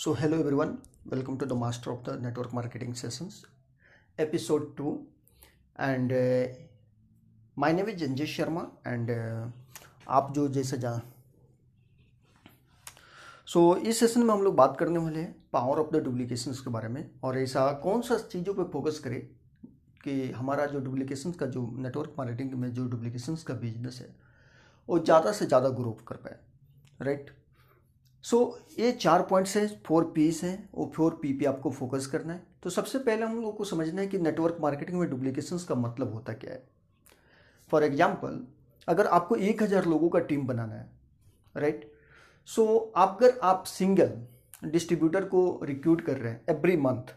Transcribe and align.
So, 0.00 0.14
hello 0.14 0.38
everyone, 0.38 0.78
welcome 1.04 1.36
to 1.38 1.44
the 1.44 1.56
Master 1.56 1.90
of 1.90 2.04
the 2.04 2.16
Network 2.16 2.52
Marketing 2.52 2.94
Sessions, 2.94 3.44
episode 4.18 4.76
2. 4.76 5.04
And 5.76 6.12
uh, 6.12 6.46
my 7.56 7.72
name 7.72 7.88
is 7.88 8.00
Janjesh 8.00 8.34
Sharma, 8.36 8.70
and 8.84 9.10
uh, 9.10 9.48
आप 10.08 10.30
जो 10.34 10.46
जैसे 10.48 10.78
जा 10.78 10.92
सो 13.46 13.74
so, 13.74 13.86
इस 13.86 14.00
session 14.00 14.22
में 14.22 14.32
हम 14.34 14.42
लोग 14.42 14.54
बात 14.56 14.76
करने 14.80 14.98
वाले 14.98 15.20
हैं 15.20 15.34
पावर 15.52 15.78
ऑफ़ 15.78 15.90
द 15.96 16.02
डुप्लीकेशंस 16.04 16.60
के 16.60 16.70
बारे 16.70 16.88
में 16.88 17.02
और 17.24 17.38
ऐसा 17.38 17.70
कौन 17.82 18.02
सा 18.02 18.18
चीज़ों 18.32 18.54
पे 18.54 18.70
फोकस 18.72 18.98
करें 19.04 19.20
कि 20.04 20.30
हमारा 20.36 20.66
जो 20.66 20.80
डुप्लीकेशंस 20.80 21.36
का 21.36 21.46
जो 21.58 21.66
नेटवर्क 21.78 22.14
मार्केटिंग 22.18 22.54
में 22.60 22.72
जो 22.74 22.86
डुप्लीकेशंस 22.88 23.42
का 23.42 23.54
बिज़नेस 23.66 24.00
है 24.02 24.14
वो 24.88 24.98
ज़्यादा 24.98 25.32
से 25.32 25.46
ज़्यादा 25.46 25.68
ग्रो 25.82 25.98
कर 26.08 26.16
पाए 26.16 26.38
राइट 27.02 27.36
सो 28.24 28.58
ये 28.78 28.90
चार 28.92 29.22
पॉइंट्स 29.22 29.56
हैं 29.56 29.66
फोर 29.86 30.04
पीस 30.14 30.42
हैं 30.44 30.68
और 30.74 30.90
फोर 30.94 31.18
पी 31.22 31.32
पे 31.32 31.44
आपको 31.46 31.70
फोकस 31.70 32.06
करना 32.06 32.32
है। 32.32 32.42
तो 32.62 32.70
सबसे 32.70 32.98
पहले 32.98 33.24
हम 33.24 33.40
लोग 33.42 33.56
को 33.56 33.64
समझना 33.64 34.00
है 34.00 34.06
कि 34.06 34.18
नेटवर्क 34.18 34.56
मार्केटिंग 34.60 34.98
में 34.98 35.08
डुप्लीकेशंस 35.10 35.64
का 35.64 35.74
मतलब 35.74 36.14
होता 36.14 36.32
क्या 36.34 36.52
है। 36.52 36.62
फॉर 37.70 37.84
एग्ज़ाम्पल 37.84 38.40
अगर 38.88 39.06
आपको 39.06 39.36
एक 39.36 39.62
हज़ार 39.62 39.84
लोगों 39.84 40.08
का 40.08 40.18
टीम 40.20 40.46
बनाना 40.46 40.74
है 40.74 40.90
राइट 41.56 41.90
सो 42.48 42.64
so, 42.64 43.02
अगर 43.02 43.38
आप 43.42 43.64
सिंगल 43.66 44.12
डिस्ट्रीब्यूटर 44.64 45.24
को 45.24 45.60
रिक्रूट 45.64 46.00
कर 46.00 46.16
रहे 46.16 46.32
हैं 46.32 46.44
एवरी 46.50 46.76
मंथ 46.76 47.14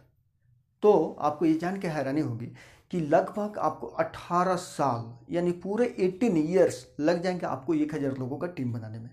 तो 0.83 1.17
आपको 1.19 1.45
ये 1.45 1.53
जान 1.53 1.79
के 1.79 1.87
हैरानी 1.87 2.21
होगी 2.21 2.45
कि 2.91 2.99
लगभग 3.01 3.57
आपको 3.59 3.87
18 4.01 4.55
साल 4.57 5.33
यानी 5.35 5.51
पूरे 5.63 5.85
18 6.01 6.37
ईयर्स 6.37 6.85
लग 6.99 7.21
जाएँगे 7.23 7.45
आपको 7.45 7.73
एक 7.73 7.95
हज़ार 7.95 8.17
लोगों 8.17 8.37
का 8.37 8.47
टीम 8.47 8.73
बनाने 8.73 8.99
में। 8.99 9.09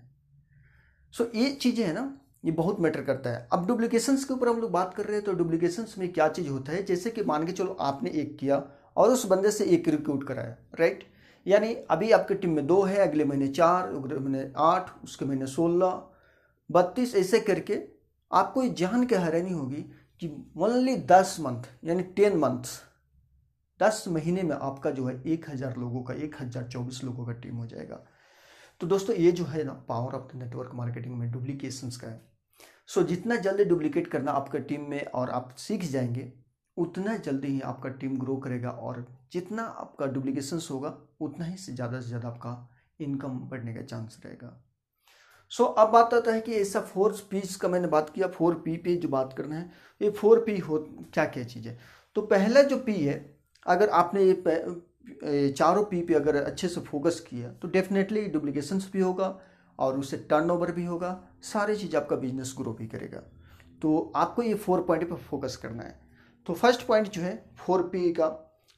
सो 1.13 1.29
ये 1.35 1.51
चीज़ें 1.51 1.85
हैं 1.85 1.93
ना, 1.93 2.13
ये 2.45 2.51
बहुत 2.53 2.79
मैटर 2.79 3.01
करता 3.03 3.29
है। 3.29 3.47
अब 3.53 3.65
डुप्लीकेशंस 3.67 4.23
के 4.25 4.33
ऊपर 4.33 4.49
हम 4.49 4.59
लोग 4.61 4.71
बात 4.71 4.93
कर 4.93 5.05
रहे 5.05 5.15
हैं 5.15 5.23
तो 5.25 5.33
डुप्लीकेशंस 5.33 5.95
में 5.97 6.11
क्या 6.13 6.27
चीज़ 6.29 6.49
होता 6.49 6.71
है? 6.71 6.83
जैसे 6.85 7.09
कि 7.11 7.23
मान 7.23 7.45
के 7.45 7.51
चलो 7.53 7.77
आपने 7.81 8.09
एक 8.11 8.37
किया 8.39 8.63
और 8.97 9.09
उस 9.09 9.25
बंदे 9.25 9.51
से 9.51 9.65
एक 9.67 9.87
रिक्रूट 9.87 10.27
कराया 10.27 10.55
राइट 10.79 11.03
यानी 11.45 11.73
अभी 11.91 12.11
आपके 12.11 12.35
टीम 12.35 12.51
में 12.51 12.65
दो 12.67 12.81
है, 12.81 12.97
अगले 12.99 13.25
महीने 13.25 13.47
चार, 13.49 13.87
अगले 13.87 14.15
महीने 14.15 14.51
आठ, 14.57 14.89
उसके 15.03 15.25
महीने 15.25 15.47
सोलह, 15.47 16.01
बत्तीस, 16.69 17.15
ऐसे 17.15 17.39
करके 17.41 17.79
आपको 18.31 18.63
ये 18.63 18.69
जान 18.77 19.05
के 19.05 19.15
हैरानी 19.17 19.51
होगी 19.51 19.81
कि 20.21 20.29
ओनली 20.57 20.95
दस 21.07 21.35
मंथ 21.39 21.63
यानी 21.83 22.03
टेन 22.15 22.37
मंथ्स 22.37 22.79
दस 23.79 24.03
महीने 24.07 24.43
में 24.43 24.55
आपका 24.55 24.91
जो 24.91 25.05
है 25.05 25.21
एक 25.25 25.49
हज़ार 25.49 25.75
लोगों 25.77 26.03
का, 26.03 26.13
एक 26.13 26.35
हज़ार 26.41 26.63
चौबीस 26.63 27.03
लोगों 27.03 27.25
का 27.25 27.31
टीम 27.33 27.55
हो 27.55 27.65
जाएगा। 27.65 28.03
तो 28.81 28.87
दोस्तों 28.87 29.15
ये 29.15 29.31
जो 29.31 29.43
है 29.45 29.63
ना 29.63 29.71
power 29.87 30.13
of 30.15 30.27
the 30.27 30.39
network 30.39 30.71
marketing 30.75 31.15
में 31.15 31.31
डुप्लीकेशंस 31.31 31.97
का 31.97 32.07
है। 32.07 32.21
सो 32.89 33.01
जितना 33.03 33.35
जल्दी 33.37 33.65
डुप्लीकेट 33.65 34.07
करना 34.07 34.31
आपका 34.31 34.59
टीम 34.59 34.89
में 34.89 35.05
और 35.05 35.29
आप 35.29 35.53
सीख 35.57 35.83
जाएँगे 35.85 36.31
उतना 36.77 37.15
जल्दी 37.17 37.47
ही 37.47 37.59
आपका 37.61 37.89
टीम 37.89 38.17
ग्रो 38.19 38.35
करेगा 38.37 38.69
और 38.69 39.05
जितना 39.31 39.63
आपका 39.63 40.05
डुप्लीकेशंस 40.05 40.67
होगा 40.71 40.95
उतना 41.21 41.45
ही 41.45 41.57
से 41.57 41.73
ज़्यादा 41.73 41.99
से 42.01 42.07
ज़्यादा 42.07 42.27
आपका 42.27 42.69
इनकम 42.99 43.39
बढ़ने 43.49 43.73
का 43.73 43.81
चांस 43.81 44.19
रहेगा। 44.25 44.55
सो 45.51 45.63
so, 45.63 45.73
अब 45.77 45.89
बात 45.89 46.13
आता 46.13 46.31
है 46.31 46.41
कि 46.41 46.53
ऐसा 46.53 46.79
फोर 46.81 47.15
पीस 47.31 47.55
का 47.55 47.67
मैंने 47.67 47.87
बात 47.87 48.09
किया 48.09 48.27
फोर 48.29 48.55
पी 48.65 48.75
पे 48.77 48.95
जो 48.95 49.09
बात 49.09 49.33
करना 49.37 49.55
है 49.55 49.69
ये 50.01 50.09
फोर 50.11 50.43
पी 50.45 50.57
हो 50.59 50.77
क्या 51.13 51.25
क्या 51.25 51.43
चीज़ 51.43 51.67
है? 51.67 51.77
तो 52.15 52.21
पहला 52.23 52.61
जो 52.63 52.77
पी 52.77 52.93
है 52.95 53.15
अगर 53.65 53.89
आपने 53.91 54.23
ये 54.23 54.33
चारों 55.05 55.83
पी 55.85 56.01
पे 56.01 56.13
अगर 56.13 56.35
अच्छे 56.37 56.67
से 56.67 56.81
फोकस 56.81 57.19
किया 57.29 57.51
तो 57.53 57.67
डेफिनेटली 57.69 58.25
डुप्लीकेशंस 58.29 58.89
भी 58.93 58.99
होगा 59.01 59.37
और 59.79 59.97
उससे 59.99 60.17
टर्नओवर 60.29 60.71
भी 60.71 60.85
होगा, 60.85 61.11
सारी 61.43 61.75
चीज़ 61.77 61.95
आपका 61.97 62.15
बिज़नेस 62.17 62.53
ग्रो 62.57 62.73
भी 62.73 62.87
करेगा। 62.87 63.19
तो 63.81 64.11
आपको 64.15 64.43
ये 64.43 64.53
फोर 64.55 64.81
पॉइंट 64.83 65.09
पर 65.09 65.15
फोकस 65.17 65.55
करना 65.57 65.83
है। 65.83 65.99
तो 66.47 66.53
फ़र्स्ट 66.55 66.85
पॉइंट 66.87 67.07
जो 67.09 67.21
है 67.21 67.33
फोर 67.57 67.81
पी 67.89 68.11
का 68.13 68.27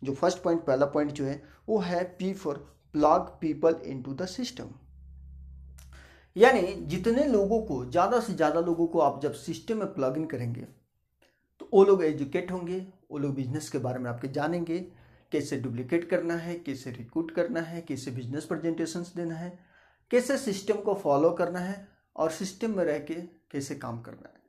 जो 0.01 0.13
फ़र्स्ट 0.13 0.41
पॉइंट 0.43 0.61
पहला 0.65 0.85
पॉइंट 0.87 1.11
जो 1.11 1.25
है, 1.25 1.41
वो 1.69 1.79
है 1.79 2.03
P 2.19 2.33
for 2.35 2.55
plug 2.93 3.27
people 3.41 3.75
into 3.85 4.13
the 4.13 4.25
system 4.27 4.69
यानी 6.35 6.61
जितने 6.87 7.25
लोगों 7.25 7.61
को, 7.61 7.85
ज़्यादा 7.85 8.19
से 8.19 8.33
ज़्यादा 8.33 8.59
लोगों 8.61 8.87
को 8.87 8.99
आप 8.99 9.19
जब 9.21 9.33
सिस्टम 9.35 9.77
में 9.77 9.93
प्लग 9.93 10.17
इन 10.17 10.25
करेंगे 10.27 10.61
तो 11.61 11.69
वो 11.73 11.83
लोग 11.85 12.03
एजुकेट 12.03 12.51
होंगे, 12.51 12.85
वो 13.11 13.17
लोग 13.17 13.35
बिज़नेस 13.35 13.69
के 13.69 13.77
बारे 13.79 13.99
में 13.99 14.09
आपके 14.09 14.27
जानेंगे 14.29 14.85
कैसे 15.31 15.57
डुप्लीकेट 15.57 16.09
करना 16.09 16.35
है, 16.35 16.55
कैसे 16.55 16.91
रिक्रूट 16.91 17.31
करना 17.31 17.61
है, 17.61 17.81
कैसे 17.81 18.11
बिज़नेस 18.11 18.45
प्रेजेंटेशन 18.45 19.05
देना 19.15 19.35
है, 19.35 19.57
कैसे 20.11 20.37
सिस्टम 20.37 20.81
को 20.81 20.93
फॉलो 20.95 21.31
करना 21.31 21.59
है 21.59 21.87
और 22.15 22.31
सिस्टम 22.31 22.77
में 22.77 22.83
रह 22.85 22.99
के 23.01 23.15
कैसे 23.51 23.75
काम 23.77 24.01
करना 24.01 24.29
है 24.29 24.39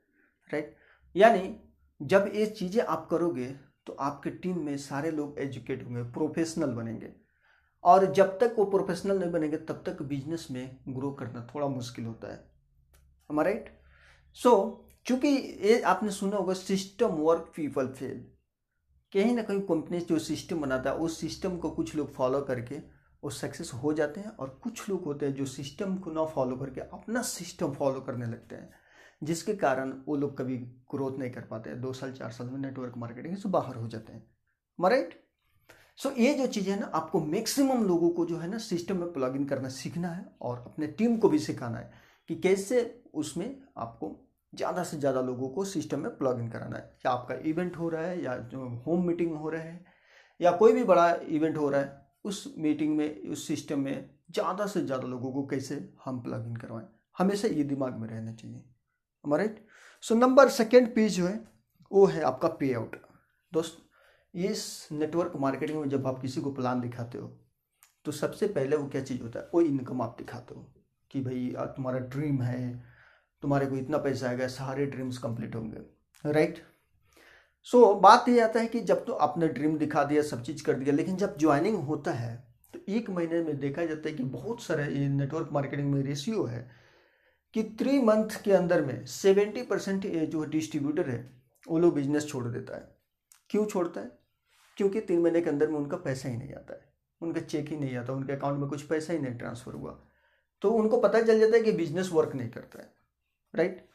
राइट 0.51 0.75
यानी 1.15 1.55
जब 2.01 2.31
ये 2.35 2.45
चीज़ें 2.47 2.81
आप 2.83 3.07
करोगे 3.09 3.47
तो 3.87 3.93
आपके 4.01 4.29
टीम 4.31 4.59
में 4.59 4.77
सारे 4.79 5.11
लोग 5.11 5.39
एजुकेट 5.39 5.83
होंगे 5.83 6.03
प्रोफेशनल 6.13 6.71
बनेंगे। 6.73 7.11
और 7.83 8.05
जब 8.13 8.37
तक 8.39 8.55
वो 8.57 8.65
प्रोफेशनल 8.65 9.19
नहीं 9.19 9.31
बनेंगे, 9.31 9.57
तब 9.57 9.83
तक 9.85 10.01
बिज़नेस 10.01 10.47
में 10.51 10.77
ग्रो 10.89 11.11
करना 11.11 11.47
थोड़ा 11.47 11.67
मुश्किल 11.67 12.05
होता 12.05 12.31
है। 12.33 13.43
राइट 13.43 13.69
सो 14.37 14.53
चूँकि 15.05 15.27
ये 15.63 15.81
आपने 15.83 16.11
सुना 16.11 16.37
होगा 16.37 16.53
सिस्टम 16.53 17.15
वर्क 17.17 17.51
पीपल 17.55 17.87
फेल 17.89 18.25
कहीं 19.13 19.35
ना 19.35 19.41
कहीं 19.43 19.61
कंपनी 19.61 19.99
जो 19.99 20.19
सिस्टम 20.19 20.61
बनाता 20.61 20.89
है 20.89 20.95
उस 20.95 21.19
सिस्टम 21.19 21.57
को 21.57 21.69
कुछ 21.71 21.95
लोग 21.95 22.13
फॉलो 22.13 22.41
करके 22.41 22.75
वो 23.23 23.29
सक्सेस 23.29 23.71
हो 23.73 23.93
जाते 23.93 24.21
हैं 24.21 24.29
और 24.29 24.59
कुछ 24.63 24.89
लोग 24.89 25.03
होते 25.03 25.25
हैं 25.25 25.33
जो 25.33 25.45
सिस्टम 25.45 25.95
को 25.95 26.11
ना 26.11 26.25
फॉलो 26.25 26.55
करके 26.55 26.81
अपना 26.81 27.21
सिस्टम 27.21 27.73
फॉलो 27.73 28.01
करने 28.01 28.25
लगते 28.25 28.55
हैं 28.55 28.69
जिसके 29.23 29.53
कारण 29.53 29.93
वो 30.07 30.15
लोग 30.15 30.37
कभी 30.37 30.57
ग्रोथ 30.57 31.19
नहीं 31.19 31.31
कर 31.31 31.41
पाते 31.41 31.69
हैं। 31.69 31.81
दो 31.81 31.93
साल 31.93 32.11
चार 32.11 32.31
साल 32.31 32.47
में 32.47 32.59
नेटवर्क 32.59 32.93
मार्केटिंग 32.97 33.37
से 33.37 33.49
बाहर 33.49 33.75
हो 33.75 33.87
जाते 33.87 34.13
हैं। 34.13 34.29
मराइट 34.79 35.23
सो 35.97 36.09
so, 36.09 36.17
ये 36.17 36.33
जो 36.33 36.47
चीज़ 36.47 36.69
है 36.69 36.79
ना 36.79 36.85
आपको 36.85 37.21
मैक्सिमम 37.21 37.83
लोगों 37.83 38.09
को 38.09 38.25
जो 38.25 38.37
है 38.37 38.49
ना 38.49 38.57
सिस्टम 38.57 38.97
में 38.97 39.13
प्लग 39.13 39.35
इन 39.35 39.45
करना 39.45 39.69
सीखना 39.69 40.07
है 40.07 40.25
और 40.41 40.57
अपने 40.57 40.87
टीम 40.87 41.17
को 41.17 41.29
भी 41.29 41.39
सिखाना 41.39 41.77
है 41.77 41.91
कि 42.27 42.35
कैसे 42.35 43.03
उसमें 43.13 43.61
आपको 43.77 44.32
ज़्यादा 44.53 44.83
से 44.83 44.97
ज़्यादा 44.97 45.21
लोगों 45.21 45.49
को 45.49 45.63
सिस्टम 45.65 45.99
में 45.99 46.17
प्लग 46.17 46.39
इन 46.39 46.49
कराना 46.49 46.77
है। 46.77 46.83
या 47.05 47.11
आपका 47.11 47.35
इवेंट 47.45 47.77
हो 47.77 47.89
रहा 47.89 48.01
है, 48.01 48.23
या 48.23 48.37
जो 48.37 48.67
होम 48.87 49.05
मीटिंग 49.07 49.35
हो 49.35 49.49
रहा 49.49 49.61
है, 49.61 49.85
या 50.39 50.51
कोई 50.53 50.73
भी 50.73 50.83
बड़ा 50.83 51.09
इवेंट 51.29 51.57
हो 51.57 51.69
रहा 51.69 51.81
है, 51.81 52.01
उस 52.25 52.53
मीटिंग 52.57 52.95
में, 52.97 53.21
उस 53.23 53.47
सिस्टम 53.47 53.79
में 53.79 54.09
ज़्यादा 54.31 54.65
से 54.67 54.81
ज़्यादा 54.81 55.07
लोगों 55.07 55.31
को 55.31 55.45
कैसे 55.47 55.75
हम 56.05 56.21
प्लग 56.21 56.45
इन 56.47 56.55
करवाएँ? 56.55 56.85
हमेशा 57.17 57.47
ये 57.47 57.63
दिमाग 57.63 57.97
में 57.97 58.07
रहना 58.07 58.33
चाहिए। 58.33 58.63
Right 59.25 59.59
so 60.03 60.15
number 60.15 60.49
second 60.51 60.93
piece 60.95 61.11
जो 61.11 61.25
है, 61.27 61.39
वो 61.91 62.05
है 62.05 62.21
आपका 62.23 62.47
पे 62.49 62.73
आउट 62.73 62.95
दोस्त 63.51 63.77
इस 64.33 64.87
नेटवर्क 64.91 65.33
मार्केटिंग 65.39 65.79
में 65.79 65.89
जब 65.89 66.07
आप 66.07 66.19
किसी 66.21 66.41
को 66.41 66.51
प्लान 66.53 66.79
दिखाते 66.81 67.17
हो 67.17 67.27
तो 68.05 68.11
सबसे 68.11 68.47
पहले 68.47 68.75
वो 68.75 68.87
क्या 68.87 69.01
चीज़ 69.03 69.21
होता 69.21 69.39
है? 69.39 69.49
वो 69.53 69.61
इनकम 69.61 70.01
आप 70.01 70.15
दिखाते 70.17 70.55
हो 70.55 70.61
कि 71.11 71.21
भाई 71.21 71.53
तुम्हारा 71.75 71.99
ड्रीम 72.07 72.41
है 72.41 72.92
तुम्हारे 73.43 73.65
को 73.65 73.75
इतना 73.75 73.97
पैसा 73.97 74.27
आएगा 74.29 74.47
सारे 74.49 74.85
ड्रीम्स 74.85 75.17
कंप्लीट 75.17 75.55
होंगे। 75.55 76.31
राइट 76.31 76.63
सो 77.67 77.79
so, 77.79 78.01
बात 78.01 78.29
ये 78.29 78.39
आता 78.39 78.59
है 78.59 78.67
कि 78.67 78.79
जब 78.81 79.05
तो 79.05 79.13
आपने 79.13 79.47
ड्रीम 79.47 79.77
दिखा 79.77 80.03
दिया 80.03 80.21
सब 80.21 80.43
चीज़ 80.43 80.63
कर 80.63 80.73
दिया 80.73 80.95
लेकिन 80.95 81.15
जब 81.15 81.37
ज्वाइनिंग 81.37 81.77
होता 81.77 82.11
है 82.11 82.35
तो 82.73 82.79
एक 82.89 83.09
महीने 83.09 83.41
में 83.43 83.59
देखा 83.59 83.85
जाता 83.85 84.09
है 84.09 84.15
कि 84.15 84.23
बहुत 84.23 84.61
सारे 84.61 84.87
ये 84.93 85.07
नेटवर्क 85.09 85.49
मार्केटिंग 85.51 85.91
में 85.91 86.01
रेशियो 86.03 86.43
है 86.43 86.69
कि 87.53 87.63
थ्री 87.79 87.99
मंथ 87.99 88.41
के 88.43 88.51
अंदर 88.51 88.81
में 88.81 89.05
सेवेंटी 89.05 89.61
परसेंट 89.61 90.07
जो 90.07 90.43
डिस्ट्रीब्यूटर 90.45 91.09
है 91.09 91.19
वो 91.67 91.79
लोग 91.79 91.93
बिज़नेस 91.95 92.27
छोड़ 92.27 92.47
देता 92.47 92.75
है। 92.75 92.95
क्यों 93.49 93.65
छोड़ता 93.65 94.01
है? 94.01 94.11
क्योंकि 94.77 95.01
तीन 95.01 95.19
महीने 95.19 95.41
के 95.41 95.49
अंदर 95.49 95.67
में 95.67 95.75
उनका 95.75 95.97
पैसा 95.97 96.29
ही 96.29 96.37
नहीं 96.37 96.53
आता 96.53 96.73
है। 96.73 96.81
उनका 97.21 97.41
चेक 97.41 97.69
ही 97.69 97.77
नहीं 97.77 97.95
आता 97.95 98.13
उनके 98.13 98.33
अकाउंट 98.33 98.59
में 98.59 98.69
कुछ 98.69 98.81
पैसा 98.81 99.13
ही 99.13 99.19
नहीं 99.19 99.33
ट्रांसफ़र 99.33 99.73
हुआ। 99.73 99.99
तो 100.61 100.71
उनको 100.71 100.97
पता 100.97 101.21
चल 101.21 101.39
जाता 101.39 101.57
है 101.57 101.63
कि 101.63 101.71
बिज़नेस 101.71 102.09
वर्क 102.13 102.35
नहीं 102.35 102.49
करता 102.49 102.81
है। 102.81 103.02
राइट? 103.53 103.85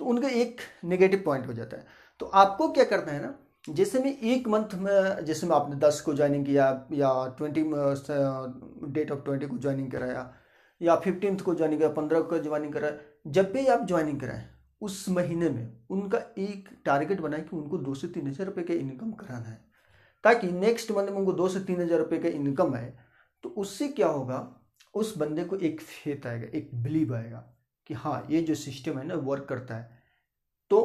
तो 0.00 0.04
उनका 0.04 0.28
एक 0.30 0.60
नेगेटिव 0.84 1.22
पॉइंट 1.24 1.46
हो 1.46 1.52
जाता 1.52 1.76
है। 1.76 1.86
तो 2.20 2.26
आपको 2.26 2.68
क्या 2.68 2.84
करना 2.84 3.12
है 3.12 3.22
ना, 3.22 3.34
जैसे 3.68 3.98
में 3.98 4.18
एक 4.18 4.48
मंथ 4.48 4.74
में, 4.74 5.24
जैसे 5.24 5.46
में 5.46 5.54
आपने 5.56 5.76
दस 5.78 6.00
को 6.00 6.14
ज्वाइनिंग 6.14 6.46
किया, 6.46 6.64
या 6.92 7.10
ट्वेंटी 7.38 7.62
डेट 8.92 9.10
ऑफ़ 9.10 9.24
ट्वेंटी 9.24 9.46
को 9.46 9.58
ज्वाइनिंग 9.58 9.90
कराया, 9.92 10.32
या 10.80 10.96
फिफ्टींथ 10.96 11.38
को 11.38 11.54
ज्वाइनिंग 11.54 11.80
करा 11.80 11.88
पंद्रह 11.92 12.20
को 12.22 12.38
ज्वाइनिंग 12.38 12.72
कराया, 12.72 12.96
जब 13.26 13.52
भी 13.52 13.66
आप 13.66 13.86
ज्वाइनिंग 13.86 14.20
कराएँ, 14.20 14.48
उस 14.82 15.08
महीने 15.08 15.48
में 15.50 15.86
उनका 15.90 16.18
एक 16.38 16.68
टारगेट 16.84 17.20
बनाए 17.20 17.40
कि 17.40 17.56
उनको 17.56 17.78
दो 17.78 17.94
से 17.94 18.08
तीन 18.08 18.26
हज़ार 18.28 18.46
रुपये 18.46 18.64
का 18.64 18.74
इनकम 18.74 19.12
कराना 19.14 19.48
है। 19.48 19.60
ताकि 20.24 20.46
नेक्स्ट 20.48 20.90
मंथ 20.90 21.06
में 21.06 21.18
उनको 21.18 21.32
दो 21.32 21.48
से 21.48 21.60
तीन 21.60 21.80
हज़ार 21.80 21.98
रुपये 21.98 22.18
का 22.18 22.28
इनकम 22.30 22.74
आए 22.74 22.92
तो 23.44 23.48
उससे 23.48 23.88
क्या 23.88 24.06
होगा, 24.08 24.62
उस 24.94 25.16
बंदे 25.18 25.44
को 25.44 25.56
एक 25.58 25.80
फेथ 25.80 26.26
आएगा, 26.26 26.46
एक 26.48 26.70
बिलीव 26.74 27.14
आएगा। 27.14 27.48
कि 27.92 27.98
हाँ 27.98 28.26
ये 28.30 28.40
जो 28.42 28.54
सिस्टम 28.54 28.98
है 28.98 29.04
ना 29.06 29.14
वर्क 29.22 29.46
करता 29.48 29.76
है। 29.76 30.00
तो 30.70 30.78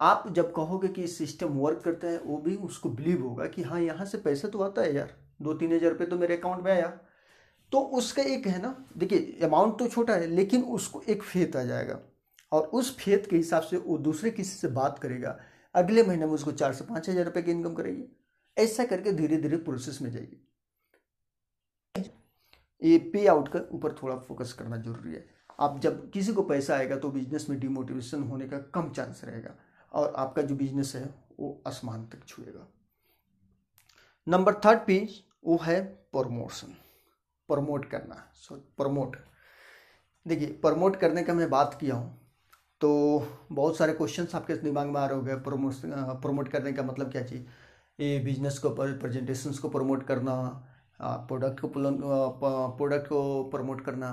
आप 0.00 0.24
जब 0.32 0.52
कहोगे 0.54 0.88
कि 0.88 1.06
सिस्टम 1.06 1.48
वर्क 1.54 1.80
करता 1.84 2.08
है, 2.08 2.18
वो 2.18 2.38
भी 2.38 2.54
उसको 2.58 2.88
बिलीव 2.90 3.22
होगा 3.22 3.46
कि 3.46 3.62
हाँ 3.62 3.80
यहाँ 3.80 4.06
से 4.06 4.18
पैसा 4.18 4.48
तो 4.48 4.62
आता 4.62 4.82
है 4.82 4.94
यार। 4.94 5.14
दो 5.42 5.54
तीन 5.54 5.72
हज़ार 5.72 5.90
रुपये 5.90 6.06
तो 6.06 6.18
मेरे 6.18 6.36
अकाउंट 6.36 6.64
में 6.64 6.70
आया। 6.72 6.88
तो 7.72 7.80
उसका 7.98 8.22
एक 8.22 8.46
है 8.46 8.60
ना, 8.62 8.74
देखिए 8.96 9.38
अमाउंट 9.44 9.78
तो 9.78 9.88
छोटा 9.88 10.14
है, 10.14 10.26
लेकिन 10.26 10.62
उसको 10.62 11.02
एक 11.02 11.22
फेत 11.22 11.56
आ 11.56 11.62
जाएगा। 11.62 12.00
और 12.52 12.66
उस 12.70 12.96
फेत 12.98 13.26
के 13.30 13.36
हिसाब 13.36 13.62
से 13.62 13.76
वो 13.76 13.98
दूसरे 13.98 14.30
किसी 14.30 14.56
से 14.56 14.68
बात 14.70 14.98
करेगा। 14.98 15.38
अगले 15.74 16.02
महीने 16.02 16.26
में 16.26 16.32
उसको 16.32 16.52
चार 16.54 16.72
से 16.72 16.84
पाँच 16.84 17.08
हज़ार 17.08 17.24
रुपये 17.24 17.42
की 17.42 17.50
इनकम 17.50 17.74
करेगी। 17.74 18.04
ऐसा 18.56 18.84
करके 18.84 19.12
धीरे 19.12 19.36
धीरे 19.36 19.56
प्रोसेस 19.60 19.98
में 20.02 20.10
जाएगी। 20.10 20.40
ये 22.82 22.98
पे 23.12 23.26
आउट 23.26 23.48
का 23.48 23.60
ऊपर 23.72 23.92
थोड़ा 24.02 24.16
फोकस 24.18 24.52
करना 24.52 24.76
ज़रूरी 24.76 25.12
है। 25.12 25.33
आप 25.58 25.78
जब 25.80 26.10
किसी 26.10 26.32
को 26.32 26.42
पैसा 26.42 26.74
आएगा 26.76 26.96
तो 26.96 27.10
बिज़नेस 27.10 27.46
में 27.50 27.58
डिमोटिवेशन 27.60 28.22
होने 28.22 28.48
का 28.48 28.58
कम 28.74 28.90
चांस 28.90 29.20
रहेगा 29.24 29.54
और 29.92 30.12
आपका 30.16 30.42
जो 30.42 30.54
बिज़नेस 30.54 30.94
है, 30.96 31.04
वो 31.40 31.62
आसमान 31.66 32.04
तक 32.06 32.24
छुएगा। 32.26 32.66
नंबर 34.26 34.54
थर्ड 34.64 34.78
पेज 34.86 35.22
वो 35.44 35.58
है 35.62 35.82
प्रमोशन 36.12 36.74
प्रमोट 37.48 37.90
करना। 37.90 38.22
सॉरी 38.34 38.60
प्रमोट 38.78 39.16
देखिए 40.26 40.48
प्रमोट 40.62 40.96
करने 40.96 41.22
का 41.22 41.34
मैं 41.34 41.48
बात 41.50 41.76
किया 41.80 41.94
हूँ 41.94 42.20
तो 42.80 42.90
बहुत 43.52 43.76
सारे 43.76 43.92
क्वेश्चंस 43.92 44.34
आपके 44.34 44.54
दिमाग 44.56 44.86
में 44.86 45.00
आ 45.00 45.06
रहे 45.06 45.18
हो 45.18 45.22
गए 45.24 45.34
प्रमोट 45.40 45.74
प्रमोट 46.22 46.48
करने 46.48 46.72
का 46.72 46.82
मतलब 46.82 47.10
क्या 47.12 47.22
चाहिए 47.22 47.46
ये 48.00 48.18
बिज़नेस 48.24 48.58
को 48.58 48.70
प्रेजेंटेशंस 48.70 49.58
को 49.58 49.68
प्रमोट 49.68 50.06
करना 50.06 50.34
प्रोडक्ट 51.00 51.60
को 51.60 51.68
प्रोडक्ट 51.68 53.06
को 53.08 53.42
प्रमोट 53.44 53.80
करना। 53.84 54.12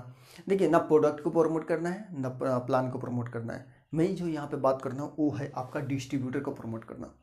देखिए, 0.50 0.70
ना 0.70 0.78
प्रोडक्ट 0.80 1.22
को 1.24 1.30
प्रमोट 1.32 1.68
करना 1.68 1.90
है, 1.90 2.08
ना 2.12 2.30
प्लान 2.40 2.90
को 2.92 3.00
प्रमोट 3.00 3.30
करना 3.30 3.54
है। 3.54 3.66
मैं 3.94 4.16
जो 4.16 4.28
यहाँ 4.28 4.48
पे 4.48 4.58
बात 4.58 4.82
करना 4.82 5.04
हूँ, 5.04 5.14
वो 5.20 5.30
है 5.32 5.52
आपका 5.56 5.80
डिस्ट्रीब्यूटर 5.82 6.40
को 6.40 6.52
प्रमोट 6.52 6.84
करना। 6.84 7.14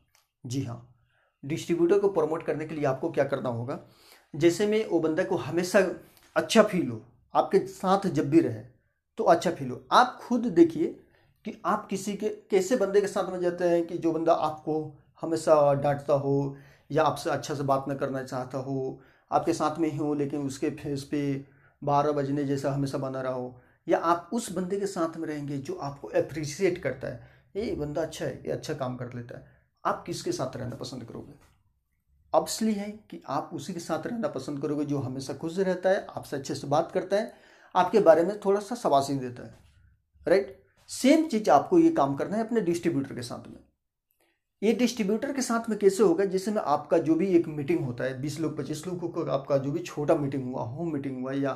जी 0.43 0.63
हाँ 0.63 0.85
डिस्ट्रीब्यूटर 1.43 1.99
को 1.99 2.07
प्रमोट 2.09 2.43
करने 2.43 2.65
के 2.65 2.75
लिए 2.75 2.85
आपको 2.85 3.09
क्या 3.11 3.23
करना 3.25 3.49
होगा? 3.49 3.79
जैसे 4.33 4.67
में 4.67 4.85
वो 4.87 4.99
बंदा 4.99 5.23
को 5.23 5.35
हमेशा 5.37 5.79
अच्छा 6.35 6.63
फील 6.63 6.87
हो, 6.89 7.01
आपके 7.33 7.59
साथ 7.59 8.07
जब 8.07 8.29
भी 8.29 8.39
रहे 8.39 8.63
तो 9.17 9.23
अच्छा 9.25 9.51
फील 9.51 9.69
हो। 9.71 9.81
आप 9.91 10.17
खुद 10.21 10.45
देखिए 10.45 10.87
कि 11.45 11.61
आप 11.65 11.87
किसी 11.87 12.13
के, 12.13 12.29
कैसे 12.29 12.75
बंदे 12.75 13.01
के 13.01 13.07
साथ 13.07 13.31
में 13.31 13.39
जाते 13.41 13.69
हैं 13.69 13.85
कि 13.87 13.97
जो 13.97 14.11
बंदा 14.11 14.33
आपको 14.33 14.81
हमेशा 15.21 15.73
डांटता 15.73 16.13
हो 16.15 16.55
या 16.91 17.03
आपसे 17.03 17.29
अच्छा 17.29 17.55
से 17.55 17.63
बात 17.63 17.85
न 17.89 17.95
करना 17.95 18.23
चाहता 18.23 18.57
हो। 18.57 18.99
आपके 19.31 19.53
साथ 19.53 19.79
में 19.79 19.89
ही 19.89 19.97
हो, 19.97 20.13
लेकिन 20.13 20.41
उसके 20.41 20.69
फेस 20.69 21.03
पे 21.03 21.45
बारह 21.83 22.11
बजने 22.11 22.43
जैसा 22.43 22.71
हमेशा 22.71 22.97
बना 22.97 23.21
रहा 23.21 23.33
हो, 23.33 23.61
या 23.87 23.97
आप 23.97 24.29
उस 24.33 24.51
बंदे 24.51 24.79
के 24.79 24.87
साथ 24.87 25.17
में 25.17 25.27
रहेंगे 25.27 25.57
जो 25.57 25.73
आपको 25.73 26.07
अप्रिशिएट 26.07 26.77
करता 26.77 27.07
है, 27.07 27.27
ये 27.55 27.75
बंदा 27.75 28.01
अच्छा 28.01 28.25
है, 28.25 28.41
ये 28.45 28.51
अच्छा 28.51 28.73
काम 28.73 28.95
कर 28.95 29.13
लेता 29.13 29.37
है। 29.37 29.47
आप 29.85 30.03
किसके 30.05 30.31
साथ 30.31 30.57
रहना 30.57 30.75
पसंद 30.75 31.03
करोगे? 31.03 31.33
ऑब्सली 32.33 32.73
है 32.73 32.89
कि 33.09 33.21
आप 33.27 33.49
उसी 33.53 33.73
के 33.73 33.79
साथ 33.79 34.07
रहना 34.07 34.27
पसंद 34.27 34.61
करोगे 34.61 34.85
जो 34.85 34.99
हमेशा 34.99 35.33
खुश 35.33 35.59
रहता 35.59 35.89
है, 35.89 36.05
आपसे 36.17 36.35
अच्छे 36.35 36.55
से 36.55 36.67
बात 36.67 36.91
करता 36.91 37.17
है, 37.17 37.33
आपके 37.75 37.99
बारे 37.99 38.23
में 38.23 38.39
थोड़ा 38.39 38.59
सा 38.59 38.75
सवासी 38.75 39.15
देता 39.15 39.43
है 39.43 39.57
राइट 40.27 40.63
सेम 40.89 41.27
चीज़ 41.27 41.49
आपको 41.49 41.79
ये 41.79 41.89
काम 41.89 42.15
करना 42.15 42.37
है 42.37 42.45
अपने 42.45 42.61
डिस्ट्रीब्यूटर 42.61 43.15
के 43.15 43.21
साथ 43.21 43.47
में। 43.47 43.59
ये 44.61 44.73
डिस्ट्रीब्यूटर 44.73 45.31
के 45.33 45.41
साथ 45.41 45.69
में 45.69 45.77
कैसे 45.79 46.03
होगा? 46.03 46.25
जैसे 46.25 46.51
में 46.51 46.61
आपका 46.61 46.97
जो 46.99 47.15
भी 47.15 47.27
एक 47.35 47.47
मीटिंग 47.47 47.79
होता 47.79 48.03
है, 48.03 48.21
बीस 48.21 48.39
लोग, 48.39 48.57
पच्चीस 48.57 48.85
लोग 48.87 49.11
को 49.13 49.25
आपका 49.27 49.57
जो 49.57 49.71
भी 49.71 49.79
छोटा 49.81 50.15
मीटिंग 50.15 50.43
हुआ 50.45 50.63
होम 50.63 50.91
मीटिंग 50.93 51.21
हुआ 51.21 51.33
या 51.33 51.53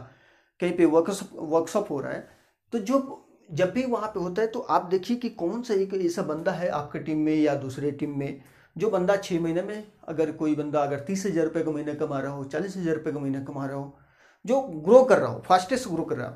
कहीं 0.60 0.76
पे 0.78 0.86
वर्कशॉप 0.86 1.30
वर्कशॉप 1.52 1.92
हो 1.92 2.00
रहा 2.02 2.12
है 2.12 2.28
तो 2.74 2.80
जो 2.82 3.20
जब 3.52 3.72
भी 3.74 3.84
वहाँ 3.86 4.08
पे 4.08 4.20
होता 4.20 4.42
है 4.42 4.48
तो 4.48 4.60
आप 4.60 4.86
देखिए 4.86 5.18
कि 5.18 5.30
कौन 5.32 5.62
सा 5.64 5.74
एक 5.74 5.94
ऐसा 5.96 6.22
बंदा 6.24 6.52
है 6.52 6.70
आपके 6.72 7.00
टीम 7.00 7.18
में 7.20 7.36
या 7.36 7.56
दूसरे 7.56 7.92
टीम 7.94 8.18
में, 8.20 8.42
जो 8.76 8.90
बंदा 8.90 9.16
छः 9.18 9.40
महीने 9.42 9.62
में, 9.62 9.84
अगर 10.08 10.32
कोई 10.34 10.56
बंदा 10.56 10.84
अगर 10.84 11.00
तीस 11.00 11.26
हज़ार 11.26 11.44
रुपये 11.46 11.64
का 11.64 11.72
महीने 11.72 11.94
कमा 11.96 12.20
रहा 12.20 12.32
हो, 12.32 12.44
चालीस 12.46 12.78
हज़ार 12.78 12.96
रुपये 12.96 13.14
का 13.14 13.20
महीने 13.20 13.42
कमा 13.46 13.66
रहा 13.66 13.78
हो, 13.78 13.98
जो 14.46 14.62
ग्रो 14.62 15.04
कर 15.04 15.20
रहा 15.20 15.32
हो 15.32 15.44
फास्टेस्ट 15.48 15.88
ग्रो 15.90 16.04
कर 16.04 16.18
रहा 16.18 16.28
हो 16.28 16.36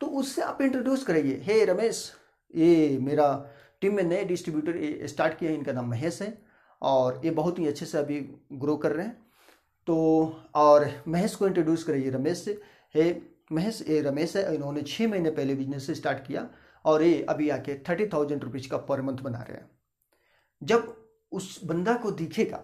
तो 0.00 0.06
उससे 0.18 0.42
आप 0.42 0.62
इंट्रोड्यूस 0.62 1.04
करेंगे 1.04 1.40
हे 1.44 1.64
रमेश 1.64 2.10
ये 2.54 2.98
मेरा 3.02 3.28
टीम 3.82 3.94
में 3.94 4.02
नए 4.04 4.24
डिस्ट्रीब्यूटर 4.24 5.06
स्टार्ट 5.06 5.42
है, 5.42 5.54
इनका 5.54 5.72
नाम 5.72 5.90
महेश 5.90 6.20
है 6.22 6.36
और 6.82 7.20
ये 7.24 7.30
बहुत 7.32 7.58
ही 7.58 7.66
अच्छे 7.66 7.86
से 7.86 7.98
अभी 7.98 8.20
ग्रो 8.54 8.76
कर 8.76 8.92
रहे 8.92 9.06
हैं। 9.06 9.26
तो 9.86 9.96
और 10.56 10.88
महेश 11.08 11.34
को 11.34 11.46
इंट्रोड्यूस 11.46 11.84
करिए, 11.84 12.10
रमेश 12.10 12.44
हे, 12.94 13.20
महेश 13.52 13.82
ये 13.88 14.00
रमेश 14.02 14.36
है, 14.36 14.54
इन्होंने 14.54 14.82
छः 14.82 15.08
महीने 15.08 15.30
पहले 15.32 15.54
बिज़नेस 15.54 15.90
स्टार्ट 15.92 16.26
किया 16.26 16.48
और 16.84 17.02
ये 17.02 17.20
अभी 17.28 17.48
आके 17.50 17.74
थर्टी 17.88 18.06
थाउज़ेंड 18.06 18.44
रुपीज़ 18.44 18.68
का 18.70 18.76
पर 18.88 19.02
मंथ 19.02 19.18
बना 19.22 19.38
रहे 19.40 19.56
हैं। 19.56 19.70
जब 20.62 20.94
उस 21.32 21.58
बंदा 21.64 21.94
को 21.94 22.10
दिखेगा 22.12 22.56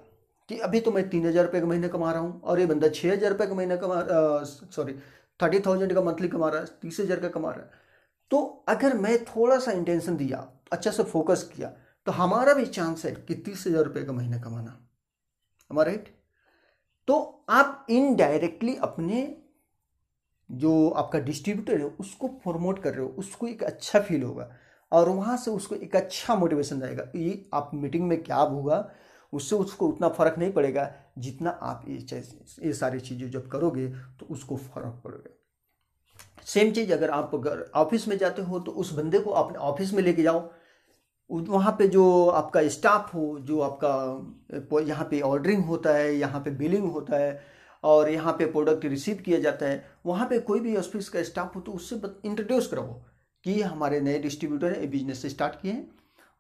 कि 0.49 0.59
अभी 0.61 0.81
तो 0.81 0.91
मैं 0.93 1.09
तीन 1.09 1.27
हज़ार 1.27 1.45
रुपये 1.45 1.61
का 1.61 1.67
महीने 1.67 1.89
कमा 1.89 2.11
रहा 2.13 2.21
हूँ 2.21 2.41
और 2.43 2.61
ये 2.61 2.67
बंदा 2.67 2.89
छः 2.91 3.13
हज़ार 3.13 3.31
रुपये 3.31 3.47
का 3.47 3.55
महीना 3.55 3.77
कमा 3.77 4.03
सॉरी 4.45 4.93
थर्टी 5.41 5.61
थाउज़ेंड 5.61 5.93
का 5.95 6.01
मंथली 6.03 6.29
कमा 6.29 6.49
रहा 6.49 6.61
है, 6.61 6.67
तीस 6.83 7.01
हज़ार 7.01 7.21
का 7.21 7.29
कमा 7.31 7.51
रहा 7.51 7.61
है 7.61 7.83
तो 8.31 8.65
अगर 8.69 8.97
मैं 8.99 9.17
थोड़ा 9.27 9.59
सा 9.59 9.73
इंटेंशन 9.73 10.17
दिया 10.17 10.39
अच्छा 10.75 10.91
से 10.91 11.03
फोकस 11.05 11.43
किया 11.55 11.69
तो 12.07 12.13
हमारा 12.13 12.55
भी 12.55 12.67
चांस 12.69 13.05
है 13.05 13.13
कि 13.13 13.35
तीस 13.37 13.67
हज़ार 13.67 13.85
रुपये 13.85 14.03
का 14.05 14.13
महीना 14.13 14.39
कमाना। 14.41 14.79
हमारा 15.71 15.91
राइट 15.91 16.09
तो 17.09 17.45
आप 17.51 17.87
इनडायरेक्टली 17.91 18.75
अपने 18.83 19.23
जो 20.51 20.89
आपका 20.91 21.19
डिस्ट्रीब्यूटर 21.21 21.79
है, 21.79 21.85
उसको 21.85 22.29
प्रमोट 22.29 22.83
कर 22.83 22.95
रहे 22.95 23.03
हो, 23.03 23.09
उसको 23.09 23.47
एक 23.47 23.63
अच्छा 23.65 24.01
फील 24.01 24.23
होगा, 24.23 24.49
और 24.93 25.09
वहाँ 25.11 25.37
से 25.37 25.51
उसको 25.51 25.75
एक 25.77 25.97
अच्छा 25.97 26.35
मोटिवेशन 26.37 26.81
जाएगा 26.81 27.05
ये 27.17 27.45
आप 27.55 27.71
मीटिंग 27.75 28.07
में 28.09 28.23
क्या 28.23 28.37
होगा, 28.37 28.91
उससे 29.33 29.57
उसको 29.57 29.89
उतना 29.89 30.09
फ़र्क 30.11 30.39
नहीं 30.39 30.53
पड़ेगा, 30.53 30.91
जितना 31.19 31.51
आप 31.51 31.85
ये 31.89 32.23
ये 32.61 32.73
सारी 32.75 33.01
चीज़ें 33.01 33.31
जब 33.31 33.49
करोगे 33.51 33.89
तो 33.89 34.27
उसको 34.27 34.57
फ़र्क 34.57 35.01
पड़ेगा। 35.05 35.31
सेम 36.47 36.73
चीज़ 36.73 36.93
अगर 36.93 37.11
आप 37.11 37.35
अगर 37.35 37.71
ऑफ़िस 37.77 38.07
में 38.09 38.17
जाते 38.19 38.43
हो 38.43 38.61
तो 38.61 38.73
उस 38.73 38.93
बंदे 38.95 39.19
को 39.19 39.31
अपने 39.33 39.59
ऑफ़िस 39.61 39.93
में 39.93 40.03
लेके 40.03 40.23
जाओ। 40.23 40.41
वहाँ 41.35 41.73
पे 41.79 41.87
जो 41.89 42.05
आपका 42.29 42.67
स्टाफ 42.69 43.15
हो, 43.15 43.39
जो 43.41 43.61
आपका 43.61 44.81
यहाँ 44.81 45.07
पे 45.11 45.21
ऑर्डरिंग 45.23 45.65
होता 45.65 45.95
है, 45.95 46.15
यहाँ 46.15 46.41
पे 46.41 46.51
बिलिंग 46.53 46.91
होता 46.93 47.17
है, 47.17 47.41
और 47.85 48.11
यहाँ 48.11 48.33
पे 48.33 48.47
प्रोडक्ट 48.47 48.85
रिसीव 48.85 49.23
किया 49.25 49.39
जाता 49.41 49.67
है, 49.67 49.85
वहाँ 50.07 50.27
पे 50.29 50.39
कोई 50.41 50.61
भी 50.61 50.77
ऑफ़िस 50.77 51.09
का 51.09 51.23
स्टाफ 51.23 51.57
हो 51.57 51.61
तो 51.61 51.73
उससे 51.73 52.01
इंट्रोड्यूस 52.25 52.67
करो 52.67 52.83
कि 53.45 53.61
हमारे 53.63 54.01
नए 54.01 54.19
डिस्ट्रीब्यूटर 54.19 54.73
हैं 54.73 54.91
बिज़नेस 54.91 55.27
स्टार्ट 55.27 55.61
किए 55.63 55.73
हैं, 55.73 55.91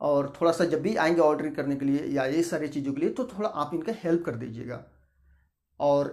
और 0.00 0.32
थोड़ा 0.40 0.52
सा 0.52 0.64
जब 0.64 0.82
भी 0.82 0.94
आएँगे 0.96 1.20
ऑर्डर 1.20 1.48
करने 1.54 1.76
के 1.76 1.86
लिए 1.86 2.04
या 2.06 2.24
ये 2.26 2.42
सारी 2.42 2.68
चीज़ों 2.68 2.92
के 2.92 3.00
लिए 3.00 3.10
तो 3.10 3.24
थोड़ा 3.28 3.48
आप 3.48 3.70
इनका 3.74 3.92
हेल्प 4.04 4.24
कर 4.26 4.34
दीजिएगा। 4.36 4.84
और 5.80 6.08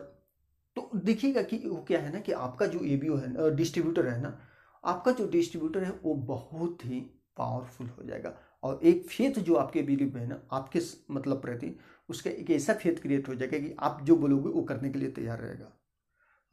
तो 0.77 0.89
देखिएगा 0.95 1.41
कि 1.43 1.57
वो 1.57 1.75
क्या 1.87 1.99
है 1.99 2.11
ना 2.13 2.19
कि 2.19 2.31
आपका 2.33 2.65
जो 2.65 2.79
ए 2.79 2.99
है 3.17 3.55
डिस्ट्रीब्यूटर 3.55 4.07
है 4.07 4.21
ना, 4.21 4.37
आपका 4.83 5.11
जो 5.11 5.27
डिस्ट्रीब्यूटर 5.29 5.83
है 5.83 5.91
वो 6.03 6.13
बहुत 6.27 6.85
ही 6.85 6.99
पावरफुल 7.37 7.87
हो 7.89 8.03
जाएगा। 8.03 8.33
और 8.63 8.79
एक 8.83 9.05
फेथ 9.07 9.39
जो 9.39 9.55
आपके 9.55 9.81
बिलीव 9.81 10.13
में 10.15 10.21
है 10.21 10.27
ना, 10.27 10.39
आपके 10.51 10.79
मतलब 11.11 11.41
प्रति, 11.41 11.75
उसका 12.09 12.29
एक 12.29 12.49
ऐसा 12.51 12.73
फेथ 12.73 13.01
क्रिएट 13.01 13.27
हो 13.29 13.35
जाएगा 13.35 13.57
कि 13.57 13.75
आप 13.79 13.99
जो 14.03 14.15
बोलोगे 14.15 14.49
वो 14.49 14.61
करने 14.63 14.89
के 14.89 14.99
लिए 14.99 15.09
तैयार 15.09 15.39
रहेगा। 15.39 15.71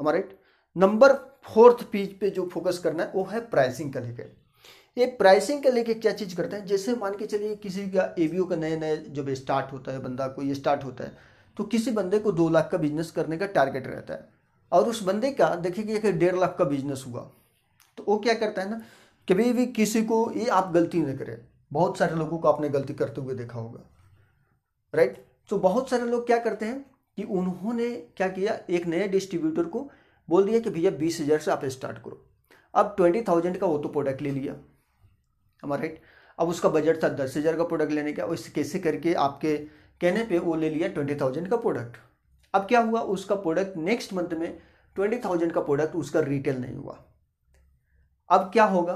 हमारे 0.01 0.29
नंबर 0.77 1.13
फोर्थ 1.45 1.83
पेज 1.93 2.19
पे 2.19 2.31
जो 2.31 2.49
फोकस 2.49 2.79
करना 2.79 3.03
है, 3.03 3.13
वो 3.15 3.25
है 3.25 3.41
प्राइसिंग 3.41 3.93
का 3.93 4.01
लेकर 4.01 4.37
ये 4.97 5.07
प्राइसिंग 5.19 5.63
का 5.63 5.71
लेके 5.71 5.95
क्या 5.95 6.13
चीज़ 6.13 6.35
करते 6.37 6.57
हैं? 6.57 6.67
जैसे 6.67 6.95
मान 6.95 7.17
के 7.17 7.27
चलिए 7.27 7.57
किसी 7.57 7.87
का 7.91 8.15
एवीओ 8.19 8.45
का 8.45 8.57
नए 8.57 8.77
नए 8.77 8.97
जब 9.09 9.29
स्टार्ट 9.35 9.73
होता 9.73 9.93
है, 9.93 10.03
बंदा 10.03 10.27
को 10.29 10.43
ये 10.43 10.55
स्टार्ट 10.55 10.85
होता 10.85 11.05
है 11.05 11.17
तो 11.57 11.65
किसी 11.65 11.91
बंदे 11.91 12.19
को 12.19 12.33
दो 12.33 12.49
लाख 12.49 12.69
का 12.73 12.79
बिज़नेस 12.79 13.11
करने 13.11 13.37
का 13.37 13.47
टारगेट 13.49 13.87
रहता 13.87 14.15
है। 14.15 14.29
और 14.73 14.89
उस 14.89 15.03
बंदे 15.03 15.31
का, 15.33 15.55
देखिए 15.57 15.99
कि 15.99 16.13
डेढ़ 16.13 16.37
लाख 16.37 16.55
का 16.59 16.65
बिज़नेस 16.65 17.05
हुआ। 17.09 17.21
तो 17.99 18.05
वो 18.09 18.19
क्या 18.19 18.35
करता 18.35 18.63
है 18.63 18.71
ना, 18.71 18.81
कभी 19.29 19.53
भी 19.53 19.67
किसी 19.69 20.03
को 20.03 20.31
ये 20.33 20.47
आप 20.49 20.73
गलती 20.73 21.01
न 21.01 21.17
करें। 21.17 21.39
बहुत 21.71 21.99
सारे 21.99 22.17
लोगों 22.17 22.39
को 22.39 22.49
आपने 22.49 22.69
गलती 22.69 22.95
करते 22.95 23.21
हुए 23.21 23.35
देखा 23.35 23.59
होगा। 23.59 23.81
राइट 24.95 25.25
तो 25.51 25.59
बहुत 25.59 25.91
सारे 25.91 26.07
लोग 26.07 26.27
क्या 26.27 26.39
करते 26.39 26.67
हैं 26.67 26.85
कि 27.19 27.25
उन्होंने 27.25 27.91
क्या 28.17 28.29
किया? 28.29 28.59
एक 28.71 28.87
नए 28.87 29.09
डिस्ट्रीब्यूटर 29.09 29.65
को 29.67 29.89
बोल 30.29 30.47
दिया 30.47 30.61
कि 30.61 30.71
भैया 30.71 30.91
बीस 30.93 31.21
हज़ार 31.21 31.39
से 31.39 31.51
आप 31.51 31.65
स्टार्ट 31.67 31.99
करो। 31.99 32.25
अब 32.75 32.95
ट्वेंटी 32.97 33.23
थाउज़ेंड 33.23 33.57
का 33.59 33.67
वो 33.67 33.79
तो 33.79 33.89
प्रोडक्ट 33.89 34.23
ले 34.23 34.31
लिया। 34.31 34.55
हमारा 35.63 35.83
राइट 35.83 36.01
अब 36.39 36.49
उसका 36.49 36.69
बजट 36.69 37.03
था 37.03 37.09
दस 37.17 37.37
हज़ार 37.37 37.57
का 37.57 37.65
प्रोडक्ट 37.65 37.93
लेने 37.93 38.13
का। 38.13 38.25
उस 38.27 38.49
कैसे 38.49 38.79
करके 38.79 39.15
आपके 39.17 39.57
कहने 40.01 40.25
पे 40.25 40.39
वो 40.39 40.55
ले 40.55 40.71
लिया 40.71 40.89
ट्वेंटी 40.89 41.15
थाउज़ेंड 41.17 41.49
का 41.49 41.57
प्रोडक्ट 41.59 41.97
अब 42.55 42.67
क्या 42.67 42.81
हुआ? 42.81 43.01
उसका 43.03 43.35
प्रोडक्ट 43.37 43.77
नेक्स्ट 43.79 44.13
मंथ 44.13 44.33
में 44.35 44.59
ट्वेंटी 44.97 45.17
थाउज़ेंड 45.19 45.53
का 45.53 45.61
प्रोडक्ट 45.61 45.97
उसका 45.97 46.21
रिटेल 46.23 46.57
नहीं 46.57 46.77
हुआ। 46.77 46.99
अब 48.31 48.51
क्या 48.53 48.65
होगा? 48.67 48.95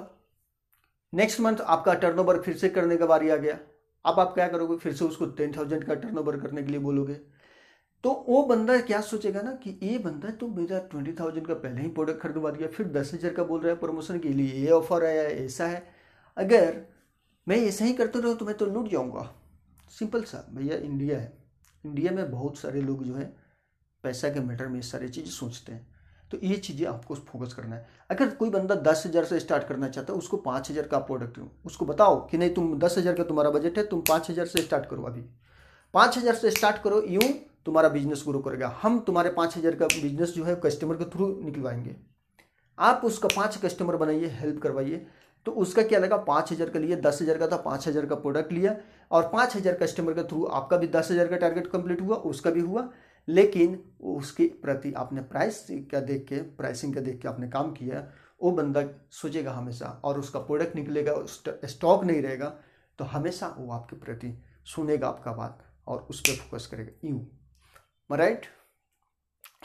नेक्स्ट 1.12 1.40
मंथ 1.40 1.56
आपका 1.62 1.94
टर्नओवर 1.94 2.40
फिर 2.42 2.56
से 2.56 2.68
करने 2.68 2.96
का 2.96 3.06
बारी 3.06 3.30
आ 3.30 3.36
गया। 3.36 3.58
अब 4.04 4.20
आप 4.20 4.32
क्या 4.34 4.46
करोगे? 4.48 4.76
फिर 4.76 4.92
से 4.92 5.04
उसको 5.04 5.26
टेन 5.28 5.52
थाउज़ेंड 5.56 5.84
का 5.84 5.94
टर्नओवर 5.94 6.36
करने 6.40 6.62
के 6.62 6.70
लिए 6.70 6.80
बोलोगे। 6.80 7.14
तो 8.04 8.12
वो 8.28 8.42
बंदा 8.44 8.80
क्या 8.80 9.00
सोचेगा 9.00 9.42
ना 9.42 9.52
कि 9.54 9.78
ये 9.82 9.98
बंदा 9.98 10.30
तो 10.30 10.48
मेरा 10.48 10.78
ट्वेंटी 10.90 11.12
थाउज़ेंड 11.12 11.46
का 11.46 11.54
पहले 11.56 11.82
ही 11.82 11.88
प्रोडक्ट 11.90 12.20
खरीदवा 12.20 12.50
दिया, 12.50 12.68
फिर 12.68 12.86
दस 12.88 13.12
हज़ार 13.14 13.32
का 13.32 13.42
बोल 13.44 13.60
रहा 13.60 13.72
है 13.72 13.78
प्रमोशन 13.80 14.18
के 14.18 14.28
लिए। 14.28 14.54
ये 14.54 14.70
ऑफ़र 14.70 15.04
आया 15.04 15.22
है 15.22 15.44
ऐसा 15.44 15.66
है। 15.66 15.84
अगर 16.36 16.82
मैं 17.46 17.56
ऐसा 17.58 17.84
ही 17.84 17.92
करते 17.92 18.20
रहो 18.20 18.34
तो 18.34 18.46
मैं 18.46 18.56
तो 18.56 18.66
लूट 18.66 18.88
जाऊँगा। 18.88 19.30
सिंपल 19.90 20.22
सा, 20.24 20.46
भैया 20.50 20.76
इंडिया 20.78 21.18
है। 21.18 21.32
इंडिया 21.84 22.12
में 22.12 22.30
बहुत 22.30 22.58
सारे 22.58 22.80
लोग 22.80 23.04
जो 23.04 23.14
है, 23.14 23.32
पैसा 24.04 24.28
के 24.28 24.40
मैटर 24.40 24.68
में 24.68 24.80
सारी 24.82 25.08
चीज़ 25.08 25.30
सोचते 25.30 25.72
हैं। 25.72 25.86
तो 26.32 26.38
ये 26.42 26.56
चीज़ें 26.56 26.86
आपको 26.88 27.14
फोकस 27.14 27.52
करना 27.54 27.76
है। 27.76 27.86
अगर 28.10 28.28
कोई 28.34 28.50
बंदा 28.50 28.74
दस 28.82 29.02
हज़ार 29.06 29.24
से 29.24 29.40
स्टार्ट 29.40 29.64
करना 29.64 29.88
चाहता 29.88 30.12
है, 30.12 30.18
उसको 30.18 30.36
पाँच 30.38 30.70
हज़ार 30.70 30.86
का 30.86 30.98
प्रोडक्ट 31.00 31.38
उसको 31.66 31.86
बताओ 31.86 32.20
कि 32.28 32.38
नहीं, 32.38 32.50
तुम 32.50 32.78
दस 32.78 32.98
हज़ार 32.98 33.14
का 33.14 33.24
तुम्हारा 33.24 33.50
बजट 33.50 33.78
है, 33.78 33.86
तुम 33.86 34.00
पाँच 34.08 34.30
हज़ार 34.30 34.46
से 34.46 34.62
स्टार्ट 34.62 34.86
करो 34.86 35.02
अभी। 35.04 35.24
पाँच 35.94 36.18
हज़ार 36.18 36.34
से 36.34 36.50
स्टार्ट 36.50 36.82
करो, 36.82 37.02
यूँ 37.02 37.32
तुम्हारा 37.66 37.88
बिज़नेस 37.90 38.24
ग्रो 38.28 38.38
करेगा। 38.40 38.76
हम 38.82 38.98
तुम्हारे 39.00 39.30
पाँच 39.32 39.56
हज़ार 39.56 39.74
का 39.74 39.86
बिज़नेस 39.92 40.34
जो 40.34 40.44
है 40.44 40.54
कस्टमर 40.64 40.96
के 40.96 41.04
थ्रू 41.10 41.26
निकलवाएँगे। 41.42 41.94
आप 42.78 43.02
उसका 43.04 43.28
पाँच 43.36 43.56
कस्टमर 43.64 43.96
बनाइए 43.96 44.28
हेल्प 44.34 44.60
करवाइए। 44.62 45.06
तो 45.46 45.52
उसका 45.52 45.82
क्या 45.82 45.98
लगा? 45.98 46.16
पाँच 46.18 46.52
हज़ार 46.52 46.68
का 46.70 46.78
लिए 46.78 46.96
दस 46.98 47.18
हज़ार 47.22 47.38
का 47.38 47.46
था, 47.46 47.56
पाँच 47.58 47.86
हज़ार 47.88 48.06
का 48.06 48.14
प्रोडक्ट 48.16 48.52
लिया। 48.52 48.76
और 49.10 49.28
पाँच 49.32 49.56
हज़ार 49.56 49.74
कस्टमर 49.76 50.12
के 50.12 50.22
थ्रू 50.24 50.44
आपका 50.52 50.76
भी 50.76 50.86
दस 50.88 51.08
हज़ार 51.10 51.28
का 51.28 51.36
टारगेट 51.36 51.66
कंप्लीट 51.66 52.00
हुआ, 52.00 52.16
उसका 52.16 52.50
भी 52.50 52.60
हुआ। 52.60 52.88
लेकिन 53.28 53.78
उसके 54.10 54.46
प्रति 54.62 54.92
आपने 54.92 55.22
प्राइस 55.24 55.66
का 55.90 56.00
देख 56.02 56.24
के 56.28 56.40
प्राइसिंग 56.56 56.94
का 56.94 57.00
देख 57.00 57.20
के 57.22 57.28
आपने 57.28 57.48
काम 57.50 57.72
किया, 57.72 58.06
वो 58.40 58.50
बंदा 58.52 58.82
सोचेगा 59.12 59.52
हमेशा 59.52 59.86
और 60.04 60.18
उसका 60.18 60.40
प्रोडक्ट 60.40 60.76
निकलेगा 60.76 61.14
स्टॉक 61.26 62.04
नहीं 62.04 62.22
रहेगा 62.22 62.54
तो 62.98 63.04
हमेशा 63.06 63.54
वो 63.58 63.72
आपके 63.72 63.96
प्रति 63.96 64.32
सुनेगा 64.66 65.08
आपका 65.08 65.32
बात 65.32 65.64
और 65.86 66.06
उस 66.10 66.20
पर 66.20 66.36
फोकस 66.38 66.66
करेगा। 66.66 67.08
यू। 67.08 67.26
राइट 68.10 68.46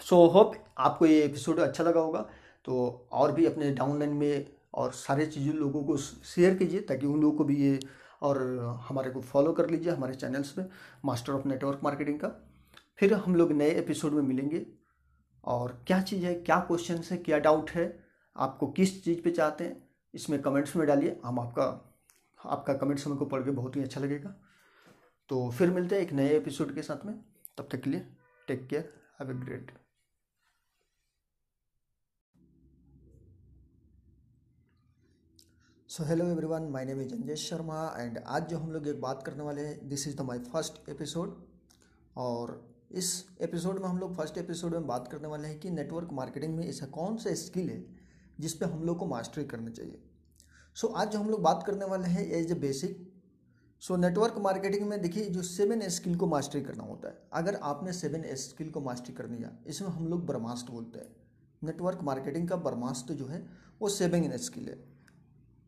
सो 0.02 0.26
होप 0.28 0.54
आपको 0.80 1.06
ये 1.06 1.24
एपिसोड 1.24 1.60
अच्छा 1.60 1.84
लगा 1.84 2.00
होगा। 2.00 2.20
तो 2.68 3.08
और 3.12 3.32
भी 3.32 3.46
अपने 3.46 3.72
डाउनलाइन 3.74 4.14
में 4.14 4.48
और 4.74 4.92
सारे 4.94 5.26
चीज़ें, 5.26 5.54
लोगों 5.54 5.84
को 5.84 5.98
शेयर 5.98 6.56
कीजिए 6.56 6.82
ताकि 6.82 7.06
उन 7.06 7.22
लोगों 7.22 7.38
को 7.38 7.44
भी 7.44 7.56
ये 7.58 7.80
और 8.22 8.40
हमारे 8.90 9.10
को 9.12 9.22
फॉलो 9.22 9.54
कर 9.54 9.70
लीजिए 9.70 9.92
हमारे 9.92 10.14
चैनल्स 10.16 10.52
पे 10.52 10.62
मास्टर 11.06 11.34
ऑफ़ 11.34 11.48
नेटवर्क 11.48 11.80
मार्केटिंग 11.84 12.20
का। 12.20 12.28
फिर 13.00 13.14
हम 13.14 13.36
लोग 13.36 13.52
नए 13.52 13.70
एपिसोड 13.70 14.14
में 14.14 14.22
मिलेंगे। 14.22 14.66
और 15.44 15.84
क्या 15.88 16.02
चीज़ 16.02 16.26
है, 16.26 16.34
क्या 16.36 16.60
क्वेश्चन 16.60 17.02
है, 17.12 17.18
क्या 17.18 17.38
डाउट 17.40 17.70
है, 17.70 17.88
आपको 18.36 18.68
किस 18.68 19.04
चीज़ 19.04 19.22
पे 19.22 19.32
चाहते 19.32 19.64
हैं, 19.64 19.90
इसमें 20.14 20.42
कमेंट्स 20.42 20.76
में 20.76 20.88
डालिए। 20.88 21.20
हम 21.26 21.40
आपका 21.40 21.66
आपका 22.40 22.74
कमेंट्स 22.74 23.06
हमको 23.08 23.26
पढ़ 23.26 23.44
के 23.44 23.52
बहुत 23.52 23.76
ही 23.76 23.82
अच्छा 23.82 24.02
लगेगा। 24.02 24.36
तो 25.30 25.50
फिर 25.52 25.72
मिलते 25.72 25.96
हैं 25.96 26.02
एक 26.02 26.14
नए 26.14 26.36
एपिसोड 26.38 26.74
के 26.76 26.82
साथ 26.82 27.06
में। 27.06 27.14
तब 27.58 27.68
तक 27.72 27.82
के 27.82 27.90
लिए 27.90 28.08
take 28.48 28.68
care 28.68 28.94
have 29.22 29.32
a 29.32 29.34
great 29.34 29.72
so 35.90 36.04
hello 36.04 36.26
everyone 36.26 36.64
my 36.64 36.86
name 36.86 37.02
is 37.02 37.14
Anjesh 37.14 37.50
Sharma 37.50 37.96
and 37.98 38.18
आज 38.18 38.48
जो 38.50 38.58
हम 38.58 38.72
लोग 38.72 38.88
एक 38.88 39.00
बात 39.02 39.24
करने 39.26 39.44
वाले 39.44 39.62
हैं 39.62 39.88
this 39.90 40.08
is 40.08 40.18
the 40.18 40.22
my 40.22 40.40
first 40.40 40.90
episode 40.90 41.36
और 42.18 42.77
इस 42.92 43.26
एपिसोड 43.42 43.80
में 43.80 43.88
हम 43.90 43.98
लोग 43.98 44.16
फ़र्स्ट 44.16 44.38
एपिसोड 44.38 44.72
में 44.72 44.88
बात 44.88 45.08
करने 45.08 45.28
वाले 45.28 45.48
हैं 45.48 45.60
कि 45.60 45.70
नेटवर्क 45.70 46.10
मार्केटिंग 46.12 46.56
में 46.56 46.70
ऐसा 46.70 46.86
कौन 46.86 47.18
सा 47.18 47.34
स्किल 47.34 47.70
है 47.70 47.86
जिस 48.40 48.54
पे 48.54 48.66
हम 48.66 48.84
लोग 48.84 48.98
को 48.98 49.06
मास्टरी 49.06 49.44
करना 49.46 49.70
चाहिए। 49.70 50.02
सो 50.76 50.88
so, 50.88 50.94
आज 50.96 51.12
जो 51.12 51.20
हम 51.20 51.30
लोग 51.30 51.42
बात 51.42 51.64
करने 51.68 51.86
वाले 51.86 52.08
हैं 52.08 52.26
as 52.26 52.52
a 52.52 52.56
basic 52.56 53.14
so 53.80 53.96
network 53.96 54.36
marketing 54.38 54.88
में 54.88 55.02
देखिए 55.02 55.26
जो 55.26 55.42
सेवन 55.42 55.88
स्किल 55.90 56.16
को 56.16 56.28
मास्टरी 56.28 56.62
करना 56.62 56.84
होता 56.84 57.08
है। 57.08 57.22
अगर 57.34 57.56
आपने 57.56 57.94
सेवन 57.94 58.24
स्किल 58.36 58.70
को 58.70 58.82
मास्टरी 58.82 59.14
कर 59.14 59.30
लिया 59.30 59.52
इसमें 59.68 59.90
हम 59.90 60.08
लोग 60.08 60.26
ब्रह्मास्त्र 60.26 60.72
बोलते 60.72 61.00
हैं। 61.00 61.16
नेटवर्क 61.64 62.00
मार्केटिंग 62.04 62.50
का 62.50 62.56
ब्रह्मास्त्र 62.56 63.14
जो 63.14 63.26
है 63.26 63.50
वो 63.82 63.90
सेवन 63.90 64.38
स्किल 64.38 64.70
है। 64.70 64.80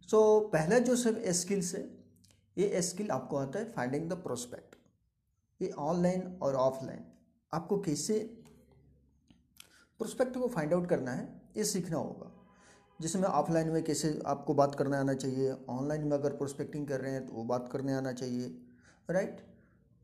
सो 0.09 0.39
so, 0.39 0.53
पहला 0.53 0.79
जो 0.79 0.95
सब 0.95 1.21
स्किल्स 1.31 1.75
है 1.75 1.83
ये 2.57 2.81
स्किल 2.81 3.11
आपको 3.11 3.37
आता 3.37 3.59
है 3.59 3.71
फाइंडिंग 3.71 4.09
द 4.09 4.13
प्रोस्पेक्ट 4.13 4.68
ये 5.59 5.69
ऑनलाइन 5.69 6.21
और 6.41 6.55
ऑफलाइन। 6.55 7.05
आपको 7.53 7.77
कैसे 7.79 8.19
प्रोस्पेक्ट 9.99 10.37
को 10.37 10.47
फाइंड 10.47 10.73
आउट 10.73 10.87
करना 10.89 11.11
है, 11.11 11.27
ये 11.57 11.63
सीखना 11.65 11.97
होगा। 11.97 12.31
जिसमें 12.99 13.23
ऑफलाइन 13.23 13.69
में 13.69 13.83
कैसे 13.83 14.19
आपको 14.25 14.53
बात 14.53 14.75
करने 14.75 14.97
आना 14.97 15.13
चाहिए, 15.15 15.51
ऑनलाइन 15.69 16.03
में 16.03 16.17
अगर 16.17 16.35
प्रोस्पेक्टिंग 16.37 16.87
कर 16.87 17.01
रहे 17.01 17.11
हैं 17.11 17.25
तो 17.27 17.33
वो 17.33 17.43
बात 17.45 17.69
करने 17.71 17.93
आना 17.93 18.11
चाहिए 18.13 18.47
राइट 19.09 19.41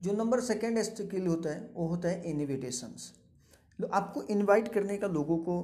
जो 0.02 0.14
नंबर 0.14 0.40
सेकेंड 0.42 0.82
स्किल 0.82 1.28
होता 1.28 1.50
है, 1.50 1.72
वो 1.76 1.88
होता 1.88 2.10
है 2.10 2.30
इन्विटेशंस 2.30 3.12
आपको 3.80 4.22
इनवाइट 4.24 4.68
करने 4.74 4.98
का 4.98 5.08
लोगों 5.08 5.38
को, 5.40 5.56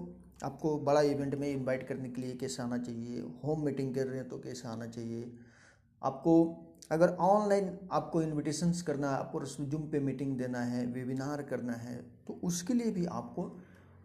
आपको 0.43 0.77
बड़ा 0.79 1.01
इवेंट 1.01 1.35
में 1.35 1.47
इनवाइट 1.49 1.87
करने 1.87 2.09
के 2.09 2.21
लिए 2.21 2.35
कैसे 2.35 2.61
आना 2.63 2.77
चाहिए 2.77 3.21
होम 3.43 3.63
मीटिंग 3.65 3.93
कर 3.95 4.07
रहे 4.07 4.17
हैं 4.17 4.27
तो 4.29 4.37
कैसे 4.39 4.67
आना 4.67 4.87
चाहिए, 4.87 5.31
आपको 6.01 6.33
अगर 6.91 7.09
ऑनलाइन 7.21 7.77
आपको 7.91 8.21
इनविटेशंस 8.21 8.81
करना 8.81 9.11
है, 9.11 9.17
आपको 9.17 9.65
जूम 9.65 9.87
पे 9.89 9.99
मीटिंग 10.01 10.37
देना 10.37 10.59
है 10.65 10.85
वेबिनार 10.87 11.41
करना 11.43 11.73
है 11.75 11.95
तो 12.27 12.39
उसके 12.43 12.73
लिए 12.73 12.91
भी 12.91 13.05
आपको 13.07 13.45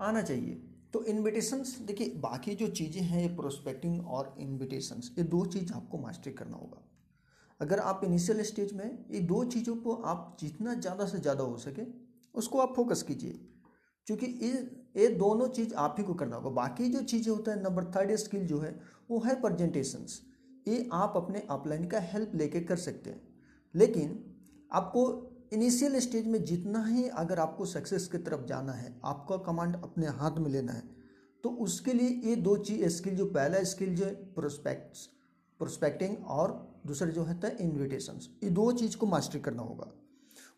आना 0.00 0.22
चाहिए। 0.22 0.62
तो 0.92 1.02
इनविटेशंस 1.04 1.76
देखिए, 1.80 2.08
बाकी 2.16 2.54
जो 2.54 2.66
चीज़ें 2.70 3.00
हैं, 3.02 3.22
ये 3.22 3.28
प्रोस्पेक्टिंग 3.36 4.06
और 4.08 4.34
इनविटेशंस 4.40 5.14
ये 5.18 5.24
दो 5.26 5.44
चीज़ 5.46 5.72
आपको 5.72 5.98
मास्टरी 5.98 6.32
करना 6.32 6.56
होगा। 6.56 6.82
अगर 7.60 7.78
आप 7.80 8.00
इनिशियल 8.04 8.42
स्टेज 8.42 8.72
में 8.72 9.04
ये 9.10 9.20
दो 9.22 9.44
चीज़ों 9.46 9.76
को 9.76 9.94
आप 10.04 10.36
जितना 10.40 10.74
ज़्यादा 10.76 11.06
से 11.06 11.18
ज़्यादा 11.18 11.44
हो 11.44 11.56
सके, 11.58 11.82
उसको 12.34 12.58
आप 12.58 12.72
फोकस 12.76 13.02
कीजिए। 13.02 13.38
क्योंकि 14.06 14.26
ये 14.96 15.08
दोनों 15.16 15.46
चीज़ 15.50 15.74
आप 15.76 15.96
ही 15.98 16.04
को 16.04 16.14
करना 16.14 16.36
होगा। 16.36 16.50
बाकी 16.52 16.88
जो 16.88 17.02
चीज़ें 17.04 17.32
होता 17.32 17.52
है 17.52 17.62
नंबर 17.62 17.84
थर्ड 17.92 18.14
स्किल 18.16 18.46
जो 18.46 18.58
है, 18.60 18.78
वो 19.10 19.20
है 19.20 19.40
प्रजेंटेशंस 19.40 20.20
ये 20.66 20.88
आप 20.92 21.12
अपने 21.16 21.46
अपलाइन 21.50 21.86
का 21.86 22.00
हेल्प 22.02 22.32
लेके 22.34 22.60
कर 22.60 22.76
सकते 22.78 23.10
हैं। 23.10 23.20
लेकिन 23.74 24.18
आपको 24.72 25.02
इनिशियल 25.52 25.98
स्टेज 26.00 26.26
में 26.26 26.42
जितना 26.44 26.84
ही 26.86 27.08
अगर 27.08 27.38
आपको 27.38 27.64
सक्सेस 27.66 28.06
की 28.06 28.18
तरफ़ 28.18 28.44
जाना 28.46 28.72
है, 28.72 28.94
आपका 29.04 29.36
कमांड 29.36 29.76
अपने 29.76 30.06
हाथ 30.06 30.38
में 30.38 30.50
लेना 30.50 30.72
है 30.72 30.82
तो 31.44 31.50
उसके 31.60 31.92
लिए 31.92 32.08
ये 32.24 32.36
दो 32.36 32.56
चीज़ 32.56 32.86
स्किल 32.88 33.16
जो 33.16 33.26
पहला 33.26 33.62
स्किल 33.64 33.94
जो 33.96 34.04
है 34.04 34.14
प्रोस्पेक्ट्स 34.34 35.08
प्रोस्पेक्टिंग 35.60 36.16
और 36.26 36.52
दूसरा 36.86 37.08
जो 37.08 37.24
है 37.24 37.56
इन्विटेशन 37.60 38.18
ये 38.44 38.50
दो 38.50 38.70
चीज़ 38.72 38.96
को 38.96 39.06
मास्टरी 39.06 39.40
करना 39.40 39.62
होगा। 39.62 39.90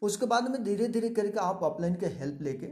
उसके 0.02 0.26
बाद 0.26 0.50
में 0.50 0.62
धीरे 0.64 0.88
धीरे 0.88 1.08
करके 1.08 1.38
आप 1.38 1.60
अपलाइन 1.64 1.94
के 1.94 2.06
हेल्प 2.06 2.42
लेके 2.42 2.66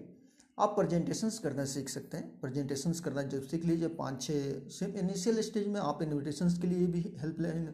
आप 0.58 0.68
प्रेजेंटेशंस 0.70 1.38
करना 1.38 1.64
सीख 1.64 1.88
सकते 1.88 2.16
हैं। 2.16 2.40
प्रेजेंटेशंस 2.40 3.00
करना 3.00 3.22
जब 3.24 3.42
सीख 3.42 3.64
लीजिए, 3.64 3.88
पाँच 3.88 4.22
छः 4.22 4.68
सिर्फ़ 4.70 4.96
इनिशियल 4.96 5.40
स्टेज 5.40 5.66
में 5.68 5.80
आप 5.80 6.02
इन्विटेशंस 6.02 6.58
के 6.58 6.66
लिए 6.66 6.86
भी 6.86 7.00
हेल्प 7.18 7.40
लाइन 7.40 7.72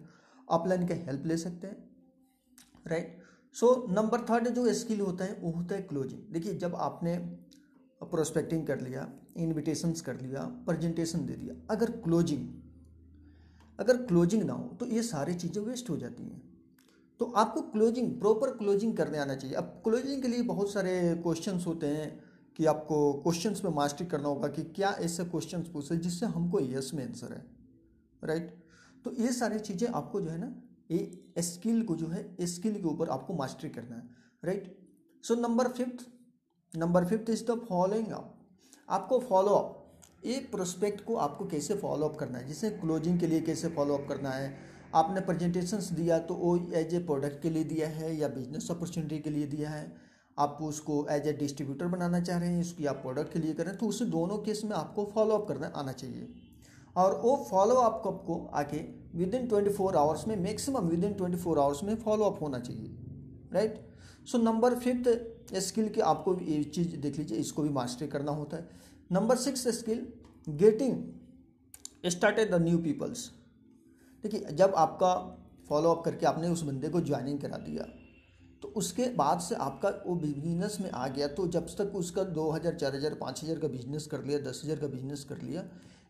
ऑफलाइन 0.48 0.86
का 0.86 0.94
हेल्प 1.04 1.26
ले 1.26 1.36
सकते 1.36 1.66
हैं। 1.66 1.76
राइट 2.86 3.18
सो 3.56 3.74
नंबर 3.90 4.20
थर्ड 4.30 4.48
जो 4.48 4.72
स्किल 4.74 5.00
होता 5.00 5.24
है, 5.24 5.38
वो 5.40 5.50
होता 5.50 5.74
है 5.74 5.82
क्लोजिंग 5.82 6.20
देखिए, 6.32 6.54
जब 6.54 6.74
आपने 6.76 7.16
प्रोस्पेक्टिंग 8.00 8.66
कर 8.66 8.80
लिया 8.80 9.08
इन्विटेशंस 9.36 10.00
कर 10.00 10.20
लिया 10.20 10.42
प्रेजेंटेशन 10.66 11.26
दे 11.26 11.34
दिया, 11.34 11.54
अगर 11.70 11.90
क्लोजिंग 12.00 12.48
अगर 13.78 13.96
क्लोजिंग 13.98 14.42
ना 14.42 14.52
हो 14.52 14.76
तो 14.80 14.86
ये 14.86 15.02
सारी 15.02 15.34
चीज़ें 15.34 15.62
वेस्ट 15.62 15.90
हो 15.90 15.96
जाती 15.96 16.24
हैं। 16.24 16.42
तो 17.20 17.24
आपको 17.36 17.60
क्लोजिंग 17.70 18.10
प्रॉपर 18.20 18.50
क्लोजिंग 18.56 18.96
करने 18.96 19.18
आना 19.18 19.34
चाहिए। 19.34 19.56
अब 19.56 19.80
क्लोजिंग 19.84 20.22
के 20.22 20.28
लिए 20.28 20.42
बहुत 20.44 20.72
सारे 20.72 20.92
क्वेश्चंस 21.22 21.66
होते 21.66 21.86
हैं। 21.86 22.31
कि 22.56 22.66
आपको 22.66 23.12
क्वेश्चंस 23.12 23.64
में 23.64 23.70
मास्टरी 23.72 24.06
करना 24.06 24.28
होगा 24.28 24.48
कि 24.48 24.62
क्या 24.76 24.90
ऐसे 25.00 25.24
क्वेश्चंस 25.24 25.68
पूछे 25.68 25.96
जिससे 25.96 26.26
हमको 26.26 26.60
यस 26.60 26.90
में 26.94 27.04
आंसर 27.06 27.32
है 27.32 27.44
राइट 28.24 28.54
तो 29.04 29.12
ये 29.12 29.32
सारी 29.32 29.58
चीज़ें 29.58 29.88
आपको 29.88 30.20
जो 30.20 30.30
है 30.30 30.38
ना, 30.38 30.54
ये 30.90 31.42
स्किल 31.42 31.82
को 31.82 31.96
जो 31.96 32.06
है 32.06 32.46
स्किल 32.46 32.74
के 32.74 32.86
ऊपर 32.88 33.08
आपको 33.08 33.34
मास्टरी 33.34 33.70
करना 33.70 33.96
है 33.96 34.02
right 34.44 34.76
so 35.24 35.34
number 35.34 35.68
fifth 35.68 36.06
number 36.74 37.04
fifth 37.04 37.30
is 37.30 37.44
the 37.44 37.58
following 37.68 38.12
up 38.12 38.34
आपको 38.90 39.18
फॉलो 39.18 39.50
अप 39.50 39.78
ये 40.26 40.38
प्रोस्पेक्ट 40.50 41.04
को 41.04 41.16
आपको 41.16 41.46
कैसे 41.46 41.74
फॉलो 41.74 42.08
अप 42.08 42.16
करना 42.16 42.38
है? 42.38 42.46
जैसे 42.48 42.70
क्लोजिंग 42.70 43.18
के 43.20 43.26
लिए 43.26 43.40
कैसे 43.40 43.68
फॉलो 43.68 43.94
अप 43.94 44.06
करना 44.08 44.30
है? 44.30 44.54
आपने 44.94 45.20
प्रेजेंटेशंस 45.20 45.90
दिया 45.92 46.18
तो 46.18 46.34
वो 46.34 46.56
एज 46.72 46.94
ए 46.94 46.98
प्रोडक्ट 46.98 47.42
के 47.42 47.50
लिए 47.50 47.64
दिया 47.64 47.88
है 47.88 48.14
या 48.16 48.28
बिज़नेस 48.28 48.70
अपॉर्चुनिटी 48.70 49.18
के 49.18 49.30
लिए 49.30 49.46
दिया 49.46 49.70
है? 49.70 50.11
आप 50.38 50.58
उसको 50.62 51.06
एज 51.10 51.26
ए 51.28 51.32
डिस्ट्रीब्यूटर 51.34 51.86
बनाना 51.88 52.20
चाह 52.20 52.38
रहे 52.38 52.48
हैं, 52.48 52.60
उसकी 52.60 52.86
आप 52.86 52.96
प्रोडक्ट 52.96 53.32
के 53.32 53.38
लिए 53.38 53.54
करें 53.54 53.76
तो 53.76 53.86
उसे 53.86 54.04
दोनों 54.06 54.38
केस 54.38 54.62
में 54.64 54.76
आपको 54.76 55.04
फॉलोअप 55.14 55.46
करना 55.48 55.66
आना 55.76 55.92
चाहिए। 55.94 56.28
और 56.96 57.20
वो 57.20 57.36
फॉलो 57.50 57.74
अप 57.74 58.02
को? 58.26 58.50
आके 58.54 58.78
with 59.14 59.34
in 59.34 59.46
twenty 59.48 59.70
four 59.70 59.96
hours 59.96 60.26
में 60.28 60.36
maximum 60.38 60.88
within 61.04 61.14
twenty 61.14 61.38
four 61.38 61.58
hours 61.58 61.82
में 61.84 61.94
फॉलोअप 61.96 62.42
होना 62.42 62.58
चाहिए। 62.60 62.96
Right 63.52 63.80
so 64.26 64.38
number 64.38 64.74
fifth 64.76 65.56
skill 65.58 65.88
की 65.88 66.00
आपको 66.02 66.34
ये 66.36 66.62
चीज़ 66.64 66.96
देख 66.96 67.18
लीजिए, 67.18 67.38
इसको 67.38 67.62
भी 67.62 67.68
मास्टरी 67.70 68.08
करना 68.08 68.32
होता 68.32 68.56
है। 68.56 68.68
Number 69.12 69.36
six 69.36 69.66
skill 69.70 70.06
getting 70.46 72.10
started 72.10 72.50
the 72.50 72.62
new 72.62 72.78
peoples 72.78 73.30
देखिए, 74.24 74.40
जब 74.52 74.74
आपका 74.76 75.14
फॉलोअप 75.68 76.02
करके 76.04 76.26
आपने 76.26 76.48
उस 76.48 76.62
बंदे 76.62 76.88
को 76.88 77.00
ज्वाइनिंग 77.00 77.40
करा 77.40 77.56
दिया 77.58 77.84
तो 78.62 78.68
उसके 78.76 79.06
बाद 79.14 79.40
से 79.40 79.54
आपका 79.56 79.88
वो 80.06 80.14
बिज़नेस 80.16 80.78
में 80.80 80.90
आ 80.90 81.06
गया। 81.08 81.28
तो 81.28 81.46
जब 81.48 81.66
तक 81.78 81.92
उसका 81.96 82.22
दो 82.24 82.50
हज़ार, 82.50 82.74
चार 82.74 82.94
हज़ार, 82.96 83.14
पाँच 83.14 83.42
हज़ार 83.44 83.58
का 83.58 83.68
बिज़नेस 83.68 84.06
कर 84.06 84.24
लिया, 84.24 84.38
दस 84.40 84.60
हज़ार 84.64 84.78
का 84.78 84.86
बिज़नेस 84.88 85.24
कर 85.24 85.42
लिया, 85.42 85.64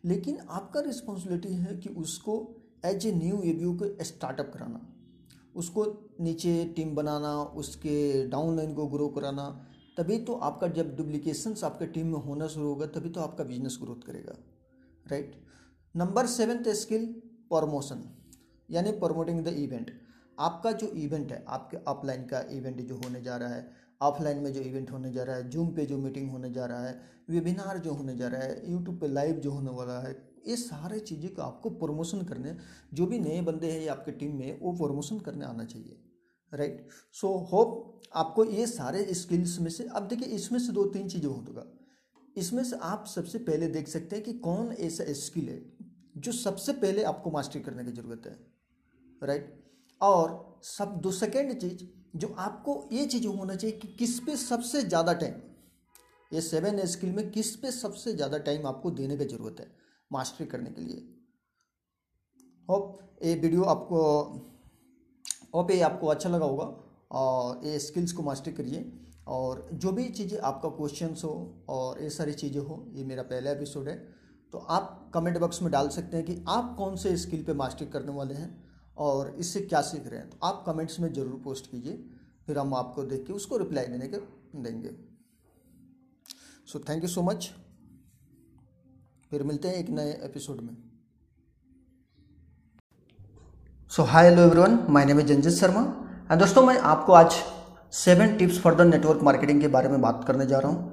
लेकिन 0.05 0.39
आपका 0.51 0.81
रिस्पॉन्सिबिलिटी 0.81 1.55
है 1.57 1.77
कि 1.77 1.89
उसको 1.97 2.35
एज 2.85 3.07
ए 3.07 3.13
न्यू 3.15 3.41
ए 3.43 3.53
को 3.77 4.05
स्टार्टअप 4.05 4.51
कराना। 4.55 4.81
उसको 5.55 5.85
नीचे 6.21 6.65
टीम 6.77 6.95
बनाना, 6.95 7.33
उसके 7.43 8.27
डाउन 8.29 8.57
लाइन 8.57 8.75
को 8.75 8.87
ग्रो 8.89 9.09
कराना, 9.11 9.49
तभी 9.97 10.19
तो 10.19 10.35
आपका 10.43 10.69
जब 10.71 10.95
डुप्लीकेशंस 10.97 11.65
आपके 11.65 11.87
टीम 11.89 12.07
में 12.07 12.19
होना 12.21 12.47
शुरू 12.49 12.69
होगा, 12.69 12.87
तभी 12.89 13.09
तो 13.09 13.21
आपका 13.21 13.45
बिज़नेस 13.45 13.79
ग्रोथ 13.83 14.07
करेगा। 14.07 14.37
Right 15.07 15.35
number 15.95 16.27
seventh 16.29 16.73
skill 16.75 17.05
promotion 17.51 18.03
यानी 18.69 18.91
प्रमोटिंग 18.99 19.45
द 19.45 19.49
इवेंट 19.59 19.91
आपका 20.39 20.73
जो 20.73 20.87
इवेंट 20.89 21.33
है, 21.33 21.45
आपके 21.49 21.77
ऑफलाइन 21.87 22.25
का 22.27 22.41
इवेंट 22.51 22.81
जो 22.81 22.97
होने 22.97 23.21
जा 23.23 23.37
रहा 23.37 23.49
है 23.49 23.71
ऑफलाइन 24.01 24.39
में 24.39 24.53
जो 24.53 24.61
इवेंट 24.61 24.91
होने 24.91 25.13
जा 25.13 25.23
रहा 25.25 25.37
है 25.37 25.49
जूम 25.51 25.69
पे 25.75 25.85
जो 25.87 25.99
मीटिंग 25.99 26.31
होने 26.31 26.51
जा 26.53 26.65
रहा 26.67 26.87
है 26.87 27.01
वेबिनार 27.31 27.79
जो 27.79 27.93
होने 27.93 28.17
जा 28.17 28.29
रहा 28.29 28.43
है 28.43 28.71
यूट्यूब 28.71 28.99
पे 29.01 29.09
लाइव 29.09 29.37
जो 29.37 29.51
होने 29.51 29.71
वाला 29.71 29.99
है, 30.01 30.13
ये 30.47 30.57
सारे 30.57 30.99
चीज़ें 31.01 31.35
को 31.35 31.43
आपको 31.43 31.71
प्रमोशन 31.73 32.23
करने, 32.25 32.57
जो 32.95 33.07
भी 33.07 33.19
नए 33.21 33.41
बंदे 33.43 33.71
हैं 33.71 33.89
आपके 33.89 34.13
टीम 34.13 34.35
में, 34.37 34.59
वो 34.61 34.73
प्रमोशन 34.77 35.19
करने 35.21 35.45
आना 35.45 35.65
चाहिए 35.67 35.99
राइट 36.53 36.89
सो 37.15 37.29
होप 37.53 38.01
आपको 38.15 38.45
ये 38.45 38.67
सारे 38.67 39.05
स्किल्स 39.15 39.59
में 39.61 39.71
से, 39.71 39.85
अब 39.87 40.09
देखिए 40.09 40.29
इसमें 40.31 40.59
से 40.59 40.73
दो 40.73 40.85
तीन 40.87 41.09
चीज़ें 41.09 41.29
होगा। 41.29 41.65
इसमें 42.37 42.63
से 42.65 42.77
आप 42.83 43.05
सबसे 43.07 43.39
पहले 43.41 43.69
देख 43.71 43.89
सकते 43.89 44.17
हैं 44.17 44.25
कि 44.25 44.33
कौन 44.41 44.73
ऐसा 44.81 45.05
स्किल 45.15 45.49
है, 45.49 45.63
जो 46.17 46.33
सबसे 46.35 46.73
पहले 46.75 47.03
आपको 47.05 47.31
मास्टरी 47.31 47.63
करने 47.63 47.85
की 47.85 47.93
ज़रूरत 47.93 48.27
है 48.27 48.39
राइट 49.23 49.62
और 50.03 50.61
सब 50.65 51.01
दो 51.03 51.11
सेकेंड 51.13 51.53
चीज़, 51.55 51.85
जो 52.17 52.35
आपको 52.39 52.89
ये 52.93 53.07
चीज़ 53.07 53.27
होना 53.27 53.55
चाहिए 53.55 53.77
कि 53.79 53.89
किस 53.99 54.19
पे 54.21 54.37
सबसे 54.39 54.83
ज़्यादा 54.83 55.13
टाइम 55.15 55.35
ये 56.31 56.41
सेवन 56.41 56.85
स्किल 56.87 57.13
में 57.13 57.31
किस 57.31 57.55
पे 57.57 57.71
सबसे 57.73 58.13
ज़्यादा 58.13 58.39
टाइम 58.41 58.67
आपको 58.67 58.91
देने 58.93 59.17
की 59.17 59.25
ज़रूरत 59.27 59.57
है 59.61 59.67
मास्टरी 60.11 60.47
करने 60.47 60.71
के 60.71 60.83
लिए। 60.83 60.97
होप 62.69 62.99
ये 63.23 63.35
वीडियो 63.35 63.63
आपको 63.65 64.01
होप 65.55 65.71
ये 65.71 65.81
आपको 65.83 66.07
अच्छा 66.07 66.29
लगा 66.29 66.47
होगा 66.47 66.65
और 67.13 67.67
ये 67.67 67.79
स्किल्स 67.79 68.13
को 68.13 68.23
मास्टरी 68.23 68.53
करिए 68.55 68.93
और 69.29 69.69
जो 69.75 69.93
भी 69.93 70.09
चीज़ें 70.11 70.39
आपका 70.41 70.69
क्वेश्चन 70.71 71.15
हो 71.25 71.65
और 71.69 72.03
ये 72.03 72.11
सारी 72.11 72.33
चीज़ें 72.35 72.61
हो, 72.61 72.87
ये 72.95 73.05
मेरा 73.05 73.23
पहला 73.25 73.51
एपिसोड 73.51 73.89
है 73.89 73.97
तो 74.53 74.59
आप 74.59 75.11
कमेंट 75.15 75.39
बॉक्स 75.39 75.63
में 75.63 75.71
डाल 75.73 75.89
सकते 75.91 76.17
हैं 76.17 76.27
कि 76.27 76.45
आप 76.49 76.75
कौन 76.79 76.97
से 76.97 77.17
स्किल 77.17 77.43
पे 77.45 77.55
मास्टरी 77.55 77.87
करने 77.89 78.13
वाले 78.13 78.35
हैं। 78.35 78.51
और 78.97 79.35
इससे 79.39 79.61
क्या 79.63 79.81
सीख 79.83 80.07
रहे 80.07 80.19
हैं? 80.19 80.29
तो 80.31 80.37
आप 80.43 80.63
कमेंट्स 80.67 80.99
में 81.01 81.13
ज़रूर 81.13 81.41
पोस्ट 81.45 81.71
कीजिए, 81.71 81.97
फिर 82.47 82.59
हम 82.59 82.75
आपको 82.75 83.03
देख 83.05 83.27
के 83.27 83.33
उसको 83.33 83.57
रिप्लाई 83.59 83.87
देने 83.87 84.09
के 84.09 84.17
देंगे। 84.63 84.91
So 86.69 86.79
thank 86.81 87.03
you 87.03 87.09
so 87.09 87.23
much 87.23 87.51
फिर 89.33 89.43
मिलते 89.43 89.69
हैं 89.69 89.75
एक 89.75 89.91
नए 89.91 90.13
एपिसोड 90.25 90.61
में। 90.61 90.77
So 93.91 94.03
hi 94.05 94.29
hello 94.29 94.43
everyone 94.43 94.79
my 94.91 95.05
name 95.05 95.21
is 95.21 95.27
Janjit 95.27 95.53
Sharma 95.53 95.83
and 96.31 96.41
दोस्तों, 96.41 96.63
मैं 96.63 96.79
आपको 96.79 97.13
आज 97.15 97.43
seven 97.95 98.37
tips 98.37 98.59
for 98.61 98.75
the 98.75 98.81
network 98.87 99.23
marketing 99.23 99.61
के 99.61 99.69
बारे 99.69 99.89
में 99.89 100.01
बात 100.01 100.25
करने 100.27 100.47
जा 100.47 100.59
रहा 100.59 100.73
हूँ। 100.73 100.92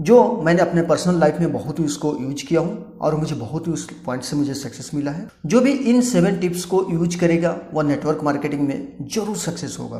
जो 0.00 0.20
मैंने 0.44 0.62
अपने 0.62 0.82
पर्सनल 0.82 1.18
लाइफ 1.20 1.38
में 1.40 1.52
बहुत 1.52 1.78
ही 1.78 1.84
उसको 1.84 2.14
यूज़ 2.16 2.44
किया 2.46 2.60
हूँ 2.60 2.98
और 3.00 3.14
मुझे 3.14 3.34
बहुत 3.34 3.66
ही 3.66 3.72
उस 3.72 3.88
पॉइंट 4.06 4.22
से 4.24 4.36
मुझे 4.36 4.54
सक्सेस 4.54 4.90
मिला 4.94 5.10
है। 5.10 5.26
जो 5.46 5.60
भी 5.60 5.72
इन 5.72 6.00
सेवन 6.02 6.38
टिप्स 6.40 6.64
को 6.64 6.86
यूज़ 6.90 7.18
करेगा 7.20 7.56
वह 7.74 7.82
नेटवर्क 7.82 8.22
मार्केटिंग 8.24 8.66
में 8.68 9.08
ज़रूर 9.08 9.36
सक्सेस 9.36 9.76
होगा। 9.80 9.98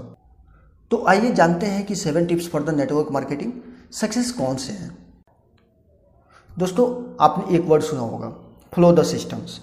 तो 0.91 1.05
आइए 1.09 1.33
जानते 1.33 1.67
हैं 1.67 1.85
कि 1.87 1.95
seven 1.97 2.27
tips 2.27 2.49
for 2.49 2.63
the 2.63 2.77
network 2.77 3.09
marketing 3.13 3.53
success 3.93 4.31
कौन 4.33 4.57
से 4.57 4.73
हैं। 4.73 4.91
दोस्तों, 6.51 6.87
आपने 7.21 7.57
एक 7.57 7.67
वर्ड 7.67 7.83
सुना 7.83 8.03
होगा 8.03 8.29
फ्लो 8.73 8.93
द 8.93 9.03
सिस्टम्स 9.05 9.61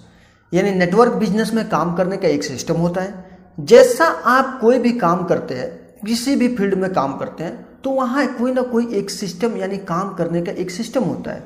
यानी 0.52 0.70
नेटवर्क 0.70 1.12
बिज़नेस 1.14 1.52
में 1.54 1.68
काम 1.68 1.94
करने 1.96 2.16
का 2.16 2.28
एक 2.28 2.44
सिस्टम 2.44 2.76
होता 2.76 3.00
है। 3.00 3.26
जैसा 3.58 4.04
आप 4.04 4.58
कोई 4.60 4.78
भी 4.78 4.92
काम 4.98 5.24
करते 5.24 5.54
हैं, 5.54 5.68
किसी 6.06 6.36
भी 6.36 6.48
फ़ील्ड 6.56 6.74
में 6.74 6.92
काम 6.92 7.16
करते 7.18 7.44
हैं 7.44 7.66
तो 7.88 7.92
वहाँ 7.92 8.26
कोई 8.28 8.52
ना 8.52 8.62
कोई 8.62 8.86
एक 8.94 9.10
सिस्टम 9.10 9.56
यानी 9.56 9.76
काम 9.88 10.12
करने 10.14 10.40
का 10.42 10.52
एक 10.54 10.70
सिस्टम 10.70 11.04
होता 11.04 11.32
है। 11.32 11.42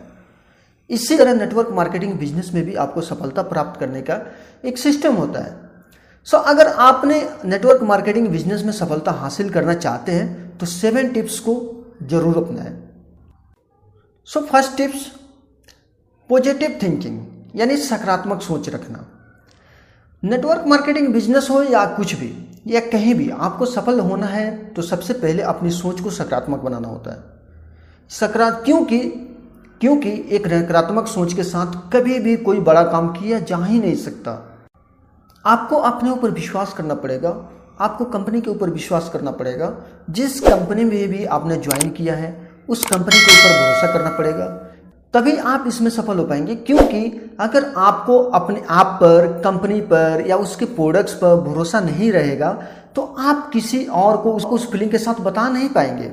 इसी 0.90 1.16
तरह 1.16 1.34
नेटवर्क 1.34 1.68
मार्केटिंग 1.72 2.14
बिज़नेस 2.18 2.50
में 2.54 2.64
भी 2.64 2.74
आपको 2.74 3.00
सफलता 3.00 3.42
प्राप्त 3.42 3.78
करने 3.80 4.00
का 4.02 4.18
एक 4.64 4.78
सिस्टम 4.78 5.14
होता 5.14 5.40
है। 5.40 5.52
सो 6.26 6.36
so, 6.36 6.42
अगर 6.44 6.66
आपने 6.66 7.20
नेटवर्क 7.44 7.82
मार्केटिंग 7.82 8.26
बिज़नेस 8.28 8.62
में 8.62 8.72
सफलता 8.72 9.12
हासिल 9.12 9.50
करना 9.50 9.74
चाहते 9.76 10.12
हैं 10.12 10.58
तो 10.58 10.66
सेवन 10.66 11.12
टिप्स 11.12 11.38
को 11.38 11.54
ज़रूर 12.04 12.36
अपनाएँ। 12.36 12.76
So 14.28 14.40
first 14.42 14.76
tips 14.76 15.06
positive 16.30 16.78
thinking 16.82 17.60
यानी 17.60 17.76
सकारात्मक 17.78 18.42
सोच 18.42 18.68
रखना। 18.68 19.06
नेटवर्क 20.22 20.66
मार्केटिंग 20.66 21.12
बिज़नेस 21.14 21.50
हो 21.50 21.62
या 21.62 21.84
कुछ 21.96 22.14
भी 22.14 22.34
या 22.66 22.80
कहीं 22.80 23.14
भी 23.14 23.28
आपको 23.30 23.66
सफल 23.66 24.00
होना 24.00 24.26
है 24.26 24.52
तो 24.64 24.82
सबसे 24.82 25.14
पहले 25.14 25.42
अपनी 25.42 25.70
सोच 25.70 26.00
को 26.00 26.10
सकारात्मक 26.10 26.60
बनाना 26.60 26.88
होता 26.88 27.12
है। 27.12 27.22
सकारा 28.10 28.50
क्योंकि 28.50 28.98
क्योंकि 29.80 30.10
एक 30.30 30.46
नकारात्मक 30.46 31.06
सोच 31.06 31.32
के 31.34 31.42
साथ 31.42 31.72
कभी 31.92 32.18
भी 32.18 32.36
कोई 32.36 32.60
बड़ा 32.60 32.82
काम 32.82 33.08
किया 33.12 33.38
जा 33.40 33.56
ही 33.56 33.78
नहीं 33.78 33.94
सकता। 33.94 34.32
आपको 35.44 35.76
अपने 35.76 36.10
ऊपर 36.10 36.30
विश्वास 36.30 36.72
करना 36.72 36.94
पड़ेगा, 36.94 37.30
आपको 37.80 38.04
कंपनी 38.04 38.40
के 38.40 38.50
ऊपर 38.50 38.70
विश्वास 38.70 39.10
करना 39.12 39.30
पड़ेगा, 39.30 39.74
जिस 40.10 40.40
कंपनी 40.40 40.84
में 40.84 41.08
भी 41.08 41.24
आपने 41.24 41.56
ज्वाइन 41.56 41.90
किया 41.90 42.14
है, 42.14 42.30
उस 42.68 42.84
कंपनी 42.86 43.18
के 43.18 43.32
ऊपर 43.32 43.58
भरोसा 43.58 43.92
करना 43.92 44.16
पड़ेगा। 44.18 44.46
तभी 45.14 45.36
आप 45.36 45.64
इसमें 45.66 45.88
सफल 45.90 46.18
हो 46.18 46.24
पाएँगे, 46.24 46.54
क्योंकि 46.56 47.36
अगर 47.40 47.72
आपको 47.78 48.18
अपने 48.18 48.62
आप 48.70 48.98
पर, 49.02 49.26
कंपनी 49.44 49.80
पर 49.82 50.24
या 50.28 50.36
उसके 50.38 50.64
प्रोडक्ट्स 50.66 51.14
पर 51.14 51.40
भरोसा 51.42 51.80
नहीं 51.80 52.10
रहेगा 52.12 52.52
तो 52.96 53.02
आप 53.20 53.48
किसी 53.52 53.84
और 53.86 54.16
को 54.16 54.32
उसको 54.32 54.54
उस 54.54 54.70
फीलिंग 54.72 54.90
के 54.90 54.98
साथ 54.98 55.20
बता 55.22 55.48
नहीं 55.48 55.68
पाएँगे। 55.68 56.10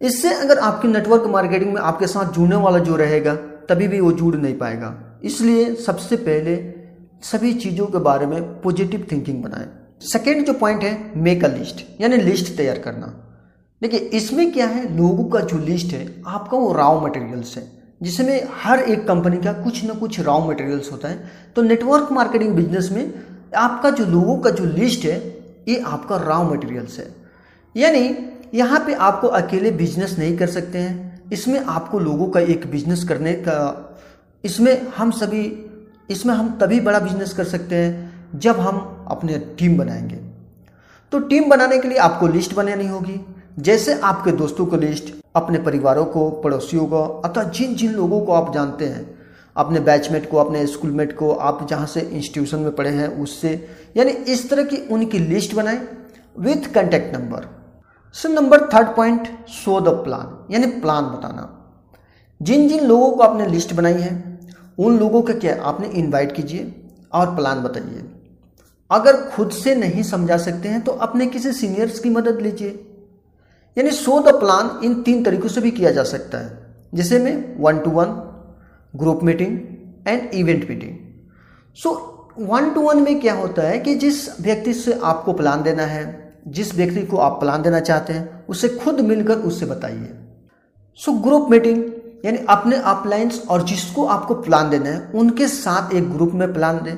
इससे 0.00 0.34
अगर 0.34 0.58
आपकी 0.60 0.88
नेटवर्क 0.88 1.26
मार्केटिंग 1.26 1.72
में 1.74 1.80
आपके 1.82 2.06
साथ 2.06 2.32
जुड़ने 2.32 2.56
वाला 2.56 2.78
जो 2.80 2.96
रहेगा, 2.96 3.34
तभी 3.68 3.88
भी 3.88 4.00
वो 4.00 4.12
जुड़ 4.12 4.34
नहीं 4.36 4.56
पाएगा। 4.58 4.94
इसलिए 5.24 5.74
सबसे 5.76 6.16
पहले 6.18 6.56
सभी 7.22 7.52
चीज़ों 7.54 7.86
के 7.86 7.98
बारे 8.00 8.26
में 8.26 8.42
पॉजिटिव 8.60 9.06
थिंकिंग 9.12 9.42
बनाएँ। 9.42 9.68
सेकेंड 10.02 10.44
जो 10.46 10.52
पॉइंट 10.54 10.82
है 10.82 11.12
मेक 11.18 11.44
अ 11.44 11.48
लिस्ट 11.48 11.84
यानी 12.00 12.16
लिस्ट 12.18 12.56
तैयार 12.56 12.78
करना। 12.78 13.06
देखिए, 13.82 14.00
इसमें 14.00 14.52
क्या 14.52 14.66
है, 14.66 14.96
लोगों 14.96 15.24
का 15.24 15.40
जो 15.42 15.58
लिस्ट 15.60 15.92
है, 15.92 16.06
आपका 16.26 16.56
वो 16.56 16.72
रॉ 16.72 17.00
मटेरियल्स 17.00 17.56
है। 17.56 17.62
जिसमें 18.02 18.48
हर 18.62 18.78
एक 18.78 19.06
कंपनी 19.08 19.36
का 19.36 19.52
कुछ 19.52 19.84
ना 19.84 19.94
कुछ 19.94 20.20
रॉ 20.20 20.38
मटेरियल्स 20.48 20.92
होता 20.92 21.08
है। 21.08 21.30
तो 21.56 21.62
नेटवर्क 21.62 22.08
मार्केटिंग 22.12 22.54
बिज़नेस 22.54 22.90
में 22.92 23.12
आपका 23.56 23.90
जो 23.90 24.04
लोगों 24.04 24.38
का 24.38 24.50
जो 24.50 24.64
लिस्ट 24.64 25.04
है, 25.04 25.18
ये 25.68 25.80
आपका 25.80 26.16
रॉ 26.16 26.42
मटेरियल्स 26.42 26.98
है। 26.98 27.14
यानी 27.76 28.16
यहाँ 28.54 28.80
पे 28.80 28.94
आपको 28.94 29.28
अकेले 29.28 29.70
बिज़नेस 29.70 30.18
नहीं 30.18 30.36
कर 30.36 30.46
सकते 30.46 30.78
हैं। 30.78 31.22
इसमें 31.32 31.60
आपको 31.60 31.98
लोगों 31.98 32.28
का 32.28 32.40
एक 32.40 32.70
बिज़नेस 32.70 33.04
करने 33.04 33.32
का, 33.32 33.58
इसमें 34.44 34.86
हम 34.88 35.10
सभी, 35.10 35.66
इसमें 36.10 36.34
हम 36.34 36.58
तभी 36.60 36.80
बड़ा 36.80 36.98
बिज़नेस 36.98 37.32
कर 37.32 37.44
सकते 37.44 37.76
हैं 37.76 38.38
जब 38.38 38.60
हम 38.60 39.06
अपने 39.08 39.38
टीम 39.38 39.78
बनाएँगे। 39.78 40.16
तो 41.12 41.18
टीम 41.18 41.50
बनाने 41.50 41.78
के 41.78 41.88
लिए 41.88 41.98
आपको 41.98 42.26
लिस्ट 42.26 42.54
बनानी 42.54 42.86
होगी। 42.86 43.20
जैसे 43.58 43.94
आपके 44.00 44.32
दोस्तों 44.32 44.66
को 44.66 44.76
लिस्ट, 44.76 45.14
अपने 45.36 45.58
परिवारों 45.58 46.04
को, 46.04 46.30
पड़ोसियों 46.30 46.86
को 46.86 47.02
अथवा 47.24 47.42
जिन 47.44 47.74
जिन 47.74 47.92
लोगों 47.92 48.20
को 48.20 48.32
आप 48.32 48.52
जानते 48.54 48.86
हैं, 48.86 49.18
अपने 49.56 49.80
बैचमेट 49.80 50.30
को, 50.30 50.36
अपने 50.36 50.66
स्कूलमेट 50.66 51.16
को, 51.16 51.32
आप 51.32 51.66
जहाँ 51.68 51.86
से 51.86 52.00
इंस्टीट्यूशन 52.00 52.58
में 52.58 52.74
पढ़े 52.74 52.90
हैं, 52.90 53.08
उससे, 53.22 53.68
यानी 53.96 54.10
इस 54.10 54.48
तरह 54.50 54.64
की 54.64 54.76
उनकी 54.88 55.18
लिस्ट 55.18 55.54
बनाएँ 55.54 55.80
with 56.38 56.72
contact 56.74 57.14
number 57.16 57.46
so 58.14 58.28
number 58.28 58.60
third 58.64 58.88
point 58.88 59.28
show 59.48 59.80
the 59.80 59.88
plan 60.04 60.54
यानी 60.54 60.66
प्लान 60.80 61.04
बताना। 61.04 61.54
जिन 62.40 62.68
जिन 62.68 62.86
लोगों 62.86 63.10
को 63.10 63.22
आपने 63.22 63.46
लिस्ट 63.46 63.74
बनाई 63.74 63.94
है, 63.94 64.40
उन 64.78 64.98
लोगों 64.98 65.22
का 65.22 65.34
क्या 65.34 65.62
आपने 65.62 65.88
इनवाइट 65.88 66.32
कीजिए 66.32 66.74
और 67.12 67.34
प्लान 67.36 67.62
बताइए। 67.62 68.04
अगर 68.90 69.16
खुद 69.30 69.50
से 69.50 69.74
नहीं 69.74 70.02
समझा 70.02 70.36
सकते 70.36 70.68
हैं 70.68 70.80
तो 70.80 70.92
अपने 70.92 71.26
किसी 71.26 71.52
सीनियर्स 71.52 71.98
की 71.98 72.10
मदद 72.10 72.40
लीजिए। 72.40 72.84
यानी 73.78 73.90
शो 73.90 74.20
द 74.20 74.34
प्लान 74.40 74.84
इन 74.84 75.02
तीन 75.02 75.22
तरीकों 75.24 75.48
से 75.48 75.60
भी 75.60 75.70
किया 75.70 75.90
जा 75.90 76.02
सकता 76.02 76.38
है। 76.38 76.66
जैसे 76.94 77.18
में 77.18 77.56
one 77.60 77.78
to 77.78 77.90
one 77.90 78.06
group 78.94 79.20
meeting 79.22 79.58
and 80.08 80.30
event 80.34 80.68
meeting 80.70 80.96
so 81.76 81.90
one 82.38 82.70
to 82.70 82.80
one 82.80 83.02
में 83.02 83.20
क्या 83.20 83.34
होता 83.34 83.62
है 83.62 83.78
कि 83.78 83.94
जिस 83.94 84.40
व्यक्ति 84.40 84.74
से 84.74 84.98
आपको 85.04 85.32
प्लान 85.32 85.62
देना 85.62 85.82
है, 85.82 86.32
जिस 86.48 86.74
व्यक्ति 86.74 87.02
को 87.02 87.16
आप 87.16 87.40
प्लान 87.40 87.62
देना 87.62 87.80
चाहते 87.80 88.12
हैं, 88.12 88.46
उसे 88.46 88.68
खुद 88.68 89.00
मिलकर 89.00 89.34
उससे 89.34 89.66
बताइए। 89.66 90.08
सो 91.00 91.12
ग्रुप 91.12 91.50
मीटिंग 91.50 91.84
यानी 92.24 92.38
अपने 92.48 92.76
अपलाइंस 92.76 93.42
और 93.50 93.62
जिसको 93.64 94.04
आपको 94.06 94.34
प्लान 94.34 94.70
देना 94.70 94.90
है, 94.90 95.10
उनके 95.14 95.48
साथ 95.48 95.94
एक 95.94 96.10
ग्रुप 96.12 96.32
में 96.34 96.52
प्लान 96.54 96.80
दें। 96.84 96.96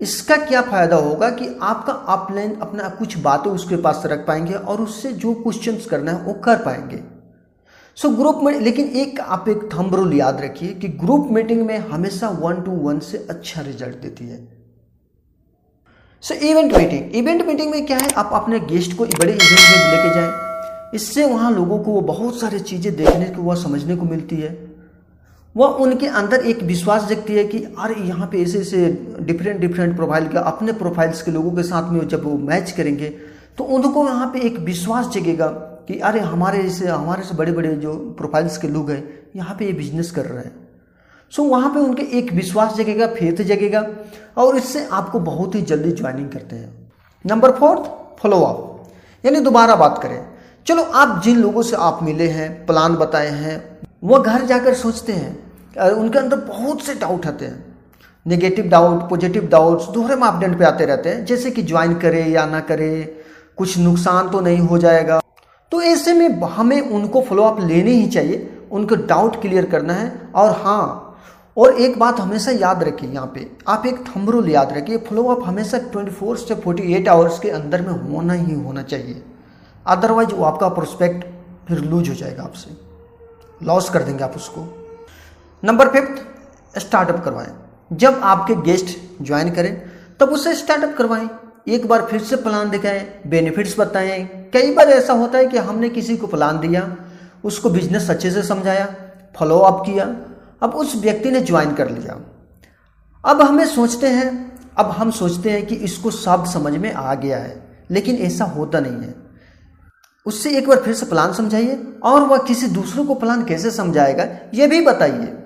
इसका 0.00 0.36
क्या 0.36 0.62
फ़ायदा 0.62 0.96
होगा 0.96 1.30
कि 1.30 1.58
आपका 1.62 1.92
अपलाइन 1.92 2.54
अपना 2.54 2.88
कुछ 2.88 3.18
बातें 3.18 3.50
उसके 3.50 3.76
पास 3.76 4.02
रख 4.06 4.26
पाएँगे 4.26 4.54
और 4.54 4.80
उससे 4.80 5.12
जो 5.12 5.34
क्वेश्चन 5.34 5.76
करना 5.90 6.12
है 6.12 6.22
वो 6.22 6.32
कर 6.32 6.56
पाएँगे। 6.56 7.02
सो 7.96 8.08
so, 8.08 8.16
ग्रुप 8.16 8.40
में 8.42 8.60
लेकिन 8.60 8.86
एक 8.86 9.20
आप 9.20 9.48
एक 9.48 9.68
थंब 9.74 9.94
रूल 9.94 10.14
याद 10.14 10.40
रखिए 10.40 10.68
कि 10.68 10.88
ग्रुप 10.88 11.28
मीटिंग 11.30 11.66
में 11.66 11.78
हमेशा 11.78 12.28
वन 12.28 12.62
टू 12.62 12.70
वन 12.70 12.98
से 12.98 13.26
अच्छा 13.30 13.60
रिज़ल्ट 13.60 13.96
देती 13.96 14.28
है। 14.28 14.48
So 16.22 16.34
event 16.34 16.76
meeting 16.76 17.16
event 17.16 17.46
meeting 17.46 17.70
में 17.70 17.86
क्या 17.86 17.98
है? 17.98 18.10
आप 18.12 18.30
अपने 18.32 18.60
गेस्ट 18.60 18.96
को 18.96 19.04
बड़े 19.04 19.32
इवेंट 19.32 19.40
में 19.40 19.92
लेके 19.92 20.14
जाएँ। 20.14 20.32
इससे 20.94 21.24
वहाँ 21.24 21.50
लोगों 21.50 21.78
को 21.78 21.92
वो 21.92 22.00
बहुत 22.00 22.40
सारी 22.40 22.60
चीज़ें 22.60 22.96
देखने 22.96 23.26
को 23.26 23.42
व 23.42 23.54
समझने 23.54 23.96
को 23.96 24.04
मिलती 24.04 24.36
है। 24.36 24.69
वह 25.54 25.66
उनके 25.84 26.06
अंदर 26.08 26.46
एक 26.46 26.62
विश्वास 26.62 27.06
जगती 27.08 27.34
है 27.34 27.44
कि 27.44 27.58
अरे 27.78 27.94
यहाँ 28.00 28.26
पे 28.32 28.42
ऐसे 28.42 28.58
ऐसे 28.58 28.86
डिफरेंट 29.20 29.60
डिफरेंट 29.60 29.96
प्रोफ़ाइल 29.96 30.28
के, 30.28 30.38
अपने 30.38 30.72
प्रोफाइल्स 30.74 31.22
के 31.22 31.30
लोगों 31.30 31.50
के 31.52 31.62
साथ 31.62 31.90
में 31.92 32.06
जब 32.08 32.24
वो 32.24 32.36
मैच 32.38 32.70
करेंगे 32.70 33.08
तो 33.58 33.64
उनको 33.66 34.04
यहाँ 34.06 34.26
पे 34.32 34.40
एक 34.40 34.58
विश्वास 34.60 35.08
जगेगा 35.08 35.46
कि 35.88 35.98
अरे 36.00 36.20
हमारे 36.22 36.68
से 36.70 36.86
हमारे 36.88 37.22
से 37.22 37.34
बड़े 37.34 37.52
बड़े 37.52 37.74
जो 37.76 37.94
प्रोफाइल्स 38.18 38.56
के 38.58 38.68
लोग 38.68 38.90
हैं, 38.90 39.02
यहाँ 39.36 39.56
पे 39.58 39.66
ये 39.66 39.72
बिज़नेस 39.72 40.10
कर 40.10 40.26
रहे 40.26 40.44
हैं। 40.44 40.52
सो 41.32 41.44
वहाँ 41.44 41.70
पे 41.74 41.80
उनके 41.80 42.02
एक 42.18 42.32
विश्वास 42.32 42.74
जगेगा 42.76 43.06
फेथ 43.08 43.42
जगेगा, 43.44 43.84
और 44.36 44.56
इससे 44.56 44.86
आपको 44.92 45.20
बहुत 45.20 45.54
ही 45.54 45.62
जल्दी 45.62 45.92
ज्वाइनिंग 45.92 46.28
करते 46.30 46.56
हैं। 46.56 46.90
नंबर 47.24 47.52
फोर्थ 47.52 47.90
फॉलो 48.22 48.40
अप 48.42 49.24
यानी 49.24 49.40
दोबारा 49.40 49.76
बात 49.76 50.00
करें। 50.02 50.24
चलो, 50.66 50.82
आप 50.82 51.20
जिन 51.24 51.38
लोगों 51.38 51.62
से 51.62 51.76
आप 51.78 51.98
मिले 52.02 52.28
हैं 52.28 52.66
प्लान 52.66 52.96
बताए 52.96 53.28
हैं 53.28 53.58
वह 54.02 54.18
घर 54.18 54.44
जाकर 54.46 54.74
सोचते 54.74 55.12
हैं 55.12 55.90
उनके 55.90 56.18
अंदर 56.18 56.36
बहुत 56.38 56.82
से 56.82 56.94
डाउट 56.94 57.26
आते 57.26 57.44
हैं। 57.44 57.64
नेगेटिव 58.26 58.64
डाउट 58.66 59.08
पॉजिटिव 59.10 59.46
डाउट्स 59.48 59.88
दोहरे 59.88 60.16
मापदंड 60.16 60.58
पे 60.58 60.64
आते 60.64 60.86
रहते 60.86 61.08
हैं, 61.08 61.24
जैसे 61.24 61.50
कि 61.50 61.62
ज्वाइन 61.62 61.94
करे 61.94 62.22
या 62.24 62.44
ना 62.46 62.60
करे, 62.62 63.22
कुछ 63.58 63.78
नुकसान 63.78 64.28
तो 64.30 64.40
नहीं 64.40 64.58
हो 64.60 64.78
जाएगा। 64.78 65.20
तो 65.72 65.80
ऐसे 65.82 66.12
में 66.12 66.40
हमें 66.42 66.80
उनको 66.80 67.22
फॉलोअप 67.22 67.60
लेने 67.60 67.90
ही 67.90 68.06
चाहिए, 68.08 68.50
उनको 68.70 68.96
डाउट 68.96 69.40
क्लियर 69.42 69.64
करना 69.66 69.92
है, 69.92 70.12
और 70.34 70.50
हाँ 70.56 71.16
और 71.56 71.72
एक 71.74 71.98
बात 71.98 72.20
हमेशा 72.20 72.50
याद 72.50 72.82
रखिए 72.82 73.10
यहाँ 73.10 73.30
पे, 73.34 73.46
आप 73.68 73.86
एक 73.86 74.04
थंब 74.06 74.30
रूल 74.30 74.48
याद 74.48 74.72
रखिए 74.72 74.96
फॉलो 74.98 75.24
अप 75.24 75.42
हमेशा 75.44 75.78
24 75.88 76.46
से 76.48 76.54
48 76.56 77.08
आवर्स 77.08 77.38
के 77.38 77.50
अंदर 77.50 77.82
में 77.82 77.92
होना 78.04 78.32
ही 78.32 78.54
होना 78.56 78.82
चाहिए। 78.84 79.22
अदरवाइज़ 79.86 80.34
वो 80.34 80.44
आपका 80.44 80.68
प्रोस्पेक्ट 80.70 81.24
फिर 81.68 81.78
लूज 81.80 82.08
हो 82.08 82.14
जाएगा 82.14 82.42
आपसे। 82.42 82.89
लॉस 83.62 83.90
कर 83.90 84.02
देंगे 84.02 84.24
आप 84.24 84.36
उसको। 84.36 84.66
नंबर 85.64 85.88
फिफ्थ 85.88 86.22
स्टार्टअप 86.78 87.24
करवाएँ। 87.24 87.54
जब 87.92 88.20
आपके 88.22 88.54
गेस्ट 88.54 88.98
ज्वाइन 89.22 89.50
करें, 89.50 89.90
तब 90.20 90.28
उसे 90.28 90.54
स्टार्टअप 90.54 90.94
करवाएँ। 90.98 91.28
एक 91.68 91.88
बार 91.88 92.02
फिर 92.02 92.22
से 92.22 92.36
प्लान 92.36 92.70
दिखाएँ 92.70 93.20
बेनिफिट्स 93.26 93.80
बताएँ। 93.80 94.24
कई 94.52 94.74
बार 94.74 94.88
ऐसा 94.88 95.12
होता 95.12 95.38
है 95.38 95.46
कि 95.46 95.58
हमने 95.58 95.88
किसी 95.88 96.16
को 96.16 96.26
प्लान 96.26 96.60
दिया, 96.60 96.96
उसको 97.44 97.70
बिज़नेस 97.70 98.10
अच्छे 98.10 98.30
से 98.30 98.42
समझाया 98.42 98.94
फॉलो 99.36 99.58
अप 99.58 99.86
किया, 99.86 100.16
अब 100.62 100.74
उस 100.74 100.96
व्यक्ति 100.96 101.30
ने 101.30 101.40
ज्वाइन 101.40 101.74
कर 101.74 101.90
लिया। 101.90 102.20
अब 103.24 103.42
हमें 103.42 103.66
सोचते 103.66 104.06
हैं, 104.06 104.58
अब 104.76 104.86
हम 104.86 105.10
सोचते 105.10 105.50
हैं 105.50 105.66
कि 105.66 105.74
इसको 105.74 106.10
सब 106.10 106.44
समझ 106.44 106.72
में 106.72 106.92
आ 106.92 107.14
गया 107.14 107.38
है, 107.38 107.78
लेकिन 107.90 108.16
ऐसा 108.16 108.44
होता 108.44 108.80
नहीं 108.80 109.00
है। 109.00 109.14
उससे 110.26 110.50
एक 110.58 110.68
बार 110.68 110.82
फिर 110.82 110.94
से 110.94 111.06
प्लान 111.06 111.32
समझाइए। 111.32 111.76
और 112.02 112.22
वह 112.22 112.38
किसी 112.38 112.66
दूसरों 112.68 113.04
को 113.04 113.14
प्लान 113.14 113.44
कैसे 113.44 113.70
समझाएगा, 113.70 114.26
यह 114.54 114.68
भी 114.68 114.80
बताइए। 114.80 115.36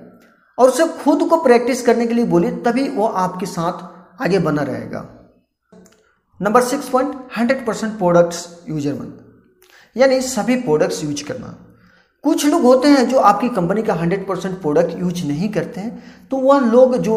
और 0.59 0.69
उसे 0.69 0.87
खुद 1.03 1.29
को 1.29 1.37
प्रैक्टिस 1.37 1.83
करने 1.83 2.07
के 2.07 2.15
लिए 2.15 2.25
बोलिए, 2.25 2.51
तभी 2.59 2.89
वो 2.89 3.07
आपके 3.07 3.47
साथ 3.47 4.23
आगे 4.23 4.39
बना 4.39 4.63
रहेगा। 4.63 5.09
Number 6.41 6.63
six 6.63 6.89
point, 6.89 7.15
hundred 7.39 7.65
percent 7.67 7.97
products 7.99 8.47
user 8.69 8.93
बन। 8.93 9.13
यानी 9.97 10.21
सभी 10.23 10.57
प्रोडक्ट्स 10.57 11.03
यूज़ 11.05 11.25
करना। 11.25 11.55
कुछ 12.25 12.45
लोग 12.47 12.63
होते 12.63 12.89
हैं 12.89 13.09
जो 13.09 13.19
आपकी 13.21 13.49
कंपनी 13.49 13.83
का 13.83 13.95
हंड्रेड 13.95 14.27
परसेंट 14.29 14.61
प्रोडक्ट 14.61 14.99
यूज़ 14.99 15.25
नहीं 15.27 15.49
करते 15.49 15.81
हैं 15.81 16.29
तो 16.31 16.37
वह 16.37 16.61
लोग 16.61 16.97
जो 16.99 17.17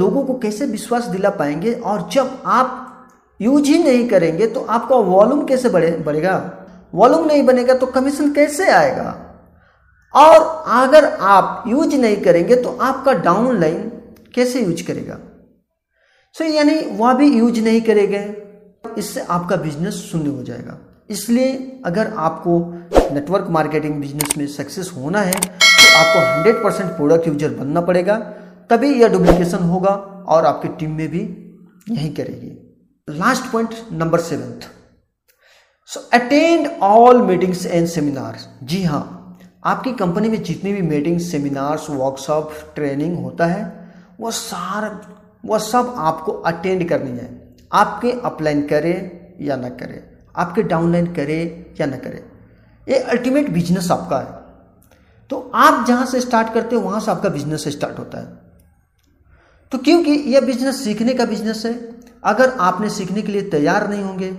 लोगों 0.00 0.22
को 0.24 0.34
कैसे 0.34 0.66
विश्वास 0.66 1.04
दिला 1.04 1.30
पाएँगे, 1.30 1.72
और 1.72 2.08
जब 2.12 2.42
आप 2.46 2.86
यूज़ 3.40 3.64
ही 3.64 3.78
नहीं 3.78 4.08
करेंगे 4.08 4.46
तो 4.46 4.60
आपका 4.60 4.96
वॉल्यूम 4.96 5.44
कैसे 5.46 5.68
बढ़े, 5.68 5.90
बढ़ेगा? 5.96 6.59
वॉल्यूम 6.92 7.26
नहीं 7.26 7.42
बनेगा 7.46 7.74
तो 7.74 7.86
कमीशन 7.86 8.32
कैसे 8.32 8.70
आएगा? 8.70 9.16
और 10.14 10.40
अगर 10.76 11.04
आप 11.04 11.64
यूज़ 11.68 11.96
नहीं 11.96 12.16
करेंगे 12.16 12.56
तो 12.56 12.76
आपका 12.82 13.12
डाउन 13.22 13.60
लाइन 13.60 13.88
कैसे 14.34 14.62
यूज़ 14.62 14.82
करेगा? 14.86 15.18
सो 16.34 16.44
so, 16.44 16.50
यानी 16.50 16.74
वह 16.92 17.12
भी 17.14 17.28
यूज़ 17.28 17.60
नहीं 17.60 17.80
करेंगे। 17.80 18.22
इससे 18.98 19.20
आपका 19.20 19.56
बिज़नेस 19.56 19.94
शून्य 20.02 20.30
हो 20.30 20.42
जाएगा। 20.42 20.78
इसलिए 21.10 21.80
अगर 21.86 22.12
आपको 22.18 22.58
नेटवर्क 23.14 23.46
मार्केटिंग 23.50 24.00
बिज़नेस 24.00 24.36
में 24.38 24.46
सक्सेस 24.48 24.90
होना 24.96 25.20
है 25.20 25.32
तो 25.32 25.98
आपको 25.98 26.20
100 26.42 26.62
परसेंट 26.64 26.90
प्रोडक्ट 26.90 27.26
यूज़र 27.28 27.54
बनना 27.54 27.80
पड़ेगा। 27.80 28.16
तभी 28.70 28.92
यह 28.94 29.08
डुप्लीकेशन 29.08 29.64
होगा 29.64 29.94
और 30.28 30.46
आपकी 30.46 30.68
टीम 30.78 30.90
में 30.90 31.08
भी 31.08 31.22
यही 31.88 32.08
करेगी। 32.14 33.16
Last 33.18 33.50
point 33.52 33.74
number 33.92 34.20
seventh 34.20 34.68
so 35.90 36.00
attend 36.12 36.66
all 36.82 37.20
meetings 37.22 37.64
and 37.66 37.86
seminars 37.88 38.46
जी 38.62 38.82
हाँ 38.82 39.38
आपकी 39.64 39.92
कंपनी 39.92 40.28
में 40.28 40.42
जितनी 40.42 40.72
भी 40.72 40.82
मीटिंग्स 40.82 41.30
सेमिनार्स 41.30 41.88
वर्कशॉप 41.90 42.52
ट्रेनिंग 42.74 43.16
होता 43.18 43.46
है 43.46 43.62
वह 44.20 44.30
सारा 44.30 44.90
वह 45.46 45.58
सब 45.58 45.94
आपको 45.98 46.32
अटेंड 46.32 46.88
करनी 46.88 47.10
है। 47.10 47.56
आपके 47.72 48.12
अपलाइन 48.24 48.62
करे 48.62 48.92
या 49.40 49.56
ना 49.56 49.68
करे, 49.68 50.02
आपके 50.36 50.62
डाउनलाइन 50.62 51.06
करे 51.14 51.38
या 51.80 51.86
ना 51.86 51.96
करे, 51.96 52.22
ये 52.86 52.98
अल्टीमेट 52.98 53.50
बिज़नेस 53.50 53.90
आपका 53.90 54.18
है। 54.18 54.38
तो 55.30 55.50
आप 55.54 55.86
जहाँ 55.86 56.06
से 56.06 56.20
स्टार्ट 56.20 56.52
करते 56.54 56.76
हो, 56.76 56.82
वहाँ 56.82 57.00
से 57.00 57.10
आपका 57.10 57.28
बिज़नेस 57.28 57.68
स्टार्ट 57.68 57.98
होता 57.98 58.18
है। 58.18 58.38
तो 59.72 59.78
क्योंकि 59.78 60.12
यह 60.34 60.40
बिज़नेस 60.40 60.84
सीखने 60.84 61.14
का 61.14 61.24
बिज़नेस 61.24 61.64
है, 61.66 61.74
अगर 62.24 62.56
आपने 62.60 62.90
सीखने 62.90 63.22
के 63.22 63.32
लिए 63.32 63.42
तैयार 63.50 63.88
नहीं 63.90 64.02
होंगे, 64.02 64.32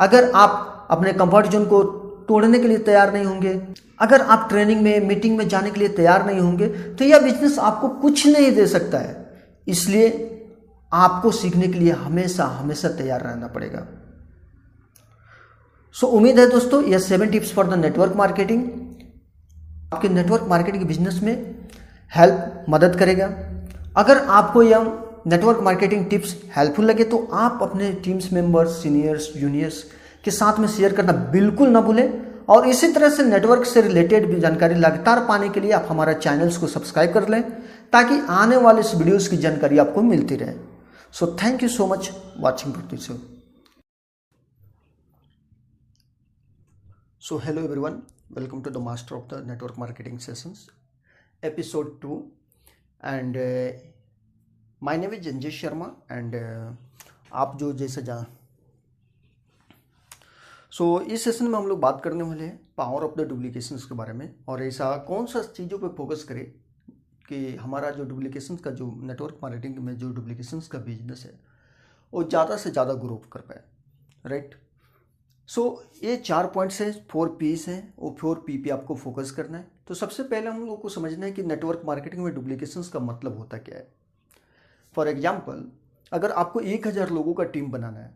अगर 0.00 0.30
आप 0.34 0.70
अपने 0.90 1.12
कंफर्ट 1.12 1.46
जोन 1.46 1.64
को 1.64 1.82
तोड़ने 2.28 2.58
के 2.58 2.68
लिए 2.68 2.78
तैयार 2.80 3.12
नहीं 3.12 3.24
होंगे। 3.24 3.52
अगर 4.00 4.20
आप 4.20 4.48
ट्रेनिंग 4.48 4.82
में 4.82 5.08
मीटिंग 5.08 5.36
में 5.38 5.46
जाने 5.48 5.70
के 5.70 5.80
लिए 5.80 5.88
तैयार 5.96 6.26
नहीं 6.26 6.40
होंगे 6.40 6.68
तो 6.68 7.04
यह 7.04 7.18
बिज़नेस 7.18 7.58
आपको 7.60 7.88
कुछ 7.88 8.26
नहीं 8.26 8.50
दे 8.52 8.66
सकता 8.66 8.98
है। 8.98 9.12
इसलिए 9.66 10.08
आपको 10.92 11.30
सीखने 11.32 11.66
के 11.66 11.78
लिए 11.78 11.92
हमेशा 12.00 12.44
हमेशा 12.52 12.88
तैयार 12.88 13.20
रहना 13.20 13.46
पड़ेगा। 13.48 13.86
सो 15.94 16.06
so, 16.06 16.12
उम्मीद 16.12 16.38
है 16.38 16.48
दोस्तों 16.50 16.82
यह 16.84 16.98
seven 17.00 17.30
tips 17.30 17.52
for 17.54 17.66
the 17.66 17.74
network 17.74 18.16
marketing 18.16 18.62
आपके 19.94 20.08
नेटवर्क 20.08 20.46
मार्केटिंग 20.48 20.84
बिज़नेस 20.84 21.20
में 21.22 21.34
हेल्प 22.12 22.64
मदद 22.70 22.96
करेगा। 22.98 23.26
अगर 23.96 24.18
आपको 24.36 24.62
यह 24.62 24.92
नेटवर्क 25.26 25.60
मार्केटिंग 25.62 26.06
टिप्स 26.06 26.34
हेल्पफुल 26.56 26.84
लगे 26.84 27.04
तो 27.04 27.18
आप 27.32 27.58
अपने 27.62 27.92
टीम्स 28.04 28.32
मेंबर्स 28.32 28.82
सीनियर्स 28.82 29.28
जूनियर्स 29.36 29.84
के 30.24 30.30
साथ 30.30 30.58
में 30.58 30.68
शेयर 30.68 30.92
करना 30.96 31.12
बिल्कुल 31.32 31.68
ना 31.68 31.80
भूलें। 31.80 32.08
और 32.48 32.66
इसी 32.68 32.92
तरह 32.92 33.10
से 33.10 33.24
नेटवर्क 33.24 33.64
से 33.66 33.80
रिलेटेड 33.82 34.26
भी 34.30 34.40
जानकारी 34.40 34.74
लगातार 34.74 35.24
पाने 35.28 35.48
के 35.48 35.60
लिए 35.60 35.72
आप 35.72 35.86
हमारा 35.90 36.12
चैनल्स 36.14 36.56
को 36.56 36.66
सब्सक्राइब 36.66 37.12
कर 37.12 37.28
लें, 37.28 37.42
ताकि 37.92 38.18
आने 38.30 38.56
वाले 38.56 38.80
इस 38.80 38.94
वीडियोस 38.94 39.28
की 39.28 39.36
जानकारी 39.36 39.78
आपको 39.78 40.02
मिलती 40.02 40.36
रहे। 40.36 40.54
So 41.12 41.26
thank 41.42 41.62
you 41.62 41.68
so 41.68 41.86
much 41.86 42.10
watching 42.40 42.74
Bhakti 42.74 42.96
show 42.96 43.18
so 47.20 47.38
hello 47.38 47.62
everyone 47.62 48.02
welcome 48.32 48.62
to 48.62 48.70
the 48.70 48.82
master 48.84 49.14
of 49.16 49.34
the 49.34 49.42
network 49.46 49.74
marketing 49.78 50.18
sessions 50.18 50.66
episode 51.42 52.00
two 52.02 52.22
and 53.04 53.36
my 54.82 54.96
name 54.96 55.14
is 55.14 55.48
Sharma 55.52 55.86
and 56.12 56.34
आप 57.34 57.56
जो 57.60 57.72
जैसे 57.72 58.02
जा 58.02 58.24
सो 60.74 60.84
so, 60.98 61.10
इस 61.12 61.24
सेशन 61.24 61.46
में 61.48 61.58
हम 61.58 61.66
लोग 61.66 61.80
बात 61.80 62.00
करने 62.04 62.24
वाले 62.24 62.44
हैं 62.44 62.58
पावर 62.76 63.04
ऑफ़ 63.04 63.14
द 63.16 63.26
डुप्लीकेशन 63.28 63.76
के 63.78 63.94
बारे 63.94 64.12
में 64.12 64.34
और 64.48 64.62
ऐसा 64.62 64.96
कौन 65.08 65.26
सा 65.26 65.42
चीज़ों 65.42 65.78
पे 65.78 65.88
फोकस 65.96 66.24
करें 66.28 66.44
कि 67.28 67.38
हमारा 67.56 67.90
जो 67.90 68.04
डुप्लीकेशन 68.04 68.56
का 68.56 68.70
जो 68.70 68.90
नेटवर्क 69.02 69.38
मार्केटिंग 69.42 69.78
में 69.78 69.96
जो 69.98 70.10
डुप्लीकेशन 70.12 70.60
का 70.72 70.78
बिज़नेस 70.78 71.22
है 71.26 71.32
वो 72.12 72.24
ज़्यादा 72.24 72.56
से 72.56 72.70
ज़्यादा 72.70 72.94
ग्रो 72.94 73.22
कर 73.32 73.40
पाए 73.40 73.62
राइट 74.26 74.54
सो 75.48 75.62
so, 75.62 76.04
ये 76.04 76.16
चार 76.16 76.46
पॉइंट्स 76.46 76.80
हैं 76.80 76.92
फोर 77.10 77.36
पीस 77.40 77.68
हैं 77.68 77.94
वो 77.98 78.16
फोर 78.20 78.44
पी 78.46 78.58
पे 78.58 78.70
आपको 78.70 78.94
फोकस 78.96 79.30
करना 79.30 79.58
है। 79.58 79.70
तो 79.88 79.94
सबसे 79.94 80.22
पहले 80.24 80.50
हम 80.50 80.66
लोग 80.66 80.80
को 80.82 80.88
समझना 80.90 81.26
है 81.26 81.32
कि 81.32 81.42
नेटवर्क 81.44 81.82
मार्केटिंग 81.86 82.24
में 82.24 82.34
डुप्लीकेशन 82.34 82.90
का 82.92 83.00
मतलब 83.02 83.38
होता 83.38 83.58
क्या 83.58 83.78
है। 83.78 83.88
फॉर 84.96 85.08
एग्ज़ाम्पल 85.08 85.66
अगर 86.12 86.30
आपको 86.32 86.60
एक 86.60 86.86
हज़ार 86.86 87.10
लोगों 87.10 87.34
का 87.34 87.44
टीम 87.44 87.70
बनाना 87.70 88.00
है 88.00 88.14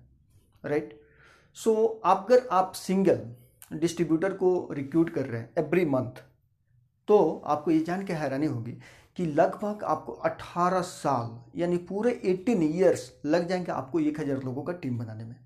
राइट 0.64 1.00
सो 1.64 1.72
अगर 2.04 2.46
आप 2.52 2.72
सिंगल 2.72 3.78
डिस्ट्रीब्यूटर 3.78 4.32
को 4.32 4.68
रिक्रूट 4.72 5.10
कर 5.10 5.26
रहे 5.26 5.40
हैं 5.40 5.50
एवरी 5.58 5.84
मंथ 5.84 6.20
तो 7.08 7.42
आपको 7.46 7.70
ये 7.70 7.78
जान 7.80 8.04
के 8.06 8.12
हैरानी 8.12 8.46
होगी 8.46 8.72
कि 9.16 9.26
लगभग 9.26 9.82
आपको 9.84 10.12
18 10.26 10.82
साल 10.82 11.60
यानी 11.60 11.76
पूरे 11.76 12.12
18 12.26 12.62
ईयर्स 12.62 13.10
लग 13.26 13.48
जाएँगे 13.48 13.72
आपको 13.72 14.00
एक 14.00 14.20
हज़ार 14.20 14.42
लोगों 14.44 14.62
का 14.62 14.72
टीम 14.72 14.98
बनाने 14.98 15.24
में। 15.24 15.36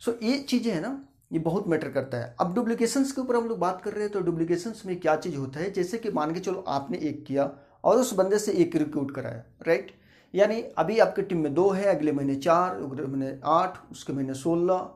सो 0.00 0.10
so, 0.10 0.22
ये 0.22 0.38
चीज़ें 0.38 0.72
हैं 0.72 0.80
ना 0.80 1.04
ये 1.32 1.38
बहुत 1.38 1.68
मैटर 1.68 1.90
करता 1.90 2.18
है। 2.18 2.34
अब 2.40 2.54
डुप्लीकेशंस 2.54 3.12
के 3.12 3.20
ऊपर 3.20 3.36
हम 3.36 3.48
लोग 3.48 3.58
बात 3.58 3.80
कर 3.82 3.92
रहे 3.92 4.02
हैं 4.02 4.12
तो 4.12 4.20
डुप्लीकेशंस 4.20 4.82
में 4.86 4.98
क्या 5.00 5.16
चीज़ 5.16 5.36
होता 5.36 5.60
है? 5.60 5.70
जैसे 5.72 5.98
कि 5.98 6.10
मान 6.10 6.34
के 6.34 6.40
चलो 6.40 6.64
आपने 6.68 6.98
एक 6.98 7.24
किया 7.26 7.50
और 7.84 7.96
उस 7.96 8.14
बंदे 8.14 8.38
से 8.38 8.52
एक 8.52 8.76
रिक्रूट 8.76 9.14
कराया 9.14 9.42
राइट 9.66 9.92
यानी 10.34 10.60
अभी 10.78 10.98
आपके 10.98 11.22
टीम 11.22 11.38
में 11.38 11.52
दो 11.54 11.68
है 11.70 11.84
अगले 11.96 12.12
महीने 12.12 12.34
चार 12.36 12.76
अगले 12.76 13.06
महीने 13.06 13.38
आठ 13.46 13.78
उसके 13.90 14.12
महीने 14.12 14.34
सोलह 14.34 14.94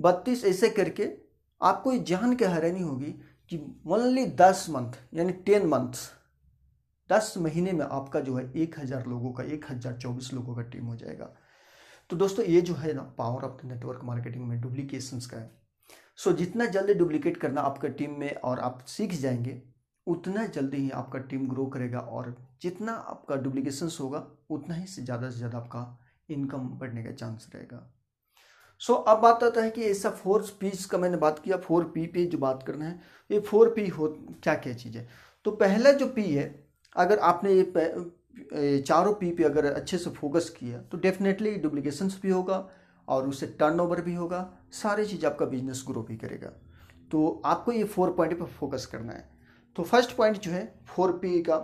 बत्तीस 0.00 0.44
ऐसे 0.44 0.68
करके 0.70 1.08
आपको 1.60 1.92
ये 1.92 1.98
जान 1.98 2.34
के 2.36 2.46
हैरानी 2.46 2.82
होगी 2.82 3.10
कि 3.50 3.58
ओनली 3.86 4.24
दस 4.36 4.66
मंथ 4.70 4.92
यानी 5.14 5.32
टेन 5.46 5.66
मंथ्स 5.66 6.10
दस 7.10 7.34
महीने 7.38 7.72
में 7.72 7.84
आपका 7.84 8.20
जो 8.20 8.36
है 8.36 8.50
एक 8.52 8.78
हज़ार 8.78 9.06
लोगों 9.06 9.32
का, 9.32 9.42
एक 9.44 9.64
हज़ार 9.70 9.96
चौबीस 9.96 10.32
लोगों 10.32 10.54
का 10.54 10.62
टीम 10.62 10.84
हो 10.86 10.96
जाएगा। 10.96 11.24
तो 12.10 12.16
दोस्तों, 12.16 12.44
ये 12.44 12.60
जो 12.60 12.74
है 12.74 12.92
ना 12.94 13.02
power 13.18 13.44
of 13.44 13.62
the 13.62 13.68
network 13.68 14.00
marketing 14.04 14.44
में 14.44 14.60
डुप्लीकेशंस 14.60 15.26
का 15.26 15.36
है। 15.36 15.50
सो 16.18 16.32
जितना 16.32 16.66
जल्दी 16.66 16.94
डुप्लीकेट 16.94 17.36
करना 17.36 17.60
आपका 17.60 17.88
टीम 17.90 18.18
में 18.20 18.34
और 18.34 18.60
आप 18.60 18.84
सीख 18.88 19.12
जाएँगे, 19.12 19.60
उतना 20.06 20.46
जल्दी 20.46 20.76
ही 20.76 20.90
आपका 20.92 21.18
टीम 21.20 21.48
ग्रो 21.48 21.66
करेगा 21.66 22.00
और 22.00 22.34
जितना 22.62 22.92
आपका 22.92 23.36
डुप्लीकेशंस 23.36 23.98
होगा, 24.00 24.26
उतना 24.50 24.74
ही 24.74 24.86
से 24.86 25.02
ज़्यादा 25.02 25.30
से 25.30 25.38
ज़्यादा 25.38 25.58
आपका 25.58 25.98
इनकम 26.28 26.68
बढ़ने 26.78 27.04
का 27.04 27.12
चांस 27.12 27.50
रहेगा। 27.54 27.88
सो 28.80 28.94
अब 28.94 29.18
बात 29.20 29.42
आता 29.44 29.62
है 29.62 29.70
कि 29.70 29.82
ऐसा 29.84 30.10
फोर 30.12 30.46
पीस 30.60 30.84
का 30.86 30.98
मैंने 30.98 31.16
बात 31.18 31.38
किया 31.38 31.56
फोर 31.58 31.84
पी 31.94 32.06
पे 32.06 32.24
जो 32.26 32.38
बात 32.38 32.62
करना 32.66 32.84
है, 32.84 33.00
ये 33.30 33.40
फोर 33.40 33.68
पी 33.70 33.86
हो, 33.88 34.08
क्या 34.42 34.54
क्या 34.56 34.72
चीज़ 34.74 34.96
है? 34.96 35.08
तो 35.44 35.50
पहला 35.52 35.92
जो 35.92 36.06
पी 36.08 36.22
है, 36.24 36.64
अगर 36.96 37.18
आपने 37.20 37.52
ये 37.52 38.80
चारों 38.80 39.12
पी 39.14 39.30
पे 39.30 39.44
अगर 39.44 39.66
अच्छे 39.66 39.98
से 39.98 40.10
फोकस 40.10 40.48
किया 40.50 40.78
तो 40.82 40.98
डेफिनेटली 40.98 41.54
डुप्लीकेशंस 41.56 42.18
भी 42.22 42.30
होगा 42.30 42.68
और 43.08 43.28
उससे 43.28 43.46
टर्नओवर 43.60 44.00
भी 44.00 44.14
होगा, 44.14 44.48
सारी 44.72 45.06
चीज़ 45.06 45.26
आपका 45.26 45.46
बिज़नेस 45.46 45.84
ग्रो 45.86 46.02
भी 46.02 46.16
करेगा। 46.16 46.48
तो 47.10 47.42
आपको 47.44 47.72
ये 47.72 47.84
फोर 47.86 48.12
पॉइंट 48.12 48.38
पर 48.38 48.46
फोकस 48.58 48.86
करना 48.86 49.12
है। 49.12 49.28
तो 49.76 49.82
फ़र्स्ट 49.82 50.16
पॉइंट 50.16 50.38
जो 50.38 50.50
है 50.50 50.62
फोर 50.88 51.12
पी 51.18 51.40
का, 51.42 51.58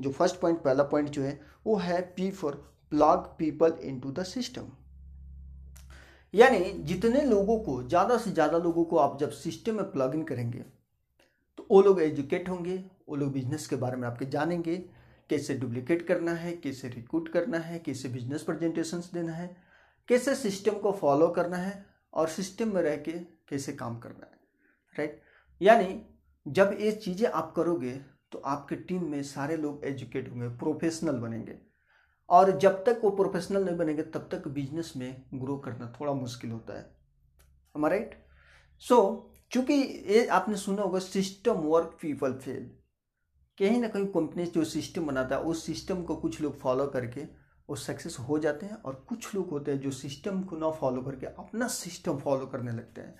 जो 0.00 0.10
फ़र्स्ट 0.10 0.40
पॉइंट 0.40 0.62
पहला 0.62 0.84
पॉइंट 0.84 1.08
जो 1.08 1.22
है, 1.22 1.40
वो 1.66 1.76
है 1.76 2.00
P 2.16 2.30
for 2.32 2.52
plug 2.92 3.34
people 3.38 3.74
into 3.82 4.10
the 4.12 4.22
system 4.24 4.70
यानी 6.34 6.58
जितने 6.84 7.20
लोगों 7.22 7.58
को, 7.58 7.82
ज़्यादा 7.82 8.16
से 8.18 8.30
ज़्यादा 8.32 8.58
लोगों 8.58 8.84
को 8.84 8.96
आप 8.98 9.18
जब 9.20 9.30
सिस्टम 9.32 9.76
में 9.76 9.90
प्लग 9.92 10.14
इन 10.14 10.22
करेंगे 10.24 10.64
तो 11.58 11.66
वो 11.70 11.80
लोग 11.82 12.00
एजुकेट 12.02 12.48
होंगे, 12.48 12.76
वो 13.08 13.16
लोग 13.16 13.32
बिज़नेस 13.32 13.66
के 13.66 13.76
बारे 13.76 13.96
में 13.96 14.06
आपके 14.08 14.26
जानेंगे, 14.26 14.76
कैसे 15.30 15.54
डुप्लीकेट 15.54 16.06
करना 16.06 16.32
है, 16.32 16.52
कैसे 16.54 16.88
रिक्रूट 16.88 17.28
करना 17.28 17.58
है, 17.58 17.78
कैसे 17.78 18.08
बिज़नेस 18.08 18.42
प्रेजेंटेशंस 18.42 19.10
देना 19.12 19.32
है, 19.32 19.56
कैसे 20.08 20.34
सिस्टम 20.36 20.78
को 20.78 20.92
फॉलो 20.92 21.28
करना 21.30 21.56
है 21.56 21.84
और 22.12 22.28
सिस्टम 22.28 22.74
में 22.74 22.82
रह 22.82 22.96
के 22.98 23.12
कैसे 23.48 23.72
काम 23.72 23.98
करना 23.98 24.26
है 24.26 24.38
राइट 24.98 25.20
यानी 25.60 26.00
जब 26.46 26.76
ये 26.80 26.92
चीज़ें 26.94 27.28
आप 27.28 27.52
करोगे 27.56 27.92
तो 28.32 28.38
आपके 28.46 28.76
टीम 28.78 29.04
में 29.10 29.22
सारे 29.24 29.56
लोग 29.56 29.84
एजुकेट 29.84 30.30
होंगे 30.30 30.48
प्रोफेशनल 30.58 31.16
बनेंगे। 31.18 31.58
और 32.30 32.50
जब 32.58 32.84
तक 32.84 33.00
वो 33.04 33.10
प्रोफेशनल 33.10 33.64
नहीं 33.64 33.76
बनेंगे, 33.76 34.02
तब 34.02 34.28
तक 34.32 34.48
बिज़नेस 34.48 34.92
में 34.96 35.24
ग्रो 35.34 35.56
करना 35.58 35.92
थोड़ा 36.00 36.12
मुश्किल 36.12 36.50
होता 36.50 36.78
है। 36.78 36.90
हमारा 37.74 37.96
राइट 37.96 38.14
सो 38.82 39.26
चूँकि 39.52 39.74
ये 40.08 40.26
आपने 40.26 40.56
सुना 40.56 40.82
होगा 40.82 40.98
सिस्टम 40.98 41.52
वर्क 41.52 41.96
पीपल 42.02 42.32
फेल 42.34 42.70
कहीं 43.58 43.80
ना 43.80 43.88
कहीं 43.88 44.06
कंपनी 44.06 44.44
जो 44.46 44.64
सिस्टम 44.64 45.06
बनाता 45.06 45.36
है, 45.36 45.42
उस 45.42 45.64
सिस्टम 45.66 46.02
को 46.02 46.16
कुछ 46.16 46.40
लोग 46.40 46.58
फॉलो 46.60 46.86
करके 46.86 47.22
वो 47.68 47.76
सक्सेस 47.76 48.16
हो 48.18 48.38
जाते 48.38 48.66
हैं 48.66 48.76
और 48.76 48.94
कुछ 49.08 49.34
लोग 49.34 49.50
होते 49.50 49.70
हैं 49.70 49.80
जो 49.80 49.90
सिस्टम 49.90 50.42
को 50.42 50.56
ना 50.56 50.70
फॉलो 50.70 51.02
करके 51.02 51.26
अपना 51.26 51.68
सिस्टम 51.68 52.18
फॉलो 52.18 52.46
करने 52.46 52.72
लगते 52.72 53.00
हैं, 53.00 53.14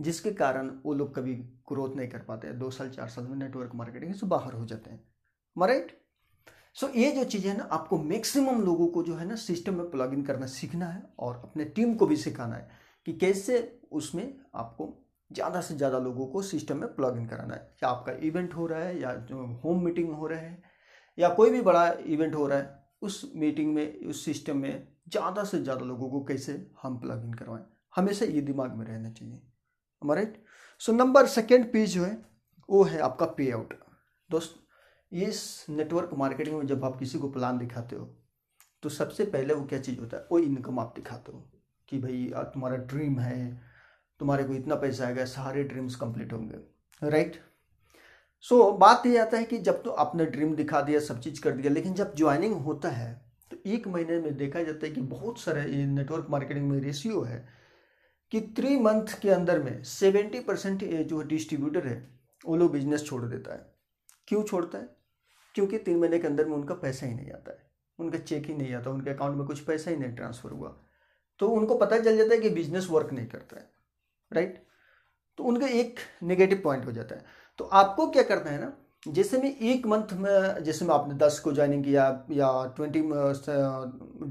जिसके 0.00 0.30
कारण 0.32 0.70
वो 0.84 0.94
लोग 0.94 1.14
कभी 1.14 1.34
ग्रोथ 1.68 1.96
नहीं 1.96 2.08
कर 2.08 2.18
पाते 2.18 2.48
हैं। 2.48 2.58
दो 2.58 2.70
साल, 2.70 2.90
चार 2.90 3.08
साल 3.08 3.24
में 3.24 3.36
नेटवर्क 3.36 3.74
मार्केटिंग 3.74 4.14
से 4.14 4.26
बाहर 4.26 4.54
हो 4.54 4.64
जाते 4.66 4.90
हैं। 4.90 5.04
राइट 5.56 6.01
सो 6.76 6.86
so, 6.86 6.96
ये 6.96 7.10
जो 7.12 7.24
चीज़ 7.24 7.46
है 7.48 7.56
ना 7.56 7.64
आपको 7.72 7.98
मैक्सिमम 8.00 8.60
लोगों 8.62 8.86
को 8.88 9.02
जो 9.02 9.14
है 9.16 9.24
ना 9.28 9.34
सिस्टम 9.36 9.74
में 9.74 9.90
प्लग 9.90 10.12
इन 10.14 10.22
करना 10.22 10.46
सीखना 10.46 10.86
है 10.86 11.02
और 11.18 11.34
अपने 11.44 11.64
टीम 11.76 11.94
को 11.94 12.06
भी 12.06 12.16
सिखाना 12.16 12.56
है 12.56 12.68
कि 13.06 13.12
कैसे 13.12 13.58
उसमें 13.92 14.32
आपको 14.54 14.88
ज़्यादा 15.30 15.60
से 15.60 15.74
ज़्यादा 15.76 15.98
लोगों 15.98 16.26
को 16.26 16.42
सिस्टम 16.42 16.76
में 16.76 16.94
प्लग 16.94 17.16
इन 17.16 17.26
कराना 17.26 17.54
है। 17.54 17.60
या 17.82 17.88
आपका 17.88 18.12
इवेंट 18.26 18.54
हो 18.54 18.66
रहा 18.66 18.80
है 18.80 19.00
या 19.00 19.14
जो 19.28 19.44
होम 19.64 19.84
मीटिंग 19.84 20.12
हो 20.12 20.26
रहा 20.26 20.38
है 20.38 20.62
या 21.18 21.28
कोई 21.34 21.50
भी 21.50 21.60
बड़ा 21.60 21.86
इवेंट 22.06 22.34
हो 22.34 22.46
रहा 22.46 22.58
है 22.58 22.80
उस 23.02 23.30
मीटिंग 23.36 23.74
में 23.74 24.00
उस 24.00 24.24
सिस्टम 24.24 24.56
में 24.56 24.88
ज़्यादा 25.08 25.44
से 25.44 25.62
ज़्यादा 25.62 25.84
लोगों 25.84 26.10
को 26.10 26.22
कैसे 26.24 26.52
हम 26.82 26.98
प्लग 27.00 27.24
इन 27.24 27.34
करवाएँ। 27.34 27.64
हमेशा 27.96 28.24
ये 28.26 28.40
दिमाग 28.40 28.76
में 28.76 28.84
रहना 28.86 29.10
चाहिए। 29.10 29.40
Right 30.02 30.42
so 30.80 30.92
number 30.92 31.26
second 31.28 31.72
P 31.72 31.86
जो 31.86 32.04
है 32.04 32.16
वो 32.68 32.82
है 32.84 32.98
आपका 33.00 33.26
पे 33.36 33.50
आउट 33.50 33.74
दोस्त 34.30 34.54
इस 35.12 35.66
नेटवर्क 35.68 36.10
मार्केटिंग 36.14 36.58
में 36.58 36.66
जब 36.66 36.84
आप 36.84 36.98
किसी 36.98 37.18
को 37.18 37.28
प्लान 37.28 37.58
दिखाते 37.58 37.96
हो 37.96 38.18
तो 38.82 38.88
सबसे 38.88 39.24
पहले 39.24 39.54
वो 39.54 39.64
क्या 39.64 39.80
चीज़ 39.80 40.00
होता 40.00 40.16
है? 40.16 40.26
वो 40.32 40.38
इनकम 40.38 40.78
आप 40.78 40.92
दिखाते 40.96 41.32
हो 41.32 41.50
कि 41.88 41.98
भाई 41.98 42.32
तुम्हारा 42.36 42.76
ड्रीम 42.76 43.20
है 43.20 43.60
तुम्हारे 44.18 44.44
को 44.44 44.52
इतना 44.52 44.74
पैसा 44.74 45.06
आएगा 45.06 45.24
सारे 45.24 45.64
ड्रीम्स 45.64 45.94
कंप्लीट 45.94 46.32
होंगे 46.32 46.56
राइट 47.10 47.44
सो 48.40 48.70
so, 48.72 48.78
बात 48.78 49.06
ये 49.06 49.18
आता 49.18 49.38
है 49.38 49.44
कि 49.44 49.58
जब 49.58 49.82
तो 49.82 49.90
आपने 49.90 50.26
ड्रीम 50.26 50.54
दिखा 50.54 50.80
दिया 50.80 51.00
सब 51.00 51.20
चीज़ 51.20 51.42
कर 51.42 51.52
दिया 51.52 51.72
लेकिन 51.72 51.94
जब 51.94 52.14
ज्वाइनिंग 52.14 52.54
होता 52.54 52.88
है 52.88 53.32
तो 53.50 53.56
एक 53.66 53.88
महीने 53.88 54.20
में 54.20 54.36
देखा 54.36 54.62
जाता 54.62 54.86
है 54.86 54.92
कि 54.92 55.00
बहुत 55.00 55.40
सारे 55.40 55.72
ये 55.72 55.86
नेटवर्क 55.86 56.26
मार्केटिंग 56.30 56.70
में 56.70 56.80
रेशियो 56.80 57.20
है 57.20 57.48
कि 58.30 58.40
थ्री 58.40 58.78
मंथ 58.78 59.20
के 59.20 59.30
अंदर 59.30 59.62
में 59.62 59.82
सेवेंटी 59.82 60.40
परसेंट 60.40 60.84
जो 60.84 61.22
डिस्ट्रीब्यूटर 61.22 61.86
है 61.86 62.20
वो 62.46 62.56
लोग 62.56 62.72
बिज़नेस 62.72 63.04
छोड़ 63.04 63.24
देता 63.24 63.52
है। 63.52 63.74
क्यों 64.28 64.44
छोड़ता 64.44 64.78
है? 64.78 65.01
क्योंकि 65.54 65.78
तीन 65.78 65.98
महीने 65.98 66.18
के 66.18 66.26
अंदर 66.26 66.46
में 66.46 66.54
उनका 66.54 66.74
पैसा 66.76 67.06
ही 67.06 67.14
नहीं 67.14 67.30
आता 67.32 67.50
है। 67.50 67.70
उनका 67.98 68.18
चेक 68.18 68.46
ही 68.46 68.54
नहीं 68.54 68.74
आता, 68.74 68.90
उनके 68.90 69.10
अकाउंट 69.10 69.36
में 69.36 69.46
कुछ 69.46 69.60
पैसा 69.60 69.90
ही 69.90 69.96
नहीं 69.96 70.14
ट्रांसफ़र 70.16 70.52
हुआ। 70.52 70.76
तो 71.40 71.48
उनको 71.50 71.74
पता 71.76 71.98
चल 71.98 72.16
जाता 72.16 72.34
है 72.34 72.40
कि 72.40 72.50
बिज़नेस 72.50 72.86
वर्क 72.90 73.12
नहीं 73.12 73.26
करता 73.26 73.56
है 73.56 73.70
राइट 74.30 74.62
तो 75.38 75.44
उनका 75.44 75.66
एक 75.68 76.00
नेगेटिव 76.22 76.60
पॉइंट 76.64 76.84
हो 76.86 76.92
जाता 76.92 77.14
है। 77.14 77.24
तो 77.58 77.64
आपको 77.64 78.06
क्या 78.10 78.22
करना 78.22 78.50
है 78.50 78.60
ना, 78.60 78.72
जैसे 79.06 79.38
में 79.38 79.56
एक 79.56 79.86
मंथ 79.86 80.12
में, 80.14 80.62
जैसे 80.64 80.84
में 80.84 80.94
आपने 80.94 81.14
दस 81.16 81.38
को 81.40 81.52
ज्वाइनिंग 81.52 81.84
किया, 81.84 82.04
या 82.30 82.74
ट्वेंटी 82.76 83.00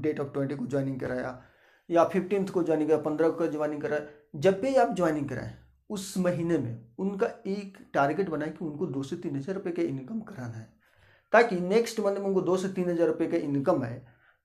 डेट 0.00 0.20
ऑफ़ 0.20 0.28
ट्वेंटी 0.28 0.54
को 0.54 0.66
ज्वाइनिंग 0.66 1.00
कराया, 1.00 1.42
या 1.88 2.04
फिफ्टींथ 2.04 2.48
को 2.48 2.62
ज्वाइनिंग 2.62 2.88
करा 2.88 2.98
पंद्रह 3.00 3.28
को 3.30 3.46
ज्वाइनिंग 3.46 3.82
कराया, 3.82 4.06
जब 4.36 4.60
भी 4.60 4.74
आप 4.74 4.94
ज्वाइनिंग 4.96 5.28
कराएँ, 5.28 5.54
उस 5.90 6.14
महीने 6.18 6.58
में 6.58 6.94
उनका 6.98 7.26
एक 7.46 7.78
टारगेट 7.94 8.28
बनाए 8.28 8.50
कि 8.50 8.64
उनको 8.64 8.86
दो 8.86 9.02
से 9.02 9.16
तीन 9.16 9.36
हज़ार 9.36 9.54
रुपये 9.54 9.72
का 9.72 9.82
इनकम 9.82 10.20
कराना 10.22 10.58
है। 10.58 10.68
ताकि 11.32 11.56
नेक्स्ट 11.58 12.00
मंथ 12.00 12.16
में 12.16 12.26
उनको 12.26 12.40
दो 12.42 12.56
से 12.56 12.68
तीन 12.68 12.88
हज़ार 12.90 13.06
रुपये 13.08 13.28
का 13.28 13.36
इनकम 13.38 13.82
आए 13.84 14.00